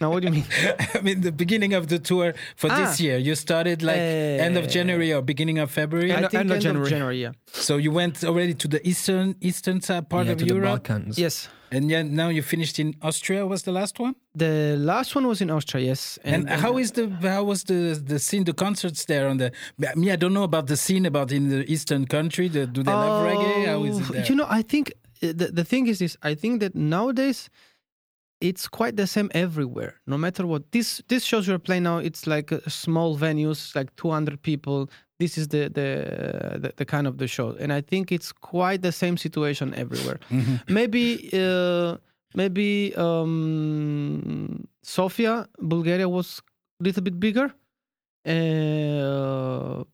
Now 0.00 0.10
what 0.12 0.20
do 0.22 0.26
you 0.28 0.34
mean? 0.34 0.44
I 0.96 1.00
mean 1.06 1.20
the 1.22 1.32
beginning 1.32 1.72
of 1.74 1.84
the 1.88 1.98
tour 1.98 2.34
for 2.56 2.68
this 2.68 2.92
Ah. 3.00 3.02
year. 3.04 3.16
You 3.28 3.34
started 3.34 3.82
like 3.82 3.98
end 4.46 4.56
of. 4.58 4.64
January 4.68 5.12
or 5.12 5.22
beginning 5.22 5.58
of 5.64 5.70
February. 5.70 6.10
End 6.12 6.20
I 6.20 6.26
of- 6.26 6.30
think 6.30 6.40
end 6.40 6.50
end 6.50 6.52
of 6.52 6.56
of 6.58 6.62
January. 6.62 6.90
January. 6.90 7.18
yeah. 7.22 7.32
So 7.66 7.72
you 7.84 7.90
went 8.00 8.16
already 8.24 8.54
to 8.62 8.68
the 8.74 8.80
eastern 8.90 9.26
eastern 9.40 9.80
side 9.80 10.04
part 10.08 10.26
yeah, 10.26 10.32
of 10.32 10.38
to 10.38 10.44
the 10.44 10.54
Europe, 10.54 10.70
Balkans. 10.88 11.18
Yes. 11.18 11.48
and 11.74 11.90
yet 11.90 12.04
now 12.22 12.28
you 12.36 12.42
finished 12.42 12.76
in 12.78 12.88
Austria. 13.08 13.40
Was 13.46 13.62
the 13.62 13.72
last 13.80 13.94
one? 14.04 14.14
The 14.44 14.76
last 14.92 15.14
one 15.16 15.26
was 15.32 15.40
in 15.40 15.50
Austria, 15.50 15.82
yes. 15.92 16.18
And, 16.24 16.48
how 16.64 16.72
is 16.82 16.88
the 16.98 17.04
how 17.36 17.44
was 17.52 17.60
the 17.70 17.80
the 18.12 18.18
scene, 18.26 18.44
the 18.44 18.54
concerts 18.66 19.00
there 19.12 19.26
on 19.30 19.36
the? 19.42 19.48
Me, 20.00 20.06
I 20.14 20.16
don't 20.22 20.34
know 20.38 20.44
about 20.52 20.66
the 20.72 20.76
scene 20.76 21.04
about 21.12 21.28
in 21.32 21.48
the 21.54 21.60
eastern 21.74 22.02
country. 22.16 22.46
The, 22.56 22.62
do 22.76 22.80
they 22.82 22.92
love 23.04 23.26
reggae? 23.30 23.66
How 23.72 23.80
is 23.88 23.96
it 23.98 24.04
Oh, 24.08 24.12
there? 24.14 24.26
You 24.30 24.34
know, 24.38 24.48
I 24.60 24.62
think 24.72 24.84
uh, 25.22 25.32
the, 25.40 25.46
the 25.60 25.64
thing 25.72 25.84
is 25.92 25.96
this. 25.98 26.14
I 26.30 26.34
think 26.42 26.60
that 26.62 26.72
nowadays 26.74 27.48
it's 28.42 28.66
quite 28.68 28.96
the 28.96 29.06
same 29.06 29.30
everywhere. 29.32 30.00
No 30.06 30.18
matter 30.18 30.46
what. 30.46 30.72
This 30.72 31.02
this 31.08 31.24
shows 31.24 31.46
you're 31.46 31.58
playing 31.58 31.84
now, 31.84 31.98
it's 31.98 32.26
like 32.26 32.52
uh, 32.52 32.58
small 32.68 33.16
venues, 33.16 33.74
like 33.74 33.94
200 33.96 34.42
people. 34.42 34.90
This 35.18 35.38
is 35.38 35.48
the 35.48 35.68
the, 35.68 35.88
the 36.62 36.72
the 36.76 36.84
kind 36.84 37.06
of 37.06 37.18
the 37.18 37.28
show, 37.28 37.56
and 37.60 37.72
I 37.72 37.80
think 37.80 38.10
it's 38.10 38.32
quite 38.32 38.82
the 38.82 38.92
same 38.92 39.16
situation 39.16 39.74
everywhere. 39.74 40.18
Mm-hmm. 40.30 40.74
Maybe 40.74 41.30
uh, 41.32 41.96
maybe 42.34 42.94
um, 42.96 44.66
Sofia, 44.82 45.46
Bulgaria 45.60 46.08
was 46.08 46.42
a 46.80 46.84
little 46.84 47.02
bit 47.02 47.20
bigger. 47.20 47.54
Uh, 48.24 49.84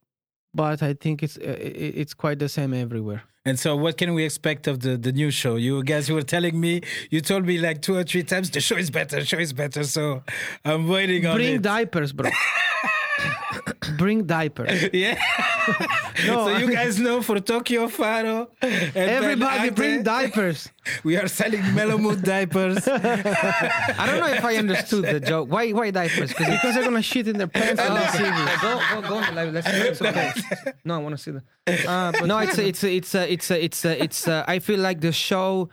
but 0.55 0.83
I 0.83 0.95
think 0.95 1.23
it's 1.23 1.37
uh, 1.37 1.57
it's 1.59 2.15
quite 2.15 2.39
the 2.39 2.49
same 2.49 2.75
everywhere. 2.75 3.23
And 3.45 3.59
so, 3.59 3.75
what 3.77 3.97
can 3.97 4.13
we 4.13 4.25
expect 4.25 4.67
of 4.67 4.81
the, 4.81 4.99
the 4.99 5.11
new 5.11 5.31
show? 5.31 5.57
You 5.57 5.83
guys 5.83 6.11
were 6.11 6.23
telling 6.23 6.61
me, 6.61 6.83
you 7.11 7.23
told 7.23 7.47
me 7.47 7.57
like 7.57 7.81
two 7.81 7.97
or 7.97 8.05
three 8.05 8.23
times, 8.23 8.51
the 8.51 8.61
show 8.61 8.77
is 8.77 8.91
better, 8.91 9.21
the 9.21 9.25
show 9.25 9.39
is 9.39 9.55
better. 9.55 9.85
So 9.85 10.23
I'm 10.65 10.87
waiting 10.87 11.25
on 11.25 11.37
Bring 11.37 11.63
diapers, 11.63 12.13
bro. 12.13 12.31
Bring 13.97 14.25
diapers. 14.25 14.89
yeah. 14.93 15.19
No, 16.27 16.47
so 16.47 16.57
you 16.57 16.71
guys 16.73 16.99
know 16.99 17.23
for 17.23 17.41
Tokyo 17.41 17.89
Faro, 17.89 18.49
and 18.63 18.97
Everybody 18.97 19.59
Arte, 19.61 19.75
bring 19.75 20.03
diapers. 20.03 20.69
We 21.05 21.17
are 21.19 21.29
selling 21.29 21.75
Mellow 21.75 21.99
Mood 21.99 22.23
diapers. 22.23 22.89
I 22.89 24.05
don't 24.07 24.21
know 24.21 24.33
if 24.33 24.45
I 24.45 24.57
understood 24.57 25.05
the 25.05 25.21
joke. 25.21 25.51
Why 25.51 25.71
why 25.73 25.91
diapers? 25.91 26.31
Because 26.33 26.49
Because 26.49 26.75
they're 26.75 26.85
gonna 26.85 27.03
shit 27.03 27.29
in 27.29 27.37
their 27.37 27.47
pants 27.47 27.81
on 27.81 27.95
the 27.95 28.01
TV. 28.01 28.63
go 28.63 28.81
go 29.03 29.09
go 29.09 29.15
on 29.17 29.27
the 29.27 29.33
live. 29.33 29.53
Let's 29.53 29.67
see. 29.67 29.77
It's 29.77 30.03
okay. 30.03 30.33
No, 30.85 30.95
I 30.95 30.99
want 30.99 31.17
to 31.17 31.23
see 31.23 31.33
the. 31.33 31.43
Ah, 31.87 32.11
but 32.13 32.27
No, 32.27 32.39
it's 32.39 32.57
a, 32.59 32.67
it's 32.67 32.83
a, 32.85 32.91
it's 32.97 33.15
a, 33.15 33.33
it's 33.33 33.51
a, 33.51 33.65
it's 33.65 33.85
a, 33.85 34.03
it's 34.03 34.27
a, 34.29 34.45
I 34.49 34.59
feel 34.61 34.81
like 34.81 35.01
the 35.01 35.13
show 35.13 35.69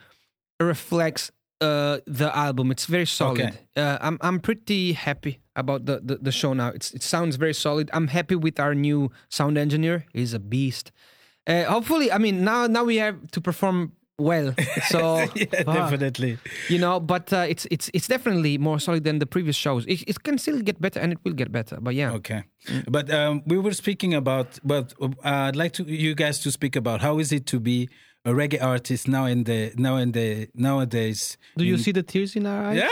reflects 0.59 1.31
uh, 1.61 1.99
the 2.05 2.35
album. 2.35 2.71
It's 2.71 2.85
very 2.85 3.05
solid. 3.05 3.39
Okay. 3.39 3.53
Uh, 3.77 3.97
I'm 4.01 4.17
I'm 4.21 4.39
pretty 4.39 4.93
happy 4.93 5.39
about 5.55 5.85
the, 5.85 6.01
the 6.03 6.15
the 6.17 6.31
show 6.31 6.53
now. 6.53 6.69
It's 6.69 6.91
it 6.93 7.03
sounds 7.03 7.35
very 7.37 7.53
solid. 7.53 7.89
I'm 7.93 8.07
happy 8.07 8.35
with 8.35 8.59
our 8.59 8.73
new 8.75 9.11
sound 9.29 9.57
engineer. 9.57 10.05
He's 10.13 10.33
a 10.33 10.39
beast. 10.39 10.91
Uh, 11.47 11.63
hopefully, 11.65 12.11
I 12.11 12.17
mean 12.17 12.43
now 12.43 12.67
now 12.67 12.83
we 12.83 12.97
have 12.97 13.15
to 13.31 13.41
perform 13.41 13.91
well. 14.17 14.53
So 14.89 15.19
yeah, 15.35 15.63
definitely. 15.63 16.37
you 16.69 16.79
know, 16.79 16.99
but 16.99 17.31
uh, 17.33 17.45
it's 17.47 17.65
it's 17.71 17.89
it's 17.93 18.07
definitely 18.07 18.57
more 18.57 18.79
solid 18.79 19.03
than 19.03 19.19
the 19.19 19.25
previous 19.25 19.55
shows. 19.55 19.85
It, 19.85 20.03
it 20.07 20.23
can 20.23 20.37
still 20.37 20.61
get 20.61 20.79
better, 20.81 20.99
and 20.99 21.11
it 21.11 21.19
will 21.23 21.33
get 21.33 21.51
better. 21.51 21.77
But 21.81 21.95
yeah, 21.95 22.11
Okay, 22.13 22.43
but 22.89 23.09
um, 23.11 23.41
we 23.45 23.57
were 23.57 23.73
speaking 23.73 24.13
about, 24.13 24.59
but 24.63 24.93
uh, 25.01 25.09
I'd 25.23 25.55
like 25.55 25.73
to 25.73 25.83
you 25.83 26.15
guys 26.15 26.39
to 26.39 26.51
speak 26.51 26.75
about 26.75 27.01
how 27.01 27.19
is 27.19 27.31
it 27.31 27.45
to 27.47 27.59
be 27.59 27.89
a 28.25 28.31
reggae 28.31 28.61
artist 28.61 29.07
now 29.07 29.25
in 29.25 29.43
the 29.43 29.71
now 29.77 29.97
in 29.97 30.11
the 30.11 30.47
nowadays. 30.55 31.37
do 31.57 31.63
you 31.65 31.75
in- 31.75 31.79
see 31.83 31.91
the 31.91 32.03
tears 32.03 32.35
in 32.35 32.45
our 32.45 32.65
eyes? 32.71 32.77
Yeah. 32.77 32.89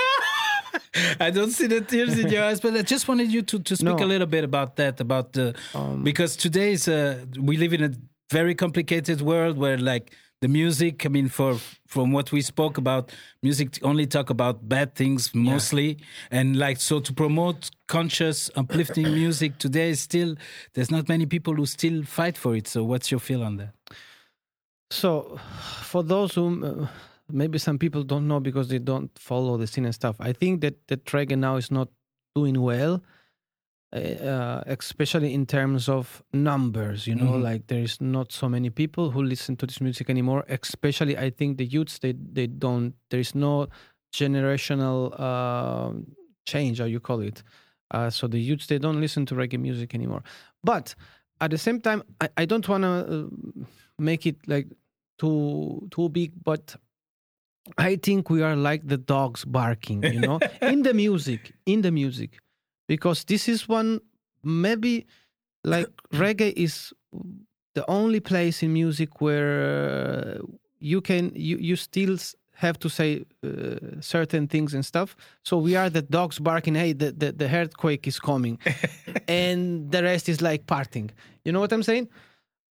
I 1.20 1.30
don't 1.32 1.52
see 1.52 1.68
the 1.68 1.82
tears 1.82 2.18
in 2.18 2.30
your 2.30 2.44
eyes, 2.44 2.60
but 2.62 2.74
I 2.76 2.82
just 2.82 3.08
wanted 3.08 3.32
you 3.32 3.42
to, 3.44 3.60
to 3.60 3.76
speak 3.76 4.00
No. 4.00 4.06
a 4.06 4.10
little 4.14 4.28
bit 4.28 4.44
about 4.44 4.76
that, 4.78 5.00
about 5.00 5.34
the 5.34 5.56
because 6.04 6.36
today's 6.36 6.88
uh, 6.88 7.26
we 7.40 7.58
live 7.58 7.74
in 7.74 7.84
a 7.84 7.92
very 8.32 8.56
complicated 8.56 9.22
world 9.22 9.58
where 9.58 9.78
like 9.78 10.14
the 10.42 10.48
music. 10.48 11.06
I 11.06 11.10
mean, 11.10 11.30
for 11.30 11.58
from 11.88 12.12
what 12.12 12.32
we 12.32 12.42
spoke 12.42 12.78
about, 12.78 13.12
music 13.42 13.80
only 13.84 14.06
talk 14.08 14.30
about 14.30 14.68
bad 14.68 14.94
things 14.96 15.34
mostly, 15.34 15.98
and 16.32 16.58
like 16.58 16.80
so 16.82 17.00
to 17.00 17.14
promote 17.14 17.70
conscious, 17.88 18.50
uplifting 18.56 19.14
music 19.24 19.58
today 19.60 19.90
is 19.92 20.02
still 20.02 20.36
there's 20.74 20.92
not 20.92 21.08
many 21.08 21.26
people 21.26 21.54
who 21.56 21.66
still 21.66 22.04
fight 22.04 22.38
for 22.38 22.56
it. 22.56 22.68
So, 22.68 22.84
what's 22.84 23.10
your 23.12 23.20
feel 23.20 23.44
on 23.44 23.58
that? 23.58 23.74
So, 24.92 25.40
for 25.82 26.04
those 26.04 26.36
who 26.36 26.66
uh, 26.66 26.88
maybe 27.34 27.58
some 27.58 27.78
people 27.80 28.04
don't 28.04 28.28
know 28.28 28.40
because 28.40 28.68
they 28.70 28.80
don't 28.80 29.12
follow 29.20 29.58
the 29.58 29.68
scene 29.68 29.86
and 29.86 29.96
stuff, 29.96 30.16
I 30.30 30.34
think 30.34 30.62
that 30.62 30.76
that 30.88 31.04
reggae 31.14 31.38
now 31.38 31.56
is 31.58 31.70
not 31.72 31.90
doing 32.36 32.62
well, 32.62 33.02
uh, 33.96 34.00
uh, 34.00 34.64
especially 34.68 35.34
in 35.34 35.46
terms 35.46 35.90
of 35.90 36.24
numbers. 36.34 37.06
You 37.08 37.16
know, 37.16 37.34
Mhm. 37.34 37.44
like 37.50 37.62
there 37.68 37.84
is 37.84 38.00
not 38.02 38.32
so 38.32 38.48
many 38.50 38.70
people 38.70 39.12
who 39.12 39.22
listen 39.24 39.56
to 39.58 39.66
this 39.68 39.80
music 39.82 40.10
anymore. 40.10 40.44
Especially, 40.50 41.16
I 41.18 41.30
think 41.32 41.58
the 41.58 41.66
youths 41.66 42.00
they 42.00 42.14
they 42.34 42.48
don't. 42.48 42.94
There 43.10 43.20
is 43.22 43.34
no 43.36 43.68
generational 44.16 45.00
uh, 45.20 45.92
change, 46.46 46.80
how 46.80 46.86
you 46.86 47.00
call 47.00 47.22
it. 47.22 47.44
Uh, 47.92 48.10
so 48.10 48.28
the 48.28 48.40
youths 48.40 48.68
they 48.68 48.80
don't 48.80 49.00
listen 49.02 49.26
to 49.26 49.36
reggae 49.36 49.60
music 49.60 49.94
anymore. 49.96 50.24
But 50.64 50.96
at 51.42 51.52
the 51.52 51.58
same 51.58 51.80
time, 51.82 52.02
I, 52.22 52.30
I 52.42 52.46
don't 52.46 52.68
want 52.68 52.84
to 52.84 52.90
uh, 52.90 53.66
make 54.00 54.26
it 54.26 54.38
like 54.48 54.68
too 55.20 55.88
too 55.92 56.10
big, 56.10 56.32
but 56.44 56.76
I 57.78 57.96
think 57.96 58.30
we 58.30 58.42
are 58.42 58.56
like 58.56 58.88
the 58.88 58.98
dogs 58.98 59.46
barking, 59.46 60.04
you 60.04 60.20
know, 60.20 60.40
in 60.62 60.84
the 60.84 60.94
music, 60.94 61.54
in 61.66 61.82
the 61.82 61.92
music, 61.92 62.40
because 62.88 63.24
this 63.24 63.48
is 63.48 63.68
one 63.70 64.00
maybe 64.44 65.06
like 65.64 65.88
reggae 66.14 66.54
is 66.56 66.94
the 67.74 67.90
only 67.90 68.20
place 68.20 68.62
in 68.64 68.74
music 68.74 69.22
where 69.22 70.40
uh, 70.40 70.46
you 70.80 71.02
can 71.02 71.32
you 71.36 71.58
you 71.58 71.76
still 71.76 72.18
have 72.56 72.78
to 72.80 72.90
say 72.90 73.24
uh, 73.44 73.78
certain 74.00 74.48
things 74.48 74.74
and 74.74 74.86
stuff. 74.86 75.16
So 75.44 75.58
we 75.58 75.76
are 75.76 75.90
the 75.90 76.02
dogs 76.02 76.40
barking. 76.40 76.76
Hey, 76.76 76.94
the 76.94 77.12
the, 77.12 77.32
the 77.32 77.50
earthquake 77.50 78.08
is 78.08 78.20
coming, 78.20 78.60
and 79.28 79.92
the 79.92 80.04
rest 80.04 80.28
is 80.28 80.42
like 80.42 80.68
parting. 80.68 81.12
You 81.46 81.52
know 81.54 81.62
what 81.62 81.74
I'm 81.74 81.84
saying? 81.84 82.10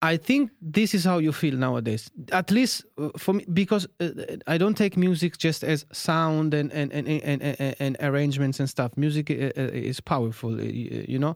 I 0.01 0.17
think 0.17 0.51
this 0.61 0.93
is 0.93 1.03
how 1.03 1.19
you 1.19 1.31
feel 1.31 1.55
nowadays. 1.55 2.09
At 2.31 2.49
least 2.49 2.85
uh, 2.97 3.09
for 3.17 3.33
me, 3.33 3.45
because 3.53 3.87
uh, 3.99 4.09
I 4.47 4.57
don't 4.57 4.75
take 4.75 4.97
music 4.97 5.37
just 5.37 5.63
as 5.63 5.85
sound 5.91 6.53
and 6.53 6.71
and 6.73 6.91
and 6.91 7.07
and, 7.07 7.41
and, 7.41 7.75
and 7.79 7.97
arrangements 7.99 8.59
and 8.59 8.69
stuff. 8.69 8.97
Music 8.97 9.29
uh, 9.29 9.51
is 9.55 10.01
powerful, 10.01 10.59
you 10.61 11.19
know. 11.19 11.35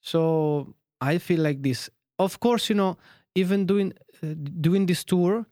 So 0.00 0.74
I 1.00 1.18
feel 1.18 1.40
like 1.40 1.62
this. 1.62 1.90
Of 2.18 2.38
course, 2.38 2.68
you 2.68 2.76
know, 2.76 2.96
even 3.34 3.66
doing 3.66 3.92
doing 4.60 4.86
this 4.86 5.04
tour, 5.04 5.46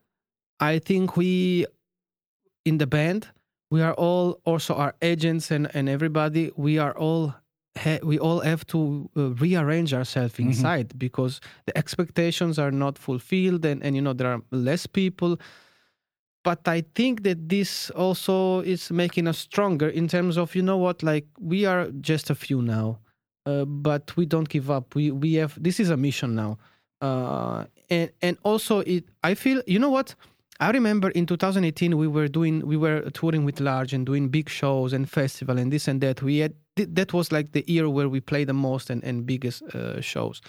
I 0.61 0.79
think 0.79 1.17
we 1.17 1.67
in 2.65 2.79
the 2.79 2.87
band 2.87 3.27
we 3.73 3.81
are 3.81 3.95
all 3.95 4.39
also 4.45 4.75
our 4.75 4.95
agents 5.01 5.51
and 5.51 5.67
and 5.75 5.89
everybody 5.89 6.51
we 6.57 6.79
are 6.79 6.93
all 6.93 7.35
ha- 7.77 8.01
we 8.03 8.18
all 8.18 8.41
have 8.41 8.66
to 8.68 9.11
uh, 9.16 9.31
rearrange 9.35 9.95
ourselves 9.95 10.39
inside 10.39 10.99
because 10.99 11.41
the 11.66 11.77
expectations 11.77 12.59
are 12.59 12.70
not 12.70 12.99
fulfilled 12.99 13.64
and 13.64 13.83
and 13.83 13.97
you 13.97 14.03
know 14.03 14.12
there 14.12 14.33
are 14.33 14.43
less 14.51 14.87
people. 14.87 15.39
But 16.45 16.66
i 16.66 16.83
think 16.97 17.23
that 17.23 17.49
this 17.49 17.91
also 17.91 18.61
is 18.61 18.91
making 18.91 19.29
us 19.29 19.39
stronger 19.39 19.89
in 19.89 20.09
terms 20.09 20.37
of 20.37 20.57
you 20.57 20.62
know 20.62 20.77
what 20.77 21.03
like 21.03 21.27
we 21.39 21.64
are 21.66 21.87
just 22.01 22.31
a 22.31 22.35
few 22.35 22.61
now 22.62 22.99
uh, 23.47 23.64
but 23.64 24.16
we 24.16 24.27
don't 24.27 24.49
give 24.49 24.70
up. 24.70 24.95
We 24.95 25.11
we 25.11 25.35
have 25.35 25.61
this 25.62 25.81
is 25.81 25.91
a 25.91 25.97
mission 25.97 26.35
now. 26.35 26.59
Uh, 27.01 27.64
and 27.91 28.11
and 28.23 28.39
also 28.45 28.79
it 28.81 29.05
i 29.25 29.35
feel 29.35 29.62
you 29.66 29.79
know 29.79 29.91
what? 29.91 30.14
I 30.61 30.70
remember 30.70 31.11
in 31.11 31.27
2018 31.27 31.97
we 31.97 32.07
were 32.07 32.29
doing 32.29 32.64
we 32.66 32.77
were 32.77 33.11
touring 33.11 33.45
with 33.45 33.59
Large 33.61 33.93
and 33.93 34.07
doing 34.07 34.29
big 34.29 34.49
shows 34.49 34.93
and 34.93 35.09
festival 35.11 35.59
and 35.59 35.73
this 35.73 35.89
and 35.89 36.01
that. 36.01 36.23
We 36.23 36.39
had 36.39 36.55
that 36.77 37.12
was 37.12 37.31
like 37.33 37.53
the 37.53 37.64
year 37.66 37.89
where 37.89 38.09
we 38.09 38.20
played 38.20 38.49
the 38.49 38.55
most 38.55 38.91
and, 38.91 39.05
and 39.05 39.27
biggest 39.27 39.62
uh, 39.75 40.01
shows. 40.01 40.41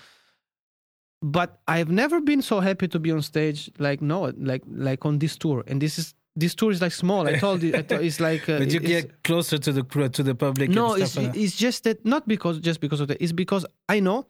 But 1.21 1.59
I've 1.67 1.89
never 1.89 2.19
been 2.19 2.41
so 2.41 2.59
happy 2.59 2.87
to 2.89 2.99
be 2.99 3.11
on 3.11 3.21
stage 3.21 3.71
like 3.79 4.01
no 4.01 4.33
like 4.37 4.63
like 4.67 5.05
on 5.05 5.19
this 5.19 5.37
tour 5.37 5.63
and 5.67 5.81
this 5.81 5.97
is 5.97 6.13
this 6.35 6.55
tour 6.55 6.71
is 6.71 6.81
like 6.81 6.91
small. 6.91 7.27
I 7.27 7.37
told 7.37 7.61
you 7.63 7.75
I 7.75 7.81
thought 7.81 8.01
it's 8.03 8.19
like 8.19 8.49
uh, 8.49 8.57
but 8.61 8.71
you 8.73 8.79
get 8.79 9.23
closer 9.23 9.57
to 9.57 9.71
the 9.71 9.83
cr- 9.83 10.07
to 10.07 10.23
the 10.23 10.35
public. 10.35 10.69
no, 10.69 10.93
and 10.93 11.03
it's, 11.03 11.15
like 11.15 11.35
it's 11.35 11.55
just 11.55 11.83
that 11.83 12.03
not 12.05 12.27
because 12.27 12.59
just 12.59 12.79
because 12.81 12.99
of 12.99 13.07
that. 13.07 13.21
It's 13.21 13.31
because 13.31 13.65
I 13.87 13.99
know 13.99 14.25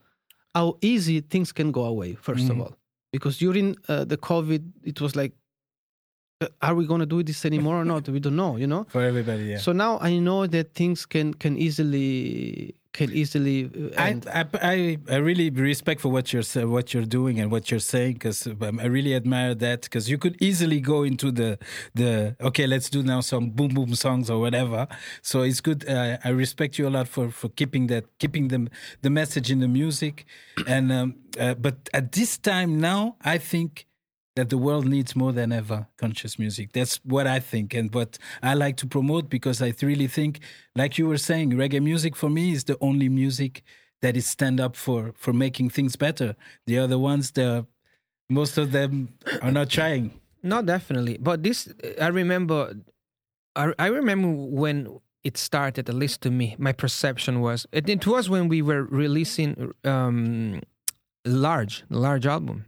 how 0.54 0.76
easy 0.82 1.20
things 1.20 1.52
can 1.52 1.72
go 1.72 1.84
away. 1.84 2.14
1st 2.14 2.50
of 2.50 2.56
Mhm. 2.56 2.60
all, 2.60 2.76
because 3.12 3.38
during 3.38 3.74
uh, 3.88 4.04
the 4.04 4.16
COVID, 4.16 4.62
it 4.84 5.00
was 5.00 5.16
like, 5.16 5.32
are 6.60 6.74
we 6.74 6.86
going 6.86 7.00
to 7.00 7.06
do 7.06 7.22
this 7.22 7.44
anymore 7.44 7.80
or 7.80 7.84
not? 7.84 8.08
We 8.08 8.20
don't 8.20 8.36
know. 8.36 8.56
You 8.56 8.66
know. 8.66 8.84
for 8.88 9.02
everybody. 9.02 9.44
Yeah. 9.44 9.58
So 9.58 9.72
now 9.72 9.98
I 10.00 10.18
know 10.18 10.46
that 10.46 10.74
things 10.74 11.06
can 11.06 11.34
can 11.34 11.56
easily 11.56 12.74
can 12.94 13.12
easily 13.12 13.64
uh, 13.64 14.00
I, 14.00 14.10
end. 14.10 14.26
I, 14.32 14.46
I, 14.62 14.98
I 15.10 15.16
really 15.16 15.50
respect 15.50 16.00
for 16.00 16.08
what 16.08 16.32
you're 16.32 16.44
what 16.66 16.94
you're 16.94 17.04
doing 17.04 17.40
and 17.40 17.50
what 17.50 17.70
you're 17.70 17.80
saying 17.80 18.14
because 18.14 18.46
I 18.46 18.86
really 18.86 19.14
admire 19.14 19.54
that 19.56 19.82
because 19.82 20.08
you 20.08 20.16
could 20.16 20.40
easily 20.40 20.80
go 20.80 21.02
into 21.02 21.30
the 21.30 21.58
the 21.94 22.36
okay 22.40 22.66
let's 22.66 22.88
do 22.88 23.02
now 23.02 23.20
some 23.20 23.50
boom 23.50 23.74
boom 23.74 23.94
songs 23.94 24.30
or 24.30 24.40
whatever 24.40 24.86
so 25.22 25.42
it's 25.42 25.60
good 25.60 25.86
uh, 25.88 26.18
I 26.24 26.28
respect 26.30 26.78
you 26.78 26.86
a 26.88 26.92
lot 26.98 27.08
for 27.08 27.30
for 27.30 27.48
keeping 27.48 27.88
that 27.88 28.04
keeping 28.18 28.48
the 28.48 28.70
the 29.02 29.10
message 29.10 29.50
in 29.50 29.58
the 29.58 29.68
music 29.68 30.24
and 30.66 30.92
um, 30.92 31.16
uh, 31.38 31.54
but 31.54 31.90
at 31.92 32.12
this 32.12 32.38
time 32.38 32.80
now 32.80 33.16
I 33.22 33.38
think 33.38 33.86
that 34.36 34.50
the 34.50 34.58
world 34.58 34.86
needs 34.86 35.14
more 35.14 35.32
than 35.32 35.52
ever 35.52 35.86
conscious 35.96 36.38
music. 36.38 36.72
That's 36.72 36.96
what 37.04 37.26
I 37.26 37.38
think 37.38 37.72
and 37.74 37.94
what 37.94 38.18
I 38.42 38.54
like 38.54 38.76
to 38.78 38.86
promote 38.86 39.30
because 39.30 39.62
I 39.62 39.72
really 39.80 40.08
think, 40.08 40.40
like 40.74 40.98
you 40.98 41.06
were 41.06 41.18
saying, 41.18 41.52
reggae 41.52 41.82
music 41.82 42.16
for 42.16 42.28
me 42.28 42.52
is 42.52 42.64
the 42.64 42.76
only 42.80 43.08
music 43.08 43.62
that 44.02 44.16
is 44.16 44.26
stand 44.26 44.60
up 44.60 44.76
for 44.76 45.12
for 45.16 45.32
making 45.32 45.70
things 45.70 45.96
better. 45.96 46.36
The 46.66 46.78
other 46.78 46.98
ones, 46.98 47.30
the 47.30 47.66
most 48.28 48.58
of 48.58 48.72
them 48.72 49.14
are 49.40 49.52
not 49.52 49.70
trying. 49.70 50.20
No, 50.42 50.60
definitely. 50.62 51.16
But 51.18 51.42
this, 51.42 51.72
I 52.00 52.08
remember, 52.08 52.74
I, 53.56 53.72
I 53.78 53.86
remember 53.86 54.28
when 54.28 55.00
it 55.22 55.38
started. 55.38 55.88
At 55.88 55.94
least 55.94 56.20
to 56.22 56.30
me, 56.30 56.54
my 56.58 56.72
perception 56.72 57.40
was 57.40 57.66
it, 57.72 57.88
it 57.88 58.06
was 58.06 58.28
when 58.28 58.48
we 58.48 58.60
were 58.62 58.82
releasing 58.84 59.72
um, 59.84 60.60
large, 61.24 61.84
large 61.88 62.26
album. 62.26 62.66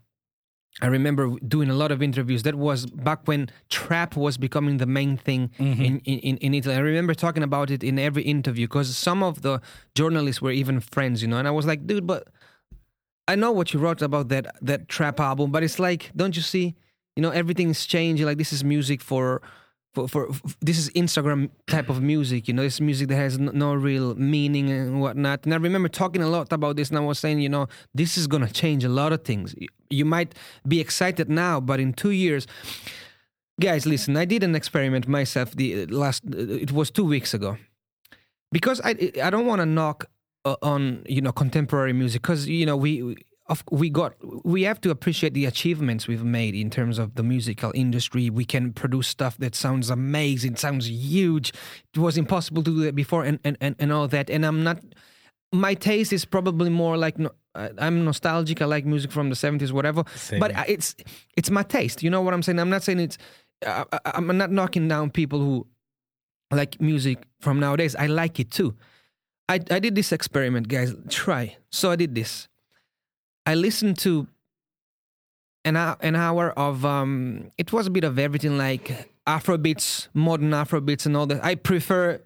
I 0.83 0.89
remember 0.89 1.39
doing 1.47 1.71
a 1.71 1.75
lot 1.75 1.91
of 1.91 2.03
interviews. 2.03 2.43
That 2.43 2.55
was 2.55 2.85
back 2.87 3.27
when 3.27 3.49
trap 3.71 4.15
was 4.15 4.37
becoming 4.37 4.77
the 4.77 4.87
main 4.87 5.17
thing 5.17 5.51
mm-hmm. 5.59 5.83
in, 5.83 6.01
in, 6.01 6.37
in 6.37 6.55
Italy. 6.55 6.75
I 6.75 6.81
remember 6.81 7.15
talking 7.15 7.43
about 7.43 7.71
it 7.71 7.83
in 7.83 7.99
every 7.99 8.23
interview 8.23 8.67
because 8.67 8.95
some 8.95 9.23
of 9.23 9.41
the 9.41 9.61
journalists 9.95 10.43
were 10.43 10.51
even 10.51 10.81
friends, 10.81 11.23
you 11.23 11.29
know. 11.29 11.39
And 11.39 11.49
I 11.49 11.51
was 11.51 11.67
like, 11.67 11.87
dude, 11.87 12.07
but 12.07 12.29
I 13.27 13.37
know 13.37 13.53
what 13.53 13.73
you 13.73 13.81
wrote 13.81 14.03
about 14.03 14.29
that 14.29 14.55
that 14.61 14.89
trap 14.89 15.19
album, 15.19 15.51
but 15.51 15.63
it's 15.63 15.79
like, 15.79 16.13
don't 16.15 16.37
you 16.37 16.43
see? 16.43 16.75
You 17.17 17.23
know, 17.23 17.31
everything's 17.31 17.87
changing. 17.87 18.27
Like 18.27 18.37
this 18.37 18.53
is 18.53 18.63
music 18.63 19.01
for, 19.01 19.41
for, 19.97 20.09
for, 20.09 20.29
this 20.61 20.79
is 20.79 20.91
Instagram 20.91 21.49
type 21.67 21.89
of 21.89 22.03
music. 22.03 22.49
You 22.49 22.55
know, 22.55 22.63
it's 22.63 22.81
music 22.81 23.09
that 23.09 23.17
has 23.17 23.39
no 23.39 23.73
real 23.73 24.15
meaning 24.15 24.71
and 24.71 25.01
whatnot. 25.01 25.45
And 25.45 25.55
I 25.55 25.57
remember 25.57 25.89
talking 25.89 26.23
a 26.23 26.29
lot 26.29 26.53
about 26.53 26.77
this, 26.77 26.91
and 26.91 26.99
I 26.99 27.01
was 27.01 27.19
saying, 27.19 27.41
you 27.41 27.49
know, 27.49 27.67
this 27.95 28.19
is 28.19 28.27
gonna 28.27 28.51
change 28.51 28.85
a 28.85 28.91
lot 28.91 29.13
of 29.13 29.25
things. 29.25 29.55
You 29.89 30.05
might 30.05 30.35
be 30.69 30.81
excited 30.81 31.31
now, 31.31 31.61
but 31.61 31.81
in 31.81 31.95
two 31.95 32.11
years, 32.11 32.47
guys, 33.59 33.87
listen. 33.87 34.17
I 34.17 34.27
did 34.27 34.43
an 34.43 34.55
experiment 34.55 35.09
myself. 35.09 35.57
The 35.57 35.85
uh, 35.85 35.87
last, 35.89 36.23
it 36.27 36.73
was 36.73 36.91
two 36.91 37.05
weeks 37.05 37.33
ago, 37.33 37.57
because 38.53 38.81
I 38.85 39.13
I 39.23 39.31
don't 39.31 39.47
want 39.47 39.61
to 39.61 39.67
knock 39.67 40.11
uh, 40.45 40.57
on 40.61 41.05
you 41.09 41.23
know 41.23 41.33
contemporary 41.33 41.95
music 41.95 42.23
because 42.23 42.47
you 42.47 42.67
know 42.67 42.77
we. 42.77 43.17
We 43.49 43.53
of, 43.53 43.65
we 43.71 43.91
got 43.91 44.15
we 44.45 44.63
have 44.63 44.81
to 44.83 44.91
appreciate 44.91 45.35
the 45.35 45.45
achievements 45.45 46.07
we've 46.07 46.25
made 46.25 46.55
in 46.55 46.71
terms 46.71 46.99
of 46.99 47.15
the 47.15 47.23
musical 47.23 47.73
industry. 47.75 48.31
We 48.31 48.45
can 48.45 48.73
produce 48.73 49.09
stuff 49.09 49.37
that 49.39 49.55
sounds 49.55 49.91
amazing 49.91 50.57
sounds 50.57 50.89
huge. 50.91 51.53
It 51.95 51.99
was 51.99 52.17
impossible 52.17 52.63
to 52.65 52.71
do 52.71 52.81
that 52.85 52.95
before 52.95 53.25
and 53.25 53.39
and, 53.45 53.57
and, 53.61 53.77
and 53.79 53.93
all 53.93 54.09
that. 54.09 54.31
And 54.31 54.45
i'm 54.45 54.63
not 54.63 54.79
my 55.53 55.75
taste 55.75 56.13
is 56.13 56.25
probably 56.25 56.71
more 56.71 56.97
like 56.97 57.19
no, 57.19 57.31
i'm 57.55 58.05
nostalgic. 58.05 58.63
I 58.63 58.65
like 58.65 58.85
music 58.85 59.13
from 59.13 59.31
the 59.31 59.37
70s 59.37 59.73
whatever. 59.73 60.05
Same. 60.15 60.41
but 60.41 60.55
uh, 60.55 60.65
it's 60.67 60.95
it's 61.37 61.51
my 61.51 61.63
taste. 61.63 62.03
You 62.03 62.11
know 62.11 62.23
what 62.23 62.35
i'm 62.35 62.43
saying? 62.43 62.59
I'm 62.59 62.71
not 62.71 62.83
saying 62.83 63.01
it's 63.01 63.19
I, 63.67 63.85
I, 63.93 63.99
i'm 64.15 64.37
not 64.37 64.51
knocking 64.51 64.89
down 64.89 65.11
people 65.11 65.39
who 65.39 65.67
like 66.51 66.81
music 66.81 67.25
from 67.41 67.61
nowadays. 67.61 67.97
I 67.97 68.07
like 68.07 68.39
it 68.41 68.51
too. 68.51 68.77
I, 69.49 69.61
I 69.71 69.79
did 69.79 69.95
this 69.95 70.13
experiment, 70.13 70.69
guys. 70.69 70.93
Try. 71.09 71.57
So 71.71 71.91
I 71.91 71.97
did 71.97 72.15
this. 72.15 72.49
I 73.47 73.55
listened 73.55 73.99
to 74.01 74.27
an 75.65 75.77
hour, 75.77 75.97
an 76.01 76.17
hour 76.17 76.51
of 76.59 76.85
um. 76.85 77.51
It 77.57 77.73
was 77.73 77.87
a 77.87 77.91
bit 77.91 78.05
of 78.05 78.19
everything, 78.19 78.59
like 78.59 79.13
Afrobeats, 79.27 80.09
modern 80.13 80.51
Afrobeats, 80.51 81.07
and 81.07 81.17
all 81.17 81.27
that. 81.27 81.45
I 81.45 81.55
prefer, 81.55 82.21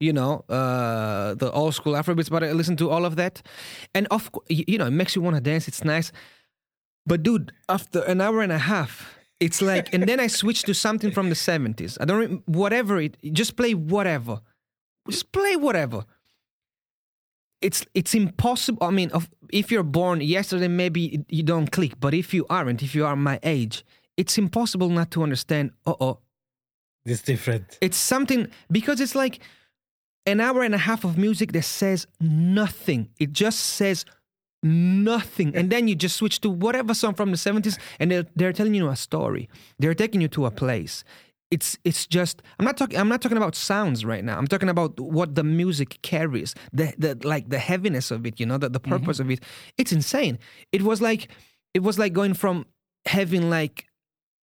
you 0.00 0.12
know, 0.12 0.44
uh, 0.48 1.34
the 1.34 1.50
old 1.52 1.74
school 1.74 1.94
Afrobeats, 1.94 2.30
but 2.30 2.42
I 2.42 2.52
listened 2.52 2.78
to 2.78 2.90
all 2.90 3.04
of 3.04 3.16
that, 3.16 3.42
and 3.94 4.08
of 4.10 4.30
you 4.48 4.76
know, 4.78 4.86
it 4.86 4.92
makes 4.92 5.14
you 5.14 5.22
want 5.22 5.36
to 5.36 5.40
dance. 5.40 5.68
It's 5.68 5.84
nice, 5.84 6.10
but 7.06 7.22
dude, 7.22 7.52
after 7.68 8.00
an 8.02 8.20
hour 8.20 8.42
and 8.42 8.52
a 8.52 8.58
half. 8.58 9.12
It's 9.38 9.60
like, 9.60 9.92
and 9.92 10.04
then 10.04 10.18
I 10.18 10.28
switched 10.28 10.64
to 10.64 10.72
something 10.72 11.10
from 11.10 11.28
the 11.28 11.34
70s. 11.34 11.98
I 12.00 12.06
don't, 12.06 12.42
whatever 12.48 12.98
it, 12.98 13.18
just 13.34 13.54
play 13.54 13.74
whatever. 13.74 14.40
Just 15.10 15.30
play 15.30 15.56
whatever 15.56 16.06
it's 17.60 17.84
it's 17.94 18.14
impossible. 18.14 18.86
I 18.86 18.90
mean, 18.90 19.10
if 19.52 19.70
you're 19.70 19.82
born 19.82 20.20
yesterday, 20.20 20.68
maybe 20.68 21.24
you 21.28 21.42
don't 21.42 21.70
click. 21.70 21.98
But 22.00 22.14
if 22.14 22.32
you 22.34 22.46
aren't, 22.50 22.82
if 22.82 22.94
you 22.94 23.04
are 23.06 23.16
my 23.16 23.38
age, 23.42 23.84
it's 24.16 24.38
impossible 24.38 24.88
not 24.90 25.10
to 25.12 25.22
understand. 25.22 25.70
Uh 25.86 25.94
oh, 26.00 26.18
It's 27.04 27.22
different. 27.22 27.78
it's 27.80 27.96
something 27.96 28.48
because 28.70 29.00
it's 29.00 29.14
like 29.14 29.40
an 30.26 30.40
hour 30.40 30.62
and 30.64 30.74
a 30.74 30.78
half 30.78 31.04
of 31.04 31.16
music 31.16 31.52
that 31.52 31.62
says 31.64 32.06
nothing. 32.20 33.08
It 33.18 33.32
just 33.32 33.60
says 33.60 34.04
nothing, 34.62 35.54
and 35.54 35.70
then 35.70 35.88
you 35.88 35.94
just 35.94 36.16
switch 36.16 36.40
to 36.40 36.50
whatever 36.50 36.94
song 36.94 37.14
from 37.14 37.30
the 37.30 37.36
seventies, 37.36 37.78
and 38.00 38.10
they're 38.10 38.26
they're 38.36 38.52
telling 38.52 38.74
you 38.74 38.88
a 38.88 38.96
story. 38.96 39.48
They're 39.78 39.94
taking 39.94 40.20
you 40.20 40.28
to 40.28 40.46
a 40.46 40.50
place. 40.50 41.04
It's 41.56 41.78
it's 41.84 42.06
just 42.06 42.42
I'm 42.58 42.66
not 42.66 42.76
talking 42.76 42.98
I'm 42.98 43.08
not 43.08 43.22
talking 43.22 43.38
about 43.38 43.54
sounds 43.54 44.04
right 44.04 44.22
now. 44.22 44.36
I'm 44.36 44.46
talking 44.46 44.68
about 44.68 45.00
what 45.00 45.36
the 45.36 45.42
music 45.42 45.90
carries, 46.02 46.54
the 46.70 46.92
the 46.98 47.18
like 47.24 47.48
the 47.48 47.58
heaviness 47.58 48.10
of 48.10 48.26
it, 48.26 48.38
you 48.38 48.44
know, 48.44 48.58
the, 48.58 48.68
the 48.68 48.78
mm-hmm. 48.78 48.92
purpose 48.92 49.20
of 49.20 49.30
it. 49.30 49.40
It's 49.78 49.90
insane. 49.90 50.38
It 50.70 50.82
was 50.82 51.00
like 51.00 51.28
it 51.72 51.82
was 51.82 51.98
like 51.98 52.12
going 52.12 52.34
from 52.34 52.66
having 53.06 53.48
like 53.48 53.86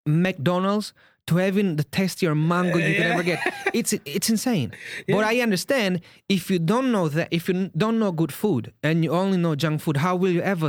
McDonald's 0.04 0.92
to 1.28 1.36
having 1.36 1.76
the 1.76 1.84
tastier 1.84 2.34
mango 2.34 2.78
you 2.78 2.96
can 2.96 3.12
ever 3.12 3.22
get. 3.22 3.38
It's 3.78 3.92
it's 4.04 4.28
insane. 4.28 4.72
But 5.06 5.22
I 5.24 5.40
understand 5.40 6.00
if 6.28 6.50
you 6.50 6.58
don't 6.58 6.90
know 6.90 7.08
that 7.08 7.28
if 7.30 7.48
you 7.48 7.70
don't 7.76 8.00
know 8.00 8.10
good 8.10 8.32
food 8.32 8.72
and 8.82 9.04
you 9.04 9.12
only 9.12 9.38
know 9.38 9.54
junk 9.54 9.82
food, 9.82 9.98
how 9.98 10.16
will 10.16 10.32
you 10.32 10.42
ever 10.42 10.68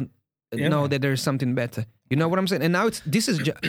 know 0.53 0.85
that 0.85 1.01
there's 1.01 1.23
something 1.23 1.55
better? 1.55 1.85
You 2.11 2.17
know 2.17 2.27
what 2.27 2.37
I'm 2.37 2.47
saying? 2.47 2.61
And 2.61 2.73
now 2.73 2.85
it's 2.85 3.01
this 3.15 3.27
is. 3.27 3.39
Ju- 3.39 3.61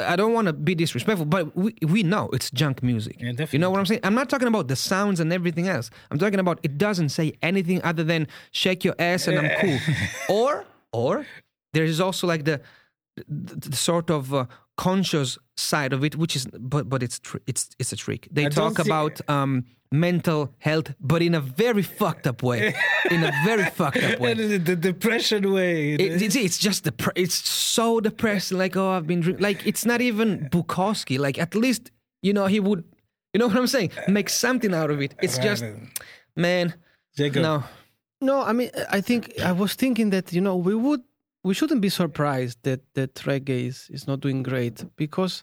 I 0.00 0.16
don't 0.16 0.32
want 0.32 0.46
to 0.46 0.52
be 0.52 0.74
disrespectful, 0.74 1.26
but 1.26 1.56
we 1.56 1.74
we 1.82 2.02
know 2.02 2.28
it's 2.32 2.50
junk 2.50 2.82
music. 2.82 3.16
Yeah, 3.20 3.46
You 3.50 3.58
know 3.58 3.70
what 3.70 3.78
I'm 3.80 3.86
saying? 3.86 4.00
I'm 4.04 4.14
not 4.14 4.28
talking 4.28 4.48
about 4.48 4.68
the 4.68 4.76
sounds 4.76 5.20
and 5.20 5.32
everything 5.32 5.68
else. 5.68 5.90
I'm 6.10 6.18
talking 6.18 6.40
about 6.40 6.60
it 6.62 6.78
doesn't 6.78 7.10
say 7.10 7.32
anything 7.42 7.82
other 7.82 8.04
than 8.04 8.28
shake 8.50 8.84
your 8.84 8.94
ass 8.98 9.26
and 9.28 9.38
I'm 9.38 9.50
cool. 9.60 9.78
or 10.28 10.64
or 10.92 11.26
there 11.74 11.84
is 11.84 12.00
also 12.00 12.26
like 12.26 12.44
the 12.44 12.60
the, 13.28 13.70
the 13.70 13.76
sort 13.76 14.10
of 14.10 14.32
uh, 14.32 14.46
conscious 14.76 15.38
side 15.56 15.92
of 15.92 16.04
it, 16.04 16.16
which 16.16 16.36
is 16.36 16.46
but 16.58 16.88
but 16.88 17.02
it's 17.02 17.18
tr- 17.18 17.38
it's 17.46 17.70
it's 17.78 17.92
a 17.92 17.96
trick. 17.96 18.28
They 18.30 18.46
I 18.46 18.48
talk 18.48 18.78
about 18.78 19.20
um, 19.28 19.64
mental 19.90 20.54
health, 20.58 20.94
but 21.00 21.22
in 21.22 21.34
a 21.34 21.40
very 21.40 21.82
fucked 21.82 22.26
up 22.26 22.42
way. 22.42 22.74
in 23.10 23.24
a 23.24 23.32
very 23.44 23.64
fucked 23.64 24.02
up 24.02 24.20
way. 24.20 24.34
the, 24.34 24.58
the 24.58 24.76
depression 24.76 25.52
way. 25.52 25.94
It, 25.94 26.22
it's, 26.22 26.36
it's 26.36 26.58
just 26.58 26.84
the 26.84 27.12
it's 27.16 27.34
so 27.48 28.00
depressing. 28.00 28.58
Like 28.58 28.76
oh, 28.76 28.90
I've 28.90 29.06
been 29.06 29.20
drink- 29.20 29.40
like 29.40 29.66
it's 29.66 29.84
not 29.84 30.00
even 30.00 30.48
Bukowski. 30.50 31.18
Like 31.18 31.38
at 31.38 31.54
least 31.54 31.90
you 32.22 32.32
know 32.32 32.46
he 32.46 32.60
would. 32.60 32.84
You 33.34 33.40
know 33.40 33.48
what 33.48 33.56
I'm 33.56 33.66
saying? 33.66 33.90
Make 34.08 34.30
something 34.30 34.72
out 34.72 34.90
of 34.90 35.02
it. 35.02 35.14
It's 35.22 35.38
just 35.38 35.64
man. 36.34 36.74
Jacob. 37.16 37.42
No, 37.42 37.64
No, 38.20 38.42
I 38.42 38.52
mean, 38.52 38.70
I 38.90 39.00
think 39.00 39.38
I 39.40 39.52
was 39.52 39.74
thinking 39.74 40.10
that 40.10 40.32
you 40.32 40.40
know 40.40 40.56
we 40.56 40.74
would 40.74 41.02
we 41.48 41.54
shouldn't 41.54 41.80
be 41.80 41.88
surprised 41.88 42.58
that 42.62 42.80
that 42.92 43.14
reggae 43.24 43.66
is, 43.68 43.88
is 43.90 44.06
not 44.06 44.20
doing 44.20 44.42
great 44.42 44.84
because 44.96 45.42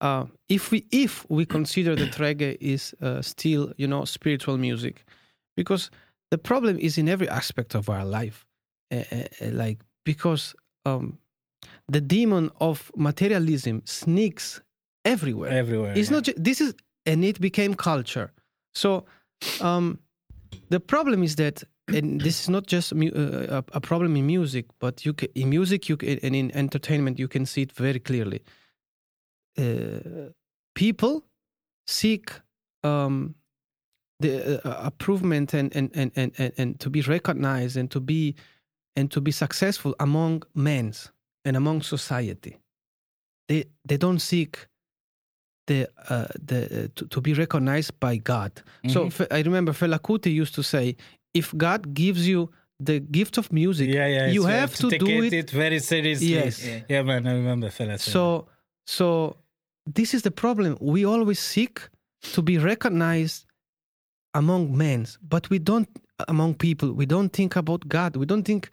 uh, 0.00 0.24
if 0.48 0.72
we 0.72 0.84
if 0.90 1.24
we 1.30 1.46
consider 1.46 1.94
that 1.94 2.12
reggae 2.18 2.56
is 2.60 2.92
uh, 3.00 3.22
still 3.22 3.72
you 3.76 3.86
know 3.86 4.04
spiritual 4.04 4.58
music, 4.58 5.04
because 5.56 5.90
the 6.32 6.38
problem 6.38 6.76
is 6.78 6.98
in 6.98 7.08
every 7.08 7.28
aspect 7.28 7.76
of 7.76 7.88
our 7.88 8.04
life, 8.04 8.44
uh, 8.90 9.04
like 9.52 9.78
because 10.04 10.56
um, 10.86 11.18
the 11.88 12.00
demon 12.00 12.50
of 12.60 12.90
materialism 12.96 13.80
sneaks 13.84 14.60
everywhere. 15.04 15.50
everywhere. 15.50 15.94
It's 15.96 16.10
yeah. 16.10 16.16
not. 16.16 16.24
Ju- 16.24 16.34
this 16.36 16.60
is 16.60 16.74
and 17.06 17.24
it 17.24 17.40
became 17.40 17.74
culture. 17.74 18.32
So, 18.74 19.04
um, 19.60 20.00
the 20.70 20.80
problem 20.80 21.22
is 21.22 21.36
that, 21.36 21.62
and 21.88 22.20
this 22.20 22.40
is 22.42 22.48
not 22.48 22.66
just 22.66 22.92
uh, 22.92 22.96
a, 22.96 23.64
a 23.72 23.80
problem 23.80 24.16
in 24.16 24.26
music, 24.26 24.66
but 24.78 25.04
you 25.04 25.12
ca 25.12 25.28
in 25.34 25.50
music, 25.50 25.88
you 25.88 25.96
ca 25.96 26.18
and 26.22 26.34
in 26.34 26.50
entertainment, 26.56 27.18
you 27.18 27.28
can 27.28 27.46
see 27.46 27.62
it 27.62 27.72
very 27.72 28.00
clearly. 28.00 28.42
Uh, 29.58 30.30
people 30.74 31.24
seek 31.86 32.32
um, 32.82 33.34
the 34.20 34.60
uh, 34.66 34.86
improvement 34.86 35.54
and 35.54 35.74
and, 35.76 35.90
and, 35.94 36.10
and 36.16 36.32
and 36.38 36.52
and 36.56 36.80
to 36.80 36.90
be 36.90 37.02
recognized 37.02 37.76
and 37.76 37.90
to 37.90 38.00
be 38.00 38.34
and 38.96 39.10
to 39.10 39.20
be 39.20 39.30
successful 39.30 39.94
among 39.98 40.42
men's 40.54 41.12
and 41.44 41.56
among 41.56 41.82
society. 41.82 42.58
They 43.48 43.64
they 43.86 43.98
don't 43.98 44.20
seek 44.20 44.68
the 45.66 45.88
uh, 46.08 46.26
the 46.46 46.84
uh, 46.84 46.88
to, 46.94 47.06
to 47.06 47.20
be 47.20 47.34
recognized 47.34 47.98
by 48.00 48.16
God. 48.16 48.62
So 48.88 49.10
Fe- 49.10 49.28
I 49.30 49.42
remember 49.42 49.72
Fela 49.72 49.98
Kuti 49.98 50.32
used 50.32 50.54
to 50.54 50.62
say, 50.62 50.96
if 51.34 51.52
God 51.56 51.94
gives 51.94 52.26
you 52.28 52.50
the 52.80 53.00
gift 53.00 53.38
of 53.38 53.52
music, 53.52 53.88
Yeah, 53.88 54.06
yeah. 54.06 54.26
you 54.28 54.44
have 54.44 54.60
have 54.60 54.74
to 54.76 54.90
take 54.90 55.00
do 55.00 55.22
it, 55.22 55.32
it. 55.32 55.50
very 55.50 55.78
seriously. 55.78 56.28
Yes. 56.28 56.64
Yeah. 56.64 56.80
yeah, 56.88 57.02
man. 57.02 57.26
I 57.26 57.32
remember 57.32 57.68
Fela. 57.68 57.98
So 57.98 58.46
so 58.86 59.36
this 59.86 60.14
is 60.14 60.22
the 60.22 60.30
problem. 60.30 60.76
We 60.80 61.04
always 61.04 61.38
seek 61.38 61.80
to 62.34 62.42
be 62.42 62.58
recognized 62.58 63.46
among 64.34 64.76
men, 64.76 65.06
but 65.28 65.48
we 65.50 65.58
don't 65.58 65.88
among 66.28 66.54
people. 66.54 66.92
We 66.92 67.06
don't 67.06 67.30
think 67.32 67.56
about 67.56 67.86
God. 67.88 68.16
We 68.16 68.26
don't 68.26 68.44
think, 68.44 68.70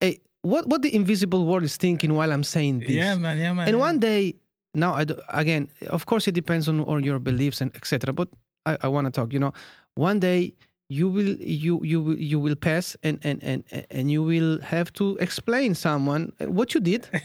hey, 0.00 0.20
what 0.42 0.66
what 0.68 0.82
the 0.82 0.94
invisible 0.94 1.44
world 1.46 1.64
is 1.64 1.76
thinking 1.76 2.14
while 2.14 2.32
I'm 2.32 2.44
saying 2.44 2.80
this. 2.80 2.90
Yeah, 2.90 3.16
man. 3.16 3.38
Yeah, 3.38 3.52
man. 3.52 3.68
and 3.68 3.76
yeah. 3.76 3.86
one 3.88 3.98
day 3.98 4.36
now 4.74 4.94
I 4.94 5.04
do, 5.04 5.20
again 5.28 5.68
of 5.88 6.06
course 6.06 6.28
it 6.28 6.32
depends 6.32 6.68
on 6.68 6.80
all 6.80 7.04
your 7.04 7.18
beliefs 7.18 7.60
and 7.60 7.74
etc 7.74 8.12
but 8.12 8.28
i, 8.66 8.78
I 8.82 8.88
want 8.88 9.06
to 9.06 9.10
talk 9.10 9.32
you 9.32 9.40
know 9.40 9.52
one 9.96 10.20
day 10.20 10.54
you 10.90 11.08
will 11.08 11.36
you 11.38 11.80
you 11.82 12.02
will 12.02 12.18
you 12.18 12.38
will 12.44 12.56
pass 12.56 12.96
and 13.02 13.18
and 13.22 13.42
and 13.42 13.64
and 13.90 14.10
you 14.10 14.22
will 14.22 14.60
have 14.60 14.92
to 14.92 15.16
explain 15.18 15.74
someone 15.74 16.32
what 16.46 16.74
you 16.74 16.80
did. 16.80 17.08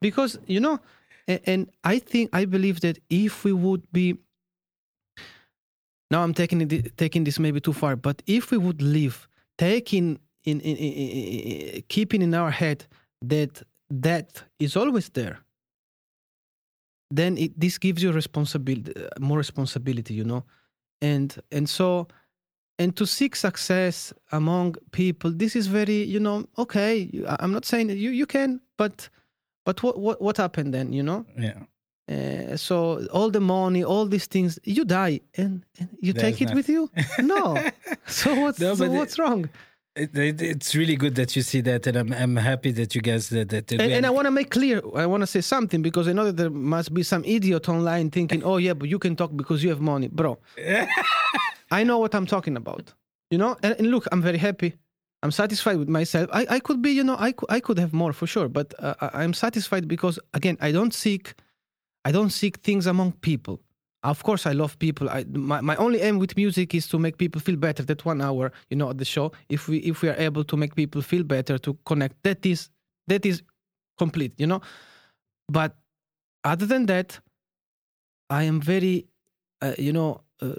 Because 0.00 0.38
you 0.46 0.60
know 0.60 0.80
and, 1.28 1.40
and 1.46 1.70
i 1.84 1.98
think 1.98 2.30
i 2.32 2.44
believe 2.44 2.80
that 2.80 2.98
if 3.10 3.44
we 3.44 3.52
would 3.52 3.82
be 3.92 4.16
now 6.10 6.22
i'm 6.22 6.34
taking 6.34 6.60
it 6.60 6.96
taking 6.96 7.24
this 7.24 7.38
maybe 7.38 7.60
too 7.60 7.72
far 7.72 7.96
but 7.96 8.22
if 8.26 8.50
we 8.50 8.58
would 8.58 8.82
live 8.82 9.28
taking 9.58 10.18
in, 10.44 10.60
in, 10.60 10.76
in, 10.76 10.92
in 11.76 11.82
keeping 11.88 12.22
in 12.22 12.34
our 12.34 12.50
head 12.50 12.86
that 13.20 13.62
that 13.90 14.42
is 14.58 14.76
always 14.76 15.08
there 15.10 15.38
then 17.10 17.36
it, 17.36 17.58
this 17.60 17.78
gives 17.78 18.02
you 18.02 18.10
responsibility 18.10 18.92
uh, 18.96 19.08
more 19.20 19.38
responsibility 19.38 20.14
you 20.14 20.24
know? 20.24 20.44
And 21.00 21.36
and 21.50 21.68
so 21.68 22.06
and 22.78 22.96
to 22.96 23.06
seek 23.06 23.36
success 23.36 24.12
among 24.32 24.74
people 24.92 25.30
this 25.30 25.54
is 25.56 25.66
very 25.66 26.02
you 26.14 26.20
know 26.20 26.44
okay 26.56 27.08
i'm 27.40 27.52
not 27.52 27.64
saying 27.64 27.90
you 27.90 28.10
you 28.10 28.26
can 28.26 28.60
but 28.76 29.08
but 29.66 29.82
what 29.82 29.98
what, 29.98 30.20
what 30.22 30.36
happened 30.36 30.72
then 30.74 30.92
you 30.92 31.02
know 31.02 31.24
yeah. 31.38 31.58
uh, 32.08 32.56
so 32.56 33.06
all 33.12 33.30
the 33.30 33.40
money 33.40 33.84
all 33.84 34.06
these 34.06 34.26
things 34.26 34.58
you 34.64 34.84
die 34.84 35.20
and, 35.36 35.64
and 35.78 35.88
you 36.00 36.12
There's 36.12 36.22
take 36.36 36.40
it 36.42 36.54
with 36.54 36.68
you 36.68 36.90
no 37.18 37.56
so 38.06 38.34
what's 38.42 38.58
No, 38.60 38.74
so 38.74 38.78
but 38.86 38.92
it- 38.92 38.98
what's 38.98 39.18
wrong 39.18 39.48
It, 39.94 40.16
it, 40.16 40.40
it's 40.40 40.74
really 40.74 40.96
good 40.96 41.14
that 41.16 41.36
you 41.36 41.42
see 41.42 41.60
that, 41.68 41.86
and 41.88 41.96
I'm 42.00 42.10
I'm 42.22 42.36
happy 42.50 42.72
that 42.80 42.90
you 42.94 43.02
guys 43.02 43.28
that 43.28 43.48
that. 43.52 43.66
that 43.68 43.78
and, 43.82 43.92
and 43.92 44.04
I 44.06 44.10
want 44.16 44.24
to 44.24 44.30
make 44.40 44.48
clear, 44.58 44.80
I 44.96 45.04
want 45.12 45.20
to 45.20 45.26
say 45.26 45.42
something 45.42 45.82
because 45.88 46.08
I 46.10 46.14
know 46.16 46.24
that 46.30 46.38
there 46.42 46.48
must 46.76 46.90
be 46.98 47.02
some 47.02 47.22
idiot 47.36 47.68
online 47.68 48.08
thinking, 48.10 48.40
oh, 48.50 48.56
yeah, 48.66 48.72
but 48.80 48.88
you 48.88 48.98
can 48.98 49.14
talk 49.16 49.30
because 49.36 49.58
you 49.64 49.68
have 49.74 49.82
money. 49.94 50.08
Bro, 50.08 50.38
I 51.78 51.84
know 51.84 51.98
what 51.98 52.14
I'm 52.14 52.26
talking 52.26 52.56
about. 52.56 52.94
You 53.32 53.38
know, 53.38 53.56
and, 53.62 53.74
and 53.78 53.90
look, 53.90 54.06
I'm 54.12 54.22
very 54.22 54.38
happy. 54.38 54.74
I'm 55.22 55.30
satisfied 55.30 55.78
with 55.78 55.88
myself. 55.88 56.28
I, 56.32 56.46
I 56.56 56.58
could 56.60 56.82
be, 56.82 56.90
you 56.90 57.04
know, 57.04 57.16
I 57.28 57.30
I 57.56 57.60
could 57.60 57.78
have 57.78 57.92
more 57.92 58.12
for 58.12 58.26
sure, 58.26 58.48
but 58.48 58.74
uh, 58.78 58.94
I'm 59.22 59.34
satisfied 59.34 59.86
because, 59.88 60.18
again, 60.34 60.56
I 60.60 60.72
don't 60.72 60.92
seek, 60.92 61.34
I 62.04 62.12
don't 62.12 62.30
seek 62.30 62.58
things 62.58 62.86
among 62.86 63.12
people. 63.30 63.56
Of 64.02 64.22
course, 64.24 64.46
I 64.50 64.52
love 64.52 64.76
people. 64.78 65.08
I, 65.08 65.24
my, 65.30 65.60
my 65.60 65.76
only 65.76 66.00
aim 66.00 66.18
with 66.18 66.36
music 66.36 66.74
is 66.74 66.88
to 66.88 66.98
make 66.98 67.16
people 67.18 67.40
feel 67.40 67.56
better. 67.56 67.84
That 67.84 68.04
one 68.04 68.20
hour, 68.20 68.52
you 68.68 68.76
know, 68.76 68.90
at 68.90 68.98
the 68.98 69.04
show, 69.04 69.32
if 69.48 69.68
we 69.68 69.78
if 69.78 70.02
we 70.02 70.08
are 70.08 70.18
able 70.28 70.44
to 70.44 70.56
make 70.56 70.74
people 70.74 71.02
feel 71.02 71.22
better, 71.22 71.56
to 71.58 71.78
connect, 71.86 72.16
that 72.24 72.44
is 72.44 72.68
that 73.06 73.24
is 73.24 73.42
complete, 73.96 74.32
you 74.38 74.46
know. 74.46 74.60
But 75.48 75.76
other 76.42 76.66
than 76.66 76.86
that, 76.86 77.20
I 78.28 78.42
am 78.42 78.60
very, 78.60 79.06
uh, 79.60 79.74
you 79.78 79.92
know, 79.92 80.22
uh, 80.40 80.54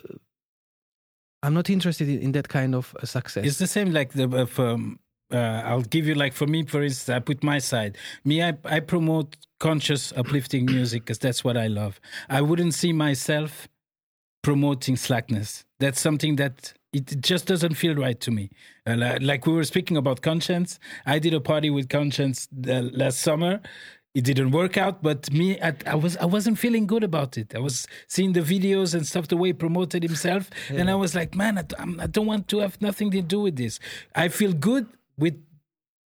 I'm 1.43 1.53
not 1.53 1.69
interested 1.69 2.09
in, 2.09 2.19
in 2.19 2.31
that 2.31 2.47
kind 2.47 2.73
of 2.73 2.95
uh, 3.01 3.05
success. 3.05 3.45
It's 3.45 3.59
the 3.59 3.67
same 3.67 3.91
like 3.91 4.13
the 4.13 4.27
uh, 4.29 4.45
from. 4.45 4.99
Uh, 5.31 5.61
I'll 5.65 5.81
give 5.81 6.05
you 6.05 6.13
like 6.13 6.33
for 6.33 6.45
me, 6.45 6.63
for 6.63 6.83
instance, 6.83 7.09
I 7.15 7.19
put 7.19 7.43
my 7.43 7.57
side. 7.57 7.97
Me, 8.23 8.43
I, 8.43 8.53
I 8.65 8.79
promote 8.79 9.35
conscious, 9.59 10.13
uplifting 10.15 10.65
music 10.65 11.03
because 11.03 11.17
that's 11.17 11.43
what 11.43 11.57
I 11.57 11.67
love. 11.67 11.99
I 12.29 12.41
wouldn't 12.41 12.75
see 12.75 12.93
myself 12.93 13.67
promoting 14.43 14.95
slackness. 14.95 15.65
That's 15.79 15.99
something 15.99 16.35
that 16.35 16.73
it 16.91 17.19
just 17.19 17.47
doesn't 17.47 17.73
feel 17.73 17.95
right 17.95 18.19
to 18.19 18.29
me. 18.29 18.51
Uh, 18.85 18.93
li- 18.93 19.19
like 19.19 19.47
we 19.47 19.53
were 19.53 19.63
speaking 19.63 19.97
about 19.97 20.21
conscience, 20.21 20.79
I 21.05 21.17
did 21.17 21.33
a 21.33 21.41
party 21.41 21.71
with 21.71 21.89
conscience 21.89 22.47
the 22.51 22.83
last 22.83 23.19
summer. 23.19 23.61
It 24.13 24.23
didn't 24.23 24.51
work 24.51 24.77
out, 24.77 25.01
but 25.01 25.31
me, 25.31 25.59
I, 25.59 25.73
I 25.87 25.95
was 25.95 26.17
I 26.17 26.25
wasn't 26.25 26.59
feeling 26.59 26.85
good 26.85 27.03
about 27.03 27.35
it. 27.35 27.55
I 27.55 27.59
was 27.59 27.87
seeing 28.07 28.33
the 28.33 28.41
videos 28.41 28.93
and 28.93 29.07
stuff, 29.07 29.27
the 29.27 29.37
way 29.37 29.49
he 29.49 29.53
promoted 29.53 30.03
himself, 30.03 30.51
and 30.69 30.89
I 30.89 30.95
was 30.95 31.15
like, 31.15 31.33
man, 31.35 31.57
I, 31.57 31.63
I 31.99 32.05
don't 32.05 32.27
want 32.27 32.47
to 32.49 32.59
have 32.59 32.79
nothing 32.79 33.09
to 33.11 33.21
do 33.23 33.39
with 33.41 33.55
this. 33.55 33.79
I 34.13 34.27
feel 34.27 34.53
good 34.53 34.85
with 35.17 35.35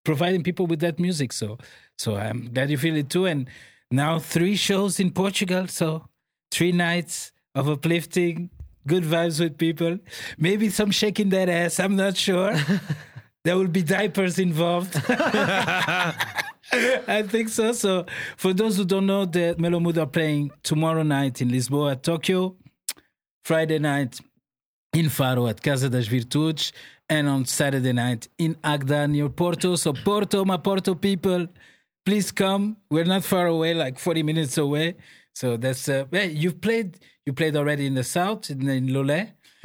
providing 0.07 0.43
people 0.43 0.67
with 0.67 0.81
that 0.81 0.99
music. 0.99 1.33
So, 1.33 1.59
so 1.99 2.17
I'm 2.17 2.49
glad 2.55 2.71
you 2.71 2.79
feel 2.79 2.97
it 2.97 3.11
too. 3.11 3.27
And 3.27 3.51
now 3.91 4.19
three 4.19 4.57
shows 4.57 4.99
in 4.99 5.11
Portugal. 5.11 5.67
So 5.67 6.09
three 6.51 6.73
nights 6.73 7.33
of 7.55 7.69
uplifting, 7.69 8.51
good 8.87 9.03
vibes 9.03 9.41
with 9.41 9.59
people. 9.59 9.99
Maybe 10.39 10.71
some 10.71 10.91
shaking 10.93 11.29
that 11.31 11.49
ass. 11.49 11.79
I'm 11.81 11.97
not 11.97 12.17
sure. 12.17 12.55
there 13.45 13.59
will 13.59 13.69
be 13.69 13.83
diapers 13.83 14.39
involved. 14.39 14.95
I 17.09 17.23
think 17.23 17.49
so. 17.49 17.73
So, 17.73 18.07
for 18.37 18.53
those 18.53 18.77
who 18.77 18.85
don't 18.85 19.07
know, 19.07 19.25
the 19.25 19.55
Mellow 19.59 19.81
Mood 19.81 19.99
are 19.99 20.07
playing 20.07 20.51
tomorrow 20.63 21.03
night 21.03 21.41
in 21.41 21.51
Lisboa, 21.51 21.93
at 21.93 22.03
Tokyo, 22.03 22.57
Friday 23.45 23.79
night 23.79 24.21
in 24.93 25.09
Faro 25.09 25.47
at 25.47 25.63
Casa 25.63 25.89
das 25.89 26.07
Virtudes, 26.07 26.73
and 27.09 27.29
on 27.29 27.45
Saturday 27.45 27.93
night 27.93 28.29
in 28.39 28.55
Águeda 28.57 29.09
near 29.09 29.29
Porto. 29.29 29.77
So, 29.77 29.93
Porto, 29.93 30.45
my 30.45 30.57
Porto 30.57 30.95
people, 30.95 31.47
please 32.05 32.33
come. 32.33 32.77
We're 32.91 33.05
not 33.05 33.25
far 33.25 33.47
away, 33.47 33.75
like 33.75 33.99
40 33.99 34.23
minutes 34.23 34.59
away. 34.59 34.97
So 35.37 35.59
that's 35.59 35.87
uh, 35.91 36.07
yeah. 36.11 36.23
You've 36.23 36.63
played. 36.63 36.99
You 37.27 37.35
played 37.35 37.57
already 37.57 37.85
in 37.87 37.95
the 37.95 38.05
south 38.05 38.49
in, 38.49 38.67
in 38.69 38.87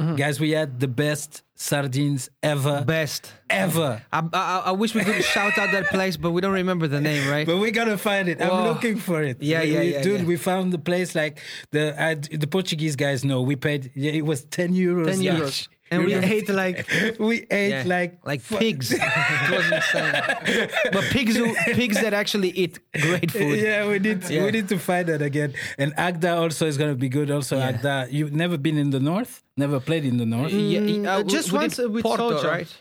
Loulé, 0.01 0.17
guys. 0.17 0.39
We 0.39 0.51
had 0.51 0.79
the 0.79 0.87
best 0.87 1.43
sardines 1.55 2.29
ever, 2.41 2.83
Best. 2.85 3.31
ever. 3.49 4.01
I, 4.11 4.23
I, 4.33 4.61
I 4.67 4.71
wish 4.71 4.95
we 4.95 5.03
could 5.03 5.23
shout 5.23 5.57
out 5.57 5.71
that 5.71 5.87
place, 5.87 6.17
but 6.17 6.31
we 6.31 6.41
don't 6.41 6.53
remember 6.53 6.87
the 6.87 6.99
name, 7.01 7.29
right? 7.29 7.45
But 7.45 7.57
we're 7.59 7.71
gonna 7.71 7.97
find 7.97 8.27
it. 8.29 8.41
I'm 8.41 8.65
looking 8.65 8.97
for 8.97 9.21
it. 9.21 9.41
Yeah, 9.41 9.61
We- 9.61 9.73
yeah, 9.73 9.79
we- 9.79 9.91
yeah, 9.93 10.01
dude. 10.01 10.21
yeah. 10.21 10.25
We 10.27 10.37
found 10.37 10.73
the 10.73 10.79
place. 10.79 11.13
Like 11.15 11.39
the 11.71 11.93
uh, 12.01 12.15
the 12.31 12.47
Portuguese 12.47 12.95
guys 12.95 13.23
know. 13.23 13.41
We 13.41 13.55
paid. 13.55 13.91
Yeah, 13.95 14.11
it 14.11 14.25
was 14.25 14.43
ten 14.45 14.73
euros. 14.73 15.05
10 15.05 15.21
each. 15.21 15.29
euros. 15.29 15.67
And 15.91 16.05
we 16.05 16.13
ate 16.15 16.47
like 16.49 16.87
we 17.19 17.45
ate 17.51 17.69
Yeah, 17.69 17.83
like 17.85 18.11
like 18.25 18.41
fu- 18.41 18.57
pigs. 18.57 18.91
it 18.95 19.51
was 19.51 19.71
insane. 19.71 20.69
But 20.93 21.03
pigs 21.15 21.35
who 21.35 21.53
pigs 21.75 21.99
that 22.01 22.13
actually 22.13 22.49
eat 22.51 22.79
great 22.93 23.29
food. 23.39 23.59
Yeah, 23.59 23.87
we 23.89 23.99
need 23.99 24.23
Yeah. 24.29 24.45
we 24.45 24.51
need 24.51 24.69
to 24.69 24.77
find 24.79 25.05
that 25.07 25.21
again. 25.21 25.53
And 25.77 25.93
Águeda 25.97 26.37
also 26.41 26.65
is 26.65 26.77
gonna 26.77 26.95
be 26.95 27.09
good. 27.09 27.29
Also, 27.29 27.57
Yeah. 27.57 27.73
Águeda, 27.73 28.11
you've 28.11 28.33
never 28.33 28.57
been 28.57 28.77
in 28.77 28.89
the 28.91 28.99
north, 29.01 29.43
never 29.57 29.79
played 29.79 30.05
in 30.05 30.17
the 30.17 30.25
north. 30.25 30.51
Yeah, 30.53 30.79
Mm, 30.79 31.05
uh, 31.07 31.23
just 31.23 31.51
we 31.51 31.57
once 31.59 31.75
did 31.75 31.85
uh, 31.85 31.89
with 31.89 32.03
Porto, 32.03 32.31
Soja. 32.39 32.51
right? 32.51 32.71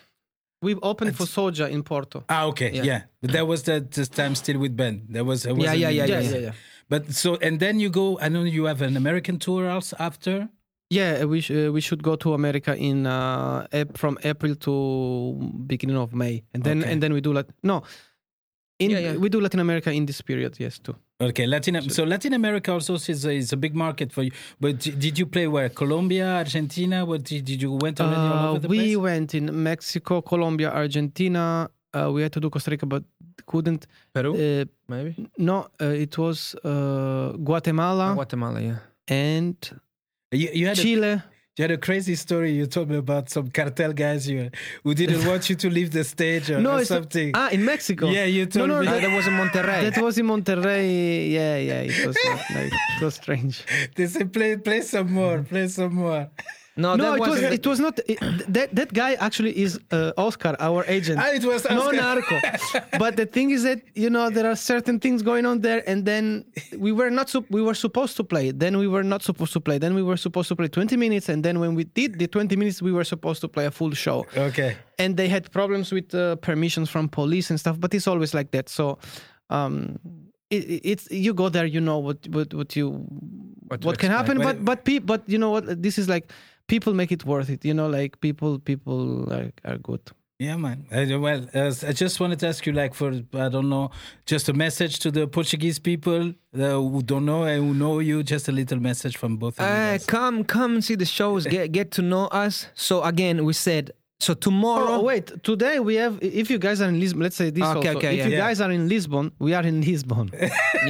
we 0.63 0.75
opened 0.83 1.15
for 1.17 1.25
Soja 1.25 1.69
in 1.69 1.81
Porto. 1.83 2.23
Ah, 2.29 2.45
okay, 2.45 2.69
yeah. 2.71 2.83
Yeah. 2.83 3.01
But 3.21 3.31
that 3.33 3.45
was 3.47 3.63
the 3.63 3.81
this 3.95 4.07
time 4.09 4.35
still 4.35 4.59
with 4.59 4.73
Ben. 4.77 4.95
That 5.09 5.25
was 5.25 5.45
it 5.45 5.49
Yeah, 5.49 5.55
wasn't 5.57 5.79
yeah, 5.79 5.89
yeah, 5.89 6.05
yeah, 6.05 6.19
yeah, 6.21 6.37
yeah. 6.47 6.53
But 6.87 7.13
so 7.13 7.35
and 7.41 7.59
then 7.59 7.79
you 7.79 7.89
go. 7.89 8.19
I 8.19 8.29
know 8.29 8.43
you 8.43 8.65
have 8.71 8.81
an 8.81 8.95
American 8.95 9.37
tour 9.39 9.69
also 9.69 9.95
after. 9.99 10.47
Yeah, 10.97 11.23
we 11.25 11.39
sh- 11.41 11.51
uh, 11.51 11.71
we 11.71 11.79
should 11.81 12.01
go 12.03 12.15
to 12.17 12.33
America 12.33 12.75
in 12.75 13.05
uh, 13.07 13.65
Ap- 13.71 13.97
from 13.97 14.17
April 14.23 14.55
to 14.55 14.73
beginning 15.65 15.97
of 15.97 16.13
May, 16.13 16.43
and 16.53 16.63
then 16.63 16.79
Okay. 16.81 16.91
and 16.91 17.01
then 17.01 17.13
we 17.13 17.21
do 17.21 17.31
like 17.33 17.47
no, 17.63 17.83
in 18.79 18.91
Yeah, 18.91 18.99
yeah. 18.99 19.15
we 19.23 19.29
do 19.29 19.39
Latin 19.39 19.59
America 19.61 19.89
in 19.91 20.05
this 20.05 20.21
period, 20.21 20.53
yes, 20.59 20.79
too. 20.79 20.95
Okay, 21.21 21.45
Latin. 21.47 21.89
So 21.89 22.03
Latin 22.03 22.33
America 22.33 22.71
also 22.73 22.95
is 22.95 23.25
a, 23.25 23.31
is 23.31 23.53
a 23.53 23.57
big 23.57 23.73
market 23.75 24.11
for 24.11 24.23
you. 24.23 24.31
But 24.59 24.79
did 24.79 25.17
you 25.19 25.27
play 25.27 25.47
where? 25.47 25.69
Colombia, 25.69 26.25
Argentina? 26.43 27.05
What 27.05 27.23
did, 27.23 27.45
did 27.45 27.61
you 27.61 27.71
went 27.79 28.01
already 28.01 28.19
all 28.19 28.45
Uh, 28.45 28.49
over 28.49 28.59
the 28.59 28.67
we 28.67 28.77
place? 28.79 28.97
went 28.97 29.33
in 29.35 29.63
Mexico, 29.63 30.21
Colombia, 30.21 30.71
Argentina. 30.71 31.69
Uh, 31.93 32.09
we 32.13 32.21
had 32.23 32.31
to 32.33 32.39
do 32.39 32.49
Costa 32.49 32.71
Rica, 32.71 32.85
but 32.85 33.03
couldn't. 33.45 33.85
Peru, 34.13 34.31
Uh, 34.33 34.65
maybe. 34.89 35.11
no, 35.37 35.67
uh, 35.79 35.85
it 36.05 36.17
was 36.17 36.55
uh, 36.65 37.31
Guatemala 37.47 38.13
Guatemala, 38.15 38.59
yeah. 38.59 38.79
and 39.07 39.55
You, 40.31 40.49
you 40.53 40.67
had 40.67 40.79
a, 40.79 40.87
you 41.57 41.61
had 41.63 41.71
a 41.71 41.77
crazy 41.77 42.15
story. 42.15 42.53
You 42.53 42.65
told 42.65 42.89
me 42.89 42.95
about 42.97 43.29
some 43.29 43.49
cartel 43.51 43.91
guys 43.91 44.29
you, 44.29 44.49
who 44.83 44.93
didn't 44.93 45.27
want 45.27 45.49
you 45.49 45.55
to 45.57 45.69
leave 45.69 45.91
the 45.91 46.05
stage 46.05 46.49
or, 46.49 46.59
No, 46.67 46.75
or 46.75 46.81
it's 46.81 46.89
not- 46.89 47.03
something. 47.03 47.31
ah 47.35 47.49
in 47.49 47.65
Mexico. 47.65 48.09
yeah, 48.09 48.23
you 48.23 48.45
told 48.45 48.69
no, 48.69 48.79
me. 48.79 48.87
Ah, 48.87 48.99
that 48.99 49.13
was 49.13 49.27
in 49.27 49.33
Monterrey. 49.33 49.81
That 49.91 50.01
was 50.01 50.17
in 50.17 50.25
Monterrey. 50.27 51.31
Yeah, 51.31 51.57
yeah, 51.57 51.81
it 51.81 52.05
was 52.07 52.17
not 52.25 52.39
like 52.55 52.71
it 52.71 53.03
was 53.03 53.15
strange. 53.15 53.63
They 53.95 54.07
said, 54.07 54.31
play, 54.31 54.55
play 54.55 54.81
some 54.81 55.11
more, 55.11 55.43
play 55.43 55.67
some 55.67 55.95
more. 55.95 56.29
No, 56.77 56.95
no, 56.95 57.03
that 57.03 57.15
it 57.15 57.19
was 57.19 57.29
wasn't- 57.29 57.53
it 57.53 57.67
was 57.67 57.79
not 57.79 57.99
it, 58.07 58.19
that 58.53 58.73
that 58.75 58.93
guy 58.93 59.13
actually 59.15 59.57
is 59.57 59.79
uh, 59.91 60.13
Oscar, 60.17 60.55
our 60.59 60.85
agent. 60.87 61.19
Ah, 61.19 61.31
it 61.31 61.43
was 61.43 61.65
no 61.69 61.91
narco. 61.91 62.39
but 62.99 63.17
the 63.17 63.25
thing 63.25 63.51
is 63.51 63.63
that 63.63 63.81
you 63.93 64.09
know 64.09 64.29
there 64.29 64.47
are 64.49 64.55
certain 64.55 64.99
things 64.99 65.21
going 65.21 65.45
on 65.45 65.59
there, 65.61 65.83
and 65.89 66.05
then 66.05 66.45
we 66.77 66.91
were 66.93 67.09
not 67.09 67.29
sup- 67.29 67.49
we 67.51 67.61
were 67.61 67.73
supposed 67.75 68.15
to 68.17 68.23
play. 68.23 68.51
Then 68.51 68.77
we 68.77 68.87
were 68.87 69.03
not 69.03 69.21
supposed 69.21 69.53
to 69.53 69.59
play. 69.59 69.77
Then 69.79 69.93
we 69.95 70.01
were 70.03 70.17
supposed 70.17 70.47
to 70.49 70.55
play 70.55 70.67
20 70.69 70.95
minutes, 70.97 71.27
and 71.29 71.43
then 71.43 71.59
when 71.59 71.75
we 71.75 71.83
did 71.83 72.19
the 72.19 72.27
20 72.27 72.55
minutes, 72.55 72.81
we 72.81 72.91
were 72.93 73.03
supposed 73.05 73.41
to 73.41 73.47
play 73.49 73.65
a 73.65 73.71
full 73.71 73.91
show. 73.91 74.25
Okay. 74.37 74.77
And 74.97 75.17
they 75.17 75.27
had 75.27 75.51
problems 75.51 75.91
with 75.91 76.15
uh, 76.15 76.35
permissions 76.37 76.89
from 76.89 77.09
police 77.09 77.49
and 77.49 77.59
stuff. 77.59 77.79
But 77.79 77.93
it's 77.93 78.07
always 78.07 78.33
like 78.33 78.51
that. 78.51 78.69
So. 78.69 78.97
Um, 79.49 79.99
it, 80.49 80.63
it- 80.69 80.81
it's 80.91 81.07
you 81.11 81.33
go 81.33 81.47
there, 81.49 81.65
you 81.65 81.79
know 81.81 81.97
what 81.99 82.27
what 82.29 82.53
what 82.53 82.75
you 82.75 82.89
What 83.67 83.85
what, 83.85 83.97
can 83.99 84.11
expect. 84.11 84.27
happen. 84.27 84.37
But 84.43 84.65
but 84.65 84.83
pe- 84.83 84.99
but 84.99 85.21
you 85.27 85.37
know 85.37 85.49
what? 85.51 85.81
This 85.81 85.97
is 85.97 86.07
like 86.09 86.25
people 86.71 86.93
make 86.93 87.11
it 87.11 87.25
worth 87.25 87.49
it. 87.49 87.65
You 87.65 87.73
know, 87.73 87.89
like 87.99 88.11
people 88.21 88.51
people 88.71 89.31
are, 89.37 89.51
are 89.69 89.77
good. 89.77 90.03
Yeah, 90.39 90.57
man. 90.57 90.87
Uh, 90.91 91.19
well, 91.19 91.41
uh, 91.53 91.71
I 91.87 91.93
just 91.93 92.19
wanted 92.19 92.39
to 92.39 92.47
ask 92.47 92.65
you, 92.65 92.73
like, 92.73 92.95
for 92.95 93.09
I 93.45 93.47
don't 93.55 93.69
know, 93.69 93.91
just 94.25 94.49
a 94.49 94.53
message 94.53 94.97
to 95.03 95.11
the 95.11 95.27
Portuguese 95.27 95.77
people 95.77 96.33
uh, 96.55 96.81
who 96.91 97.03
don't 97.03 97.25
know 97.25 97.43
and 97.43 97.63
who 97.63 97.73
know 97.75 97.99
you. 97.99 98.23
Just 98.23 98.47
a 98.47 98.51
little 98.51 98.79
message 98.79 99.17
from 99.17 99.37
both 99.37 99.59
of 99.59 99.65
you. 99.67 99.71
Uh, 99.71 99.91
guys. 99.91 100.05
come, 100.07 100.43
come 100.43 100.81
see 100.81 100.95
the 100.95 101.05
shows. 101.05 101.45
Get 101.55 101.71
get 101.71 101.91
to 101.97 102.01
know 102.01 102.25
us. 102.45 102.65
So 102.73 103.03
again, 103.03 103.45
we 103.45 103.53
said 103.53 103.91
so 104.21 104.33
tomorrow. 104.33 104.91
Oh, 104.99 105.01
wait, 105.03 105.25
today 105.43 105.79
we 105.79 105.95
have. 105.95 106.13
If 106.21 106.49
you 106.51 106.59
guys 106.59 106.79
are 106.81 106.89
in 106.89 106.99
Lisbon, 106.99 107.23
let's 107.23 107.35
say 107.35 107.49
this 107.49 107.63
Okay, 107.63 107.87
also. 107.89 107.97
okay, 107.97 108.11
if 108.13 108.17
yeah. 108.19 108.25
you 108.27 108.31
Yeah. 108.33 108.45
guys 108.47 108.61
are 108.61 108.71
in 108.71 108.87
Lisbon, 108.87 109.31
we 109.39 109.53
are 109.57 109.63
in 109.71 109.81
Lisbon. 109.81 110.29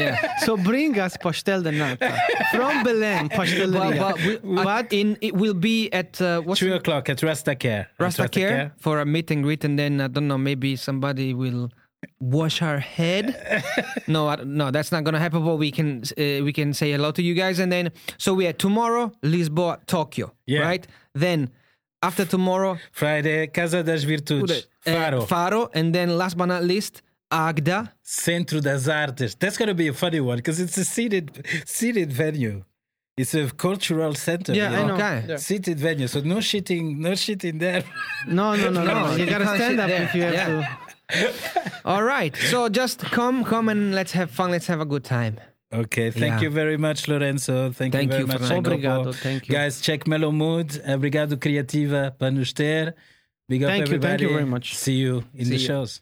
Yeah. 0.02 0.16
so 0.46 0.56
bring 0.56 0.98
us 1.06 1.18
pastel 1.18 1.62
de 1.64 1.72
nata 1.72 2.10
from 2.54 2.84
Belém, 2.86 3.28
but, 3.30 3.38
pasteleria. 3.38 4.00
but, 4.00 4.16
we, 4.26 4.38
But- 4.64 4.94
in 4.94 5.18
it 5.22 5.34
will 5.36 5.54
be 5.70 5.78
at 5.92 6.22
uh, 6.22 6.40
what's 6.46 6.60
Three 6.62 6.72
it? 6.72 6.78
o'clock 6.78 7.10
at 7.10 7.22
Rasta 7.24 7.56
Care. 7.56 7.88
Rasta 8.00 8.28
Care 8.30 8.74
for 8.80 9.00
a 9.02 9.06
meet 9.06 9.32
and 9.32 9.44
greet, 9.44 9.64
and 9.66 9.78
then 9.78 10.00
I 10.02 10.08
don't 10.08 10.28
know, 10.28 10.38
maybe 10.38 10.76
somebody 10.78 11.34
will 11.34 11.70
wash 12.20 12.62
our 12.62 12.80
head. 12.80 13.26
no, 14.08 14.28
I, 14.28 14.36
don't- 14.38 14.56
no, 14.56 14.72
that's 14.72 14.92
not 14.92 15.04
gonna 15.04 15.20
happen. 15.20 15.44
But 15.46 15.58
we 15.58 15.72
can 15.72 16.04
uh, 16.18 16.44
we 16.48 16.52
can 16.54 16.74
say 16.74 16.92
hello 16.92 17.12
to 17.12 17.22
you 17.22 17.34
guys, 17.34 17.60
and 17.60 17.70
then 17.72 17.92
so 18.18 18.34
we 18.34 18.48
are 18.48 18.54
tomorrow 18.54 19.12
Lisboa, 19.24 19.80
Tokyo, 19.88 20.34
Yeah. 20.46 20.62
right? 20.62 20.88
Then 21.14 21.50
after 22.02 22.26
tomorrow 22.26 22.78
Friday, 22.92 23.48
Casa 23.48 23.84
das 23.84 24.04
Virtudes. 24.04 24.68
uh, 24.88 24.92
Faro. 24.92 25.22
Faro, 25.26 25.70
and 25.74 25.94
then 25.94 26.18
last 26.18 26.38
but 26.38 26.48
not 26.48 26.64
least 26.64 27.02
Águeda. 27.32 27.92
Centro 28.04 28.60
das 28.60 28.88
Artes. 28.88 29.36
That's 29.36 29.58
going 29.58 29.70
to 29.70 29.76
be 29.76 29.88
a 29.88 29.94
funny 29.94 30.20
one 30.20 30.38
because 30.38 30.60
it's 30.60 30.78
a 30.78 30.84
seated 30.86 31.46
seated 31.66 32.12
venue. 32.12 32.64
It's 33.18 33.34
a 33.36 33.50
cultural 33.52 34.16
center. 34.16 34.54
Yeah, 34.54 34.72
you 34.72 34.78
I 34.78 34.88
know. 34.88 34.94
Okay. 34.96 35.26
Yeah. 35.28 35.36
Seated 35.38 35.80
venue. 35.80 36.08
So 36.08 36.22
no 36.22 36.38
shitting, 36.38 36.98
no 36.98 37.12
shitting 37.12 37.60
there. 37.60 37.84
No, 38.28 38.56
no, 38.56 38.70
no, 38.70 38.84
no. 38.84 38.94
No, 38.94 39.12
You 39.16 39.26
you 39.26 39.30
gotta 39.30 39.46
stand 39.56 39.80
up 39.80 39.88
there. 39.90 40.04
if 40.04 40.16
you 40.16 40.24
have 40.24 40.34
Yeah. 40.34 40.48
to. 40.48 41.34
All 41.86 42.04
right, 42.04 42.34
so 42.36 42.70
just 42.70 43.00
come, 43.00 43.44
come, 43.44 43.68
and 43.68 43.94
let's 43.94 44.14
have 44.14 44.32
fun. 44.32 44.50
Let's 44.50 44.68
have 44.68 44.80
a 44.80 44.86
good 44.86 45.04
time. 45.04 45.40
Okay, 45.74 46.12
thank 46.12 46.34
Yeah. 46.36 46.42
you 46.42 46.50
very 46.50 46.78
much, 46.78 47.08
Lorenzo. 47.08 47.72
Thank, 47.72 47.94
Thank 47.94 48.12
you 48.12 48.12
very 48.12 48.22
you, 48.22 48.28
much. 48.28 48.42
Obrigado, 48.52 49.14
thank 49.14 49.48
you. 49.48 49.56
Guys, 49.56 49.80
check 49.82 50.06
Mellow 50.06 50.32
Mood. 50.32 50.82
Obrigado 50.86 51.38
Criativa 51.38 52.12
para 52.18 52.30
nos 52.32 52.52
ter. 52.54 52.94
Big 53.48 53.64
up 53.64 53.70
Thank 53.70 53.80
you, 53.80 53.84
everybody. 53.96 54.10
thank 54.18 54.22
you 54.22 54.30
very 54.30 54.46
much. 54.46 54.76
See 54.76 54.96
you 54.96 55.24
in 55.34 55.46
See 55.46 55.52
the 55.52 55.58
you. 55.58 55.66
shows. 55.68 56.02